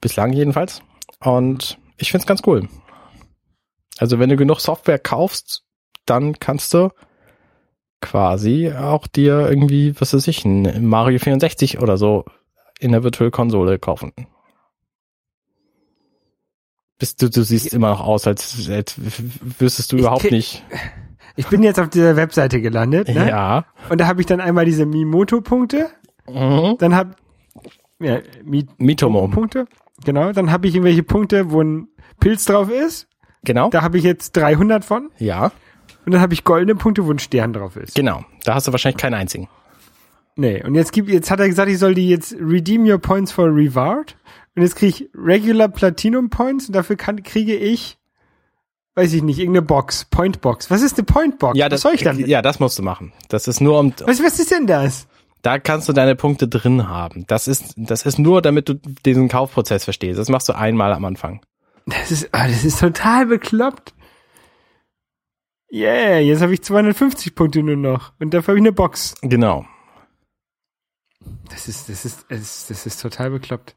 bislang 0.00 0.32
jedenfalls. 0.32 0.80
Und 1.18 1.78
ich 1.96 2.12
find's 2.12 2.28
ganz 2.28 2.42
cool. 2.46 2.68
Also 3.98 4.18
wenn 4.18 4.30
du 4.30 4.36
genug 4.36 4.60
Software 4.60 4.98
kaufst, 4.98 5.64
dann 6.06 6.38
kannst 6.38 6.74
du 6.74 6.90
quasi 8.00 8.72
auch 8.72 9.06
dir 9.06 9.48
irgendwie, 9.48 9.94
was 10.00 10.12
weiß 10.14 10.26
ich, 10.28 10.44
ein 10.44 10.84
Mario 10.86 11.18
64 11.18 11.80
oder 11.80 11.96
so 11.96 12.24
in 12.80 12.92
der 12.92 13.04
Virtual 13.04 13.30
Konsole 13.30 13.78
kaufen. 13.78 14.12
Bist 16.98 17.20
du, 17.22 17.28
du 17.30 17.42
siehst 17.42 17.72
immer 17.72 17.90
noch 17.90 18.00
aus, 18.00 18.26
als, 18.26 18.68
als 18.70 18.94
wüsstest 19.58 19.92
du 19.92 19.96
überhaupt 19.98 20.30
nicht. 20.30 20.62
Ich 21.34 21.46
bin 21.46 21.62
jetzt 21.62 21.80
auf 21.80 21.88
dieser 21.88 22.14
Webseite 22.16 22.60
gelandet, 22.60 23.08
ne? 23.08 23.26
Ja. 23.26 23.64
Und 23.88 24.02
da 24.02 24.06
habe 24.06 24.20
ich 24.20 24.26
dann 24.26 24.38
einmal 24.42 24.66
diese 24.66 24.84
Mimoto-Punkte, 24.84 25.88
Mhm. 26.28 26.76
dann 26.78 26.94
hab 26.94 27.16
ja, 28.00 28.18
Mi 28.44 28.66
Mitomo. 28.76 29.28
Punkte, 29.28 29.64
genau, 30.04 30.32
dann 30.32 30.52
habe 30.52 30.68
ich 30.68 30.74
irgendwelche 30.74 31.02
Punkte, 31.02 31.50
wo 31.50 31.62
ein 31.62 31.88
Pilz 32.20 32.44
drauf 32.44 32.68
ist. 32.70 33.08
Genau. 33.44 33.70
Da 33.70 33.82
habe 33.82 33.98
ich 33.98 34.04
jetzt 34.04 34.36
300 34.36 34.84
von. 34.84 35.10
Ja, 35.18 35.52
Und 36.04 36.12
dann 36.12 36.20
habe 36.20 36.34
ich 36.34 36.44
goldene 36.44 36.74
Punkte, 36.74 37.06
wo 37.06 37.10
ein 37.10 37.18
Stern 37.18 37.52
drauf 37.52 37.76
ist. 37.76 37.94
genau. 37.94 38.24
Da 38.44 38.54
hast 38.54 38.66
du 38.66 38.72
wahrscheinlich 38.72 39.00
keinen 39.00 39.14
einzigen. 39.14 39.48
Nee, 40.36 40.62
und 40.64 40.74
jetzt 40.74 40.92
gibt, 40.92 41.08
jetzt 41.10 41.30
hat 41.30 41.40
er 41.40 41.48
gesagt, 41.48 41.68
ich 41.70 41.78
soll 41.78 41.94
die 41.94 42.08
jetzt 42.08 42.34
redeem 42.40 42.88
your 42.88 42.98
points 42.98 43.30
for 43.32 43.46
reward. 43.46 44.16
Und 44.56 44.62
jetzt 44.62 44.76
kriege 44.76 44.90
ich 45.04 45.10
regular 45.14 45.68
Platinum 45.68 46.30
Points 46.30 46.66
und 46.68 46.74
dafür 46.76 46.96
kann, 46.96 47.22
kriege 47.22 47.54
ich, 47.54 47.98
weiß 48.94 49.12
ich 49.12 49.22
nicht, 49.22 49.38
irgendeine 49.38 49.66
Box, 49.66 50.06
Point 50.06 50.40
Box. 50.40 50.70
Was 50.70 50.82
ist 50.82 50.96
eine 50.98 51.04
Point 51.04 51.38
Box? 51.38 51.56
Ja, 51.58 51.66
was 51.66 51.70
das, 51.70 51.80
soll 51.82 51.94
ich 51.94 52.02
dann? 52.02 52.18
ja, 52.18 52.42
das 52.42 52.60
musst 52.60 52.78
du 52.78 52.82
machen. 52.82 53.12
Das 53.28 53.46
ist 53.48 53.60
nur 53.60 53.78
um, 53.78 53.92
Was, 54.04 54.22
was 54.22 54.38
ist 54.38 54.50
denn 54.50 54.66
das? 54.66 55.06
da 55.42 55.58
kannst 55.58 55.88
du 55.88 55.92
deine 55.92 56.14
Punkte 56.14 56.46
drin 56.48 56.88
haben. 56.88 57.24
Das 57.26 57.48
ist, 57.48 57.74
das 57.76 58.06
ist 58.06 58.18
nur, 58.18 58.42
damit 58.42 58.68
du 58.68 58.74
diesen 59.04 59.28
Kaufprozess 59.28 59.84
verstehst. 59.84 60.18
Das 60.18 60.28
machst 60.28 60.48
du 60.48 60.52
einmal 60.54 60.92
am 60.92 61.04
Anfang. 61.04 61.40
Das 61.86 62.10
ist, 62.10 62.28
ah, 62.32 62.46
das 62.46 62.64
ist 62.64 62.80
total 62.80 63.26
bekloppt. 63.26 63.94
Yeah, 65.72 66.18
jetzt 66.18 66.42
habe 66.42 66.52
ich 66.54 66.62
250 66.62 67.34
Punkte 67.34 67.62
nur 67.62 67.76
noch. 67.76 68.12
Und 68.20 68.32
dafür 68.34 68.52
habe 68.52 68.58
ich 68.58 68.62
eine 68.62 68.72
Box. 68.72 69.14
Genau. 69.22 69.66
Das 71.48 71.66
ist, 71.68 71.88
das 71.88 72.04
ist, 72.04 72.26
das 72.28 72.40
ist, 72.40 72.70
das 72.70 72.86
ist 72.86 73.00
total 73.00 73.30
bekloppt. 73.30 73.76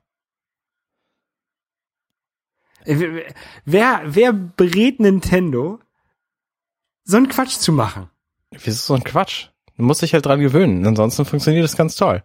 Äh, 2.83 2.95
wer- 2.99 3.33
Wer, 3.65 4.01
wer 4.05 4.33
berät 4.33 4.99
Nintendo, 4.99 5.79
so 7.03 7.17
einen 7.17 7.29
Quatsch 7.29 7.57
zu 7.57 7.71
machen? 7.71 8.09
Wieso 8.51 8.77
so 8.77 8.93
ein 8.93 9.03
Quatsch? 9.03 9.49
Du 9.77 9.83
musst 9.83 10.01
dich 10.01 10.13
halt 10.13 10.25
dran 10.25 10.39
gewöhnen. 10.39 10.85
Ansonsten 10.85 11.25
funktioniert 11.25 11.63
das 11.63 11.75
ganz 11.77 11.95
toll. 11.95 12.23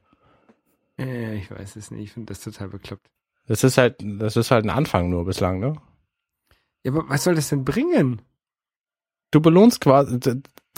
Äh, 0.99 1.37
ich 1.37 1.51
weiß 1.51 1.77
es 1.77 1.91
nicht. 1.91 2.05
Ich 2.05 2.13
finde 2.13 2.33
das 2.33 2.41
total 2.43 2.69
bekloppt. 2.69 3.11
Das 3.47 3.65
ist 3.65 3.79
halt, 3.79 3.97
das 4.03 4.37
ist 4.37 4.51
halt 4.51 4.65
ein 4.65 4.71
Anfang 4.71 5.11
nur 5.11 5.25
bislang, 5.25 5.59
ne? 5.61 5.75
Ja, 6.85 6.93
aber 6.93 7.09
was 7.09 7.25
soll 7.25 7.35
das 7.35 7.49
denn 7.49 7.65
bringen? 7.65 8.23
Du 9.33 9.41
belohnst 9.41 9.81
quasi 9.81 10.19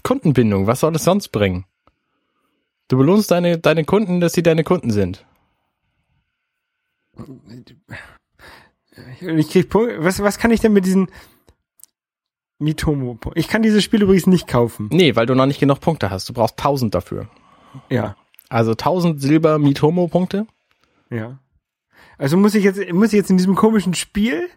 Kundenbindung. 0.03 0.66
Was 0.66 0.81
soll 0.81 0.94
es 0.96 1.05
sonst 1.05 1.29
bringen? 1.29 1.64
Du 2.88 2.98
belohnst 2.98 3.31
deine, 3.31 3.59
deine 3.59 3.85
Kunden, 3.85 4.20
dass 4.20 4.33
sie 4.33 4.42
deine 4.42 4.64
Kunden 4.64 4.90
sind. 4.90 5.25
Ich 9.20 9.51
krieg 9.51 9.68
Punkte. 9.70 10.03
Was, 10.05 10.20
was 10.22 10.38
kann 10.38 10.51
ich 10.51 10.61
denn 10.61 10.72
mit 10.72 10.85
diesen 10.85 11.09
Mitomo? 12.59 13.18
Ich 13.35 13.48
kann 13.48 13.62
dieses 13.62 13.83
Spiel 13.85 14.03
übrigens 14.03 14.27
nicht 14.27 14.46
kaufen. 14.48 14.88
Nee, 14.92 15.16
weil 15.16 15.27
du 15.27 15.35
noch 15.35 15.46
nicht 15.46 15.61
genug 15.61 15.81
Punkte 15.81 16.11
hast. 16.11 16.29
Du 16.29 16.33
brauchst 16.33 16.59
1000 16.59 16.94
dafür. 16.94 17.29
Ja, 17.88 18.16
Also 18.48 18.72
1000 18.72 19.20
Silber 19.20 19.59
Mitomo 19.59 20.09
Punkte. 20.09 20.46
ja. 21.11 21.38
Also 22.18 22.37
muss 22.37 22.55
ich 22.55 22.64
jetzt, 22.64 22.92
muss 22.92 23.09
ich 23.09 23.18
jetzt 23.18 23.31
in 23.31 23.37
diesem 23.37 23.55
komischen 23.55 23.94
Spiel 23.94 24.48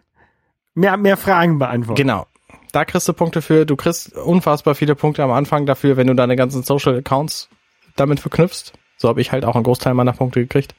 mehr, 0.74 0.96
mehr 0.96 1.16
Fragen 1.16 1.58
beantworten. 1.58 2.00
Genau. 2.00 2.26
Da 2.72 2.84
kriegst 2.84 3.08
du 3.08 3.12
Punkte 3.12 3.42
für. 3.42 3.64
Du 3.64 3.76
kriegst 3.76 4.16
unfassbar 4.16 4.74
viele 4.74 4.94
Punkte 4.94 5.22
am 5.22 5.30
Anfang 5.30 5.66
dafür, 5.66 5.96
wenn 5.96 6.06
du 6.06 6.14
deine 6.14 6.36
ganzen 6.36 6.62
Social 6.62 6.96
Accounts 6.96 7.48
damit 7.96 8.20
verknüpfst. 8.20 8.72
So 8.98 9.08
habe 9.08 9.20
ich 9.20 9.32
halt 9.32 9.44
auch 9.44 9.54
einen 9.54 9.64
Großteil 9.64 9.94
meiner 9.94 10.12
Punkte 10.12 10.40
gekriegt. 10.40 10.74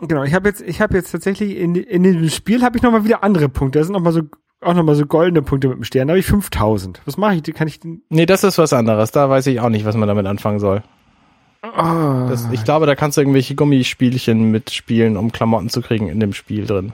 Genau, 0.00 0.24
ich 0.24 0.34
habe 0.34 0.48
jetzt, 0.48 0.60
ich 0.60 0.80
habe 0.80 0.96
jetzt 0.96 1.12
tatsächlich 1.12 1.56
in, 1.56 1.74
in 1.76 2.02
diesem 2.02 2.28
Spiel 2.28 2.62
habe 2.62 2.76
ich 2.76 2.82
noch 2.82 2.90
mal 2.90 3.04
wieder 3.04 3.22
andere 3.22 3.48
Punkte. 3.48 3.78
Da 3.78 3.84
sind 3.84 3.92
noch 3.92 4.00
mal 4.00 4.12
so 4.12 4.22
auch 4.60 4.74
noch 4.74 4.84
mal 4.84 4.94
so 4.94 5.06
goldene 5.06 5.42
Punkte 5.42 5.68
mit 5.68 5.78
dem 5.78 5.84
Stern. 5.84 6.08
Da 6.08 6.12
habe 6.12 6.20
ich 6.20 6.26
5000. 6.26 7.02
Was 7.04 7.16
mache 7.16 7.34
ich? 7.34 7.42
Kann 7.54 7.68
ich 7.68 7.80
den? 7.80 8.02
Nee, 8.08 8.26
das 8.26 8.44
ist 8.44 8.58
was 8.58 8.72
anderes. 8.72 9.10
Da 9.10 9.28
weiß 9.28 9.46
ich 9.48 9.60
auch 9.60 9.68
nicht, 9.68 9.84
was 9.84 9.96
man 9.96 10.08
damit 10.08 10.26
anfangen 10.26 10.60
soll. 10.60 10.82
Das, 11.62 12.48
ich 12.50 12.64
glaube, 12.64 12.86
da 12.86 12.96
kannst 12.96 13.16
du 13.16 13.20
irgendwelche 13.20 13.54
Gummispielchen 13.54 14.50
mitspielen, 14.50 15.16
um 15.16 15.30
Klamotten 15.30 15.68
zu 15.68 15.80
kriegen 15.80 16.08
in 16.08 16.18
dem 16.18 16.32
Spiel 16.32 16.66
drin. 16.66 16.92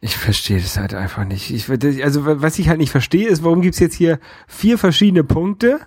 ich 0.00 0.16
verstehe 0.16 0.58
das 0.58 0.78
halt 0.78 0.94
einfach 0.94 1.24
nicht. 1.24 1.50
Ich, 1.50 1.68
also 2.02 2.24
was 2.24 2.58
ich 2.58 2.68
halt 2.68 2.78
nicht 2.78 2.90
verstehe, 2.90 3.28
ist, 3.28 3.44
warum 3.44 3.60
gibt's 3.60 3.78
jetzt 3.78 3.94
hier 3.94 4.18
vier 4.48 4.78
verschiedene 4.78 5.24
Punkte, 5.24 5.80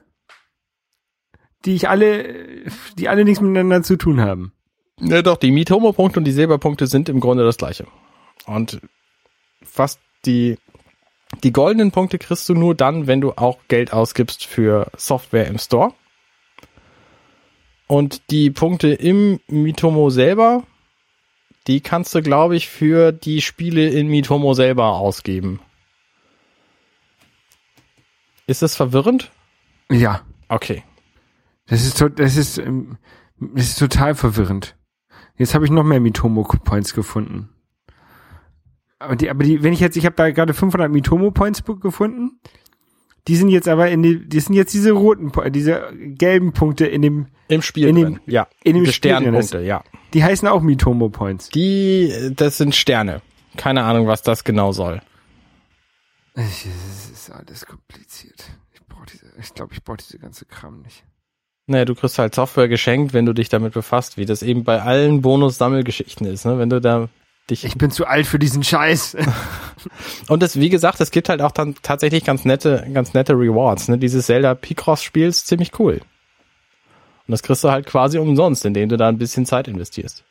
die 1.66 1.74
ich 1.74 1.90
alle, 1.90 2.64
die 2.98 3.10
alle 3.10 3.26
nichts 3.26 3.42
miteinander 3.42 3.82
zu 3.82 3.98
tun 3.98 4.22
haben. 4.22 4.54
Ja, 5.00 5.24
doch, 5.24 5.38
die 5.38 5.52
Mitomo-Punkte 5.52 6.20
und 6.20 6.26
die 6.26 6.32
Silberpunkte 6.32 6.86
sind 6.86 7.10
im 7.10 7.20
Grunde 7.20 7.44
das 7.44 7.58
gleiche. 7.58 7.88
Und 8.46 8.82
fast 9.64 10.00
die, 10.26 10.60
die 11.44 11.52
goldenen 11.52 11.92
Punkte 11.92 12.20
kriegst 12.20 12.48
du 12.48 12.54
nur 12.54 12.76
dann, 12.76 13.08
wenn 13.08 13.20
du 13.20 13.32
auch 13.32 13.58
Geld 13.68 13.94
ausgibst 13.94 14.46
für 14.46 14.92
Software 14.96 15.48
im 15.48 15.58
Store. 15.58 15.94
Und 17.88 18.30
die 18.32 18.50
Punkte 18.50 18.90
im 18.94 19.40
Mitomo 19.48 20.10
selber, 20.10 20.64
die 21.68 21.82
kannst 21.82 22.16
du, 22.16 22.22
glaube 22.22 22.56
ich, 22.56 22.68
für 22.68 23.12
die 23.12 23.42
Spiele 23.42 23.90
in 23.90 24.08
Mitomo 24.08 24.54
selber 24.54 24.94
ausgeben. 24.96 25.60
Ist 28.48 28.62
das 28.62 28.76
verwirrend? 28.76 29.32
Ja, 29.90 30.22
Okay. 30.50 30.84
das 31.68 31.84
ist 31.86 32.04
das 32.16 32.36
ist 32.36 32.58
ähm, 32.58 32.98
das 33.40 33.70
ist 33.70 33.80
total 33.80 34.16
verwirrend. 34.16 34.76
Jetzt 35.38 35.56
habe 35.56 35.66
ich 35.66 35.72
noch 35.72 35.84
mehr 35.84 36.00
Mitomo 36.00 36.44
Points 36.44 36.94
gefunden. 36.94 37.50
Aber 39.00 39.16
die, 39.16 39.30
aber 39.30 39.44
die, 39.44 39.64
wenn 39.64 39.74
ich 39.74 39.80
jetzt, 39.80 39.98
ich 39.98 40.06
habe 40.06 40.16
da 40.16 40.30
gerade 40.32 40.54
500 40.54 40.92
Mitomo 40.92 41.32
Points 41.32 41.64
gefunden. 41.64 42.40
Die 43.28 43.36
sind 43.38 43.50
jetzt 43.50 43.68
aber 43.70 43.90
in 43.90 44.04
die, 44.04 44.28
die 44.28 44.40
sind 44.42 44.54
jetzt 44.54 44.74
diese 44.74 44.92
roten, 44.92 45.32
diese 45.52 45.94
gelben 45.96 46.52
Punkte 46.52 46.86
in 46.86 47.02
dem, 47.02 47.28
Im 47.48 47.62
Spiel 47.62 47.88
In 47.88 47.96
dem- 47.96 48.04
drin. 48.16 48.20
Ja. 48.26 48.48
in 48.64 48.76
dem 48.76 48.86
Spiel 48.86 49.12
drin. 49.14 49.22
Sternpunkte, 49.22 49.62
ja. 49.62 49.84
die 50.14 50.24
heißen 50.24 50.48
auch 50.48 50.62
Mitomo 50.62 51.10
Points. 51.10 51.50
Die, 51.50 52.32
das 52.36 52.58
sind 52.58 52.76
Sterne. 52.76 53.22
Keine 53.56 53.84
Ahnung, 53.84 54.08
was 54.08 54.24
das 54.24 54.44
genau 54.44 54.72
soll. 54.74 55.02
Es 56.36 56.66
ist 57.12 57.30
alles 57.32 57.66
kompliziert. 57.66 58.50
Ich 58.74 58.82
brauche 58.88 59.06
diese, 59.12 59.26
ich 59.40 59.54
glaube, 59.54 59.74
ich 59.74 59.84
brauche 59.84 59.98
diese 59.98 60.18
ganze 60.18 60.46
Kram 60.46 60.82
nicht. 60.82 61.04
Naja, 61.68 61.86
du 61.86 61.96
kriegst 61.96 62.20
halt 62.20 62.36
Software 62.36 62.68
geschenkt, 62.68 63.14
wenn 63.14 63.26
du 63.26 63.34
dich 63.34 63.48
damit 63.50 63.74
befasst, 63.74 64.18
wie 64.18 64.26
das 64.26 64.42
eben 64.44 64.64
bei 64.64 64.82
allen 64.82 65.22
Bonus-Sammelgeschichten 65.22 66.26
ist, 66.28 66.46
ne? 66.46 66.58
Wenn 66.58 66.70
du 66.70 66.82
da 66.82 67.08
dich. 67.50 67.66
Ich 67.66 67.78
bin 67.78 67.92
zu 67.92 68.06
alt 68.06 68.26
für 68.26 68.40
diesen 68.40 68.64
Scheiß. 68.64 69.18
Und 70.30 70.42
das, 70.42 70.60
wie 70.60 70.70
gesagt, 70.70 71.02
es 71.02 71.12
gibt 71.12 71.30
halt 71.30 71.42
auch 71.42 71.52
dann 71.52 71.76
tatsächlich 71.82 72.24
ganz 72.24 72.46
nette, 72.46 72.88
ganz 72.94 73.14
nette 73.14 73.34
Rewards, 73.34 73.88
ne? 73.88 73.98
Dieses 73.98 74.28
Zelda 74.28 74.56
Picross-Spiel 74.56 75.28
ist 75.28 75.48
ziemlich 75.48 75.78
cool. 75.80 76.02
Und 77.28 77.32
das 77.32 77.44
kriegst 77.44 77.64
du 77.64 77.72
halt 77.72 77.86
quasi 77.86 78.18
umsonst, 78.18 78.66
indem 78.66 78.90
du 78.90 78.98
da 78.98 79.08
ein 79.08 79.18
bisschen 79.18 79.46
Zeit 79.46 79.68
investierst. 79.68 80.24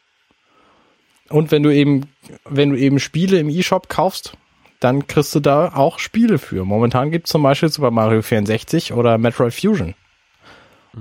Und 1.29 1.51
wenn 1.51 1.63
du 1.63 1.71
eben, 1.71 2.09
wenn 2.45 2.71
du 2.71 2.77
eben 2.77 2.99
Spiele 2.99 3.39
im 3.39 3.49
E-Shop 3.49 3.89
kaufst, 3.89 4.37
dann 4.81 5.07
kriegst 5.07 5.35
du 5.35 5.41
da 5.41 5.73
auch 5.75 5.99
Spiele 5.99 6.39
für. 6.39 6.65
Momentan 6.65 7.11
gibt's 7.11 7.31
zum 7.31 7.43
Beispiel 7.43 7.71
Super 7.71 7.91
Mario 7.91 8.21
64 8.21 8.93
oder 8.93 9.17
Metroid 9.17 9.55
Fusion. 9.55 9.95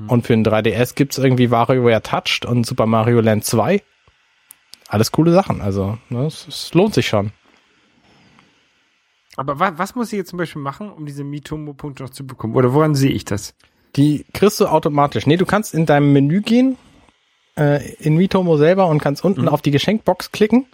Und 0.07 0.25
für 0.25 0.33
den 0.33 0.45
3DS 0.45 0.95
gibt's 0.95 1.17
irgendwie 1.17 1.51
WarioWare 1.51 2.01
Touched 2.01 2.45
und 2.45 2.65
Super 2.65 2.86
Mario 2.86 3.19
Land 3.19 3.43
2. 3.43 3.81
Alles 4.91 5.13
coole 5.13 5.31
Sachen, 5.31 5.61
also 5.61 5.97
ne, 6.09 6.25
es, 6.25 6.45
es 6.49 6.73
lohnt 6.73 6.93
sich 6.93 7.07
schon. 7.07 7.31
Aber 9.37 9.57
wa 9.57 9.71
was 9.77 9.95
muss 9.95 10.11
ich 10.11 10.17
jetzt 10.17 10.29
zum 10.31 10.37
Beispiel 10.37 10.61
machen, 10.61 10.91
um 10.91 11.05
diese 11.05 11.23
Mitomo-Punkte 11.23 12.03
noch 12.03 12.09
zu 12.09 12.27
bekommen? 12.27 12.55
Oder 12.55 12.73
woran 12.73 12.93
sehe 12.93 13.11
ich 13.11 13.23
das? 13.23 13.55
Die 13.95 14.25
kriegst 14.33 14.59
du 14.59 14.67
automatisch. 14.67 15.25
Nee, 15.25 15.37
du 15.37 15.45
kannst 15.45 15.73
in 15.73 15.85
deinem 15.85 16.11
Menü 16.11 16.41
gehen, 16.41 16.77
äh, 17.57 17.93
in 17.99 18.17
Mitomo 18.17 18.57
selber 18.57 18.87
und 18.87 18.99
kannst 18.99 19.23
unten 19.23 19.47
auf 19.47 19.61
die 19.61 19.71
Geschenkbox 19.71 20.33
klicken. 20.33 20.65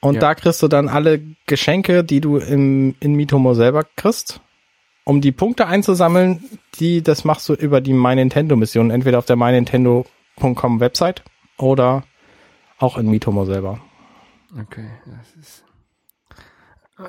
Und 0.00 0.14
Ja. 0.14 0.20
da 0.20 0.34
kriegst 0.34 0.62
du 0.62 0.68
dann 0.68 0.88
alle 0.88 1.20
Geschenke, 1.46 2.04
die 2.04 2.22
du 2.22 2.38
im, 2.38 2.94
in 3.00 3.14
Mitomo 3.14 3.52
selber 3.52 3.84
kriegst. 3.96 4.40
Um 5.04 5.20
die 5.20 5.32
Punkte 5.32 5.66
einzusammeln, 5.66 6.42
die, 6.80 7.02
das 7.02 7.24
machst 7.24 7.46
du 7.50 7.52
über 7.52 7.82
die 7.82 7.92
My 7.92 8.14
Nintendo 8.14 8.56
Mission, 8.56 8.90
entweder 8.90 9.18
auf 9.18 9.26
der 9.26 9.36
mynintendo.com 9.36 10.80
Website 10.80 11.22
oder 11.58 12.04
auch 12.84 12.98
in 12.98 13.10
Mitomo 13.10 13.44
selber. 13.44 13.80
Okay, 14.60 14.88
das 15.06 15.34
ist. 15.40 15.64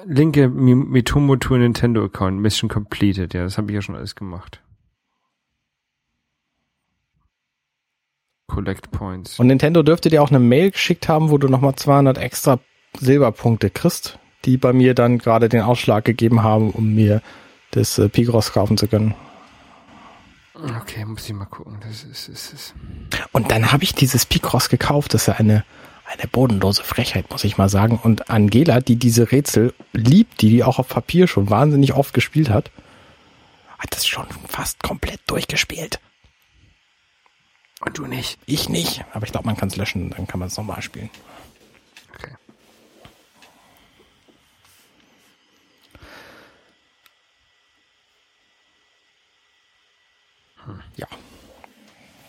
Linke 0.05 0.47
Mi- 0.49 0.73
Mitomo 0.75 1.35
Tour 1.35 1.59
Nintendo 1.59 2.03
Account, 2.05 2.39
Mission 2.39 2.69
completed. 2.69 3.33
Ja, 3.35 3.43
das 3.43 3.57
habe 3.57 3.71
ich 3.71 3.75
ja 3.75 3.81
schon 3.83 3.95
alles 3.95 4.15
gemacht. 4.15 4.61
Collect 8.47 8.91
Points. 8.91 9.39
Und 9.39 9.47
Nintendo 9.47 9.83
dürfte 9.83 10.09
dir 10.09 10.21
auch 10.23 10.29
eine 10.29 10.39
Mail 10.39 10.71
geschickt 10.71 11.07
haben, 11.09 11.29
wo 11.29 11.37
du 11.37 11.47
nochmal 11.47 11.75
200 11.75 12.17
extra 12.17 12.59
Silberpunkte 12.97 13.69
kriegst, 13.69 14.19
die 14.45 14.57
bei 14.57 14.71
mir 14.71 14.93
dann 14.93 15.17
gerade 15.17 15.49
den 15.49 15.61
Ausschlag 15.61 16.05
gegeben 16.05 16.43
haben, 16.43 16.69
um 16.71 16.93
mir 16.95 17.21
das 17.71 17.97
äh, 17.97 18.07
Pigros 18.07 18.53
kaufen 18.53 18.77
zu 18.77 18.87
können. 18.87 19.15
Okay, 20.65 21.05
muss 21.05 21.27
ich 21.27 21.33
mal 21.33 21.45
gucken. 21.45 21.77
Das 21.81 22.03
ist, 22.03 22.27
ist, 22.27 22.53
ist. 22.53 22.73
Und 23.31 23.51
dann 23.51 23.71
habe 23.71 23.83
ich 23.83 23.93
dieses 23.93 24.25
Picross 24.25 24.69
gekauft. 24.69 25.13
Das 25.13 25.23
ist 25.23 25.27
ja 25.27 25.35
eine, 25.35 25.63
eine 26.05 26.27
bodenlose 26.27 26.83
Frechheit, 26.83 27.29
muss 27.29 27.43
ich 27.43 27.57
mal 27.57 27.69
sagen. 27.69 27.99
Und 28.01 28.29
Angela, 28.29 28.79
die 28.79 28.95
diese 28.95 29.31
Rätsel 29.31 29.73
liebt, 29.93 30.41
die 30.41 30.49
die 30.49 30.63
auch 30.63 30.79
auf 30.79 30.89
Papier 30.89 31.27
schon 31.27 31.49
wahnsinnig 31.49 31.93
oft 31.93 32.13
gespielt 32.13 32.49
hat, 32.49 32.71
hat 33.77 33.93
das 33.95 34.07
schon 34.07 34.25
fast 34.47 34.81
komplett 34.81 35.19
durchgespielt. 35.27 35.99
Und 37.81 37.97
du 37.97 38.07
nicht. 38.07 38.39
Ich 38.47 38.69
nicht, 38.69 39.05
aber 39.13 39.25
ich 39.25 39.31
glaube, 39.31 39.45
man 39.45 39.57
kann 39.57 39.67
es 39.67 39.75
löschen, 39.75 40.09
dann 40.09 40.25
kann 40.25 40.39
man 40.39 40.47
es 40.47 40.57
nochmal 40.57 40.81
spielen. 40.81 41.09
Ja. 50.95 51.07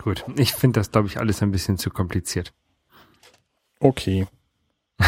Gut. 0.03 0.25
Ich 0.37 0.53
finde 0.53 0.81
das, 0.81 0.91
glaube 0.91 1.09
ich, 1.09 1.19
alles 1.19 1.43
ein 1.43 1.51
bisschen 1.51 1.79
zu 1.79 1.91
kompliziert. 1.91 2.53
Okay. 3.81 4.27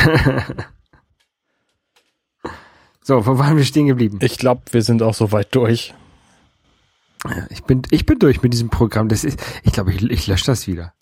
So, 3.08 3.24
wo 3.24 3.38
waren 3.38 3.56
wir 3.56 3.64
stehen 3.64 3.86
geblieben? 3.86 4.18
Ich 4.20 4.36
glaube, 4.36 4.60
wir 4.70 4.82
sind 4.82 5.02
auch 5.02 5.14
soweit 5.14 5.54
durch. 5.54 5.94
Ja, 7.24 7.46
Ich 7.48 7.64
bin, 7.64 7.80
ich 7.90 8.04
bin 8.04 8.18
durch 8.18 8.42
mit 8.42 8.52
diesem 8.52 8.68
Programm. 8.68 9.08
Das 9.08 9.24
ist, 9.24 9.42
ich 9.62 9.72
glaube, 9.72 9.94
ich, 9.94 10.02
ich 10.02 10.26
lösche 10.26 10.44
das 10.44 10.66
wieder. 10.66 10.92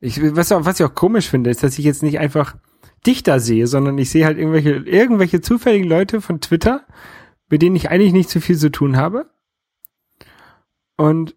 Ich, 0.00 0.22
was, 0.34 0.50
was 0.52 0.80
ich 0.80 0.86
auch 0.86 0.94
komisch 0.94 1.28
finde, 1.28 1.50
ist, 1.50 1.62
dass 1.62 1.78
ich 1.78 1.84
jetzt 1.84 2.02
nicht 2.02 2.18
einfach 2.18 2.56
dich 3.06 3.22
da 3.22 3.40
sehe, 3.40 3.66
sondern 3.66 3.98
ich 3.98 4.08
sehe 4.08 4.24
halt 4.24 4.38
irgendwelche, 4.38 4.70
irgendwelche 4.70 5.42
zufälligen 5.42 5.86
Leute 5.86 6.22
von 6.22 6.40
Twitter, 6.40 6.86
mit 7.50 7.60
denen 7.60 7.76
ich 7.76 7.90
eigentlich 7.90 8.12
nicht 8.12 8.30
so 8.30 8.40
viel 8.40 8.56
zu 8.56 8.70
tun 8.70 8.96
habe. 8.96 9.26
Und 10.96 11.34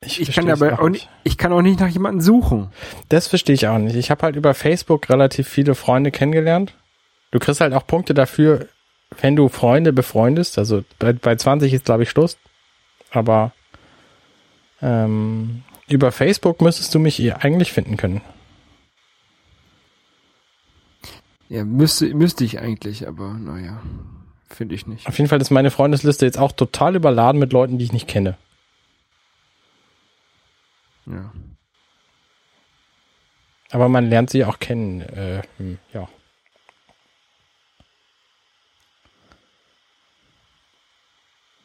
ich 0.00 0.16
kann 0.32 0.46
versteh's 0.46 0.62
aber 0.62 0.82
auch 0.82 0.88
nicht, 0.88 1.08
ich 1.24 1.38
kann 1.38 1.52
auch 1.52 1.62
nicht 1.62 1.80
nach 1.80 1.88
jemandem 1.88 2.20
suchen. 2.20 2.70
Das 3.08 3.26
verstehe 3.26 3.54
ich 3.54 3.66
auch 3.66 3.78
nicht. 3.78 3.96
Ich 3.96 4.10
habe 4.10 4.22
halt 4.22 4.36
über 4.36 4.54
Facebook 4.54 5.08
relativ 5.08 5.48
viele 5.48 5.74
Freunde 5.74 6.10
kennengelernt. 6.10 6.74
Du 7.30 7.38
kriegst 7.38 7.60
halt 7.60 7.74
auch 7.74 7.86
Punkte 7.86 8.14
dafür, 8.14 8.68
wenn 9.20 9.36
du 9.36 9.48
Freunde 9.48 9.92
befreundest. 9.92 10.58
Also 10.58 10.84
bei, 10.98 11.12
bei 11.12 11.36
20 11.36 11.72
ist, 11.72 11.84
glaube 11.84 12.04
ich, 12.04 12.10
Schluss. 12.10 12.36
Aber 13.10 13.52
ähm, 14.80 15.62
über 15.88 16.12
Facebook 16.12 16.60
müsstest 16.60 16.94
du 16.94 16.98
mich 16.98 17.34
eigentlich 17.34 17.72
finden 17.72 17.96
können. 17.96 18.20
Ja, 21.48 21.64
müsste, 21.64 22.14
müsste 22.14 22.44
ich 22.44 22.60
eigentlich, 22.60 23.08
aber 23.08 23.32
naja, 23.34 23.82
finde 24.48 24.74
ich 24.74 24.86
nicht. 24.86 25.06
Auf 25.06 25.18
jeden 25.18 25.28
Fall 25.28 25.40
ist 25.40 25.50
meine 25.50 25.70
Freundesliste 25.70 26.26
jetzt 26.26 26.38
auch 26.38 26.52
total 26.52 26.96
überladen 26.96 27.38
mit 27.38 27.52
Leuten, 27.52 27.78
die 27.78 27.84
ich 27.84 27.92
nicht 27.92 28.08
kenne. 28.08 28.36
Ja. 31.06 31.32
Aber 33.70 33.88
man 33.88 34.08
lernt 34.08 34.30
sie 34.30 34.44
auch 34.44 34.58
kennen. 34.58 35.02
Äh, 35.02 35.42
hm, 35.58 35.78
ja. 35.92 36.08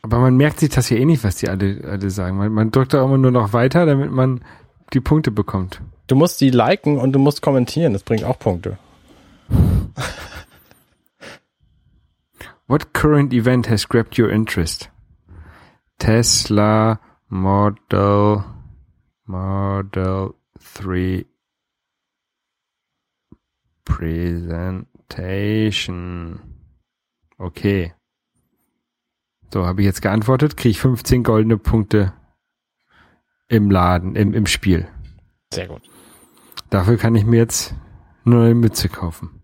Aber 0.02 0.20
man 0.20 0.36
merkt 0.36 0.60
sich 0.60 0.70
das 0.70 0.90
ja 0.90 0.98
eh 0.98 1.06
nicht, 1.06 1.24
was 1.24 1.38
die 1.38 1.48
alle, 1.48 1.82
alle 1.90 2.10
sagen. 2.10 2.38
Man, 2.38 2.52
man 2.52 2.72
drückt 2.72 2.94
da 2.94 3.04
immer 3.04 3.18
nur 3.18 3.32
noch 3.32 3.54
weiter, 3.54 3.86
damit 3.86 4.12
man 4.12 4.44
die 4.92 5.00
Punkte 5.00 5.32
bekommt. 5.32 5.82
Du 6.08 6.16
musst 6.16 6.40
sie 6.40 6.50
liken 6.50 6.98
und 6.98 7.14
du 7.14 7.20
musst 7.20 7.42
kommentieren. 7.42 7.94
Das 7.94 8.04
bringt 8.04 8.26
auch 8.26 8.38
Punkte. 8.38 8.78
What 12.74 12.92
current 12.92 13.32
event 13.34 13.68
has 13.68 13.86
grabbed 13.86 14.18
your 14.18 14.32
interest? 14.32 14.90
Tesla 16.00 17.00
Model 17.30 18.44
Model 19.28 20.34
3 20.60 21.26
Presentation. 23.86 26.40
Okay. 27.38 27.94
So, 29.54 29.68
habe 29.68 29.82
ich 29.82 29.86
jetzt 29.86 30.02
geantwortet, 30.02 30.58
kriege 30.58 30.72
ich 30.72 30.80
15 30.80 31.22
goldene 31.22 31.60
Punkte 31.60 32.14
im 33.50 33.70
Laden, 33.70 34.16
im, 34.16 34.34
im 34.34 34.48
Spiel. 34.48 34.88
Sehr 35.54 35.68
gut. 35.68 35.84
Dafür 36.72 36.98
kann 36.98 37.14
ich 37.14 37.24
mir 37.24 37.38
jetzt 37.38 37.76
nur 38.24 38.46
eine 38.46 38.56
Mütze 38.56 38.90
kaufen. 38.90 39.43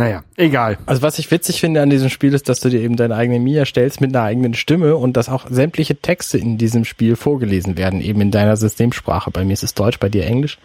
Naja, 0.00 0.24
egal. 0.38 0.78
Also 0.86 1.02
was 1.02 1.18
ich 1.18 1.30
witzig 1.30 1.60
finde 1.60 1.82
an 1.82 1.90
diesem 1.90 2.08
Spiel 2.08 2.32
ist, 2.32 2.48
dass 2.48 2.60
du 2.60 2.70
dir 2.70 2.80
eben 2.80 2.96
deine 2.96 3.16
eigene 3.16 3.38
Mia 3.38 3.66
stellst 3.66 4.00
mit 4.00 4.16
einer 4.16 4.24
eigenen 4.24 4.54
Stimme 4.54 4.96
und 4.96 5.14
dass 5.14 5.28
auch 5.28 5.46
sämtliche 5.50 5.94
Texte 5.94 6.38
in 6.38 6.56
diesem 6.56 6.86
Spiel 6.86 7.16
vorgelesen 7.16 7.76
werden, 7.76 8.00
eben 8.00 8.22
in 8.22 8.30
deiner 8.30 8.56
Systemsprache. 8.56 9.30
Bei 9.30 9.44
mir 9.44 9.52
ist 9.52 9.62
es 9.62 9.74
Deutsch, 9.74 9.98
bei 10.00 10.08
dir 10.08 10.24
Englisch. 10.24 10.58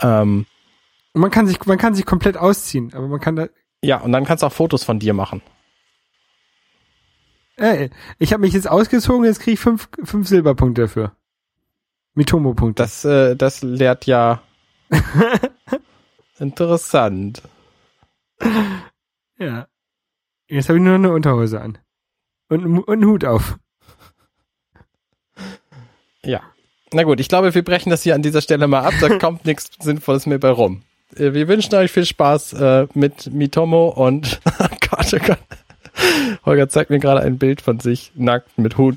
Ähm, 0.00 0.46
man 1.14 1.30
kann 1.30 1.46
sich, 1.46 1.64
man 1.64 1.78
kann 1.78 1.94
sich 1.94 2.06
komplett 2.06 2.36
ausziehen, 2.36 2.92
aber 2.92 3.06
man 3.06 3.20
kann 3.20 3.36
da, 3.36 3.46
ja, 3.82 3.98
und 4.00 4.10
dann 4.10 4.24
kannst 4.24 4.42
du 4.42 4.48
auch 4.48 4.52
Fotos 4.52 4.82
von 4.82 4.98
dir 4.98 5.14
machen. 5.14 5.42
ey, 7.58 7.90
ich 8.18 8.32
habe 8.32 8.40
mich 8.40 8.52
jetzt 8.52 8.68
ausgezogen, 8.68 9.26
jetzt 9.26 9.38
kriege 9.38 9.54
ich 9.54 9.60
fünf, 9.60 9.88
fünf 10.02 10.26
Silberpunkte 10.26 10.82
dafür. 10.82 11.12
Mitomo-Punkte. 12.14 12.82
Das, 12.82 13.04
äh, 13.04 13.36
das 13.36 13.62
lehrt 13.62 14.06
ja 14.06 14.42
interessant. 16.40 17.42
Ja. 19.38 19.66
Jetzt 20.48 20.68
habe 20.68 20.78
ich 20.78 20.84
nur 20.84 20.94
eine 20.94 21.12
Unterhose 21.12 21.60
an. 21.60 21.78
Und, 22.48 22.64
und 22.64 22.88
einen 22.88 23.04
Hut 23.06 23.24
auf. 23.24 23.58
Ja. 26.24 26.42
Na 26.92 27.02
gut, 27.02 27.20
ich 27.20 27.28
glaube, 27.28 27.54
wir 27.54 27.64
brechen 27.64 27.90
das 27.90 28.02
hier 28.02 28.14
an 28.14 28.22
dieser 28.22 28.40
Stelle 28.40 28.66
mal 28.68 28.82
ab. 28.84 28.94
Da 29.00 29.18
kommt 29.18 29.44
nichts 29.44 29.70
Sinnvolles 29.80 30.26
mehr 30.26 30.38
bei 30.38 30.50
rum. 30.50 30.82
Äh, 31.16 31.32
Wir 31.34 31.48
wünschen 31.48 31.74
euch 31.74 31.90
viel 31.90 32.06
Spaß 32.06 32.52
äh, 32.54 32.86
mit 32.94 33.32
Mitomo 33.32 33.88
und 33.88 34.40
Gott, 34.90 35.12
oh 35.14 35.18
Gott. 35.24 35.38
Holger 36.44 36.68
zeigt 36.68 36.90
mir 36.90 36.98
gerade 36.98 37.20
ein 37.22 37.38
Bild 37.38 37.60
von 37.62 37.80
sich 37.80 38.12
nackt 38.14 38.58
mit 38.58 38.76
Hut, 38.76 38.96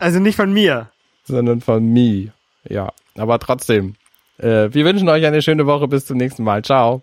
Also 0.00 0.18
nicht 0.18 0.36
von 0.36 0.52
mir. 0.52 0.90
sondern 1.24 1.60
von 1.60 1.84
Mi. 1.92 2.30
Ja, 2.64 2.92
aber 3.16 3.38
trotzdem. 3.38 3.94
Äh, 4.38 4.72
wir 4.72 4.84
wünschen 4.84 5.08
euch 5.08 5.24
eine 5.24 5.40
schöne 5.42 5.66
Woche. 5.66 5.88
Bis 5.88 6.06
zum 6.06 6.16
nächsten 6.18 6.42
Mal. 6.44 6.62
Ciao. 6.64 7.02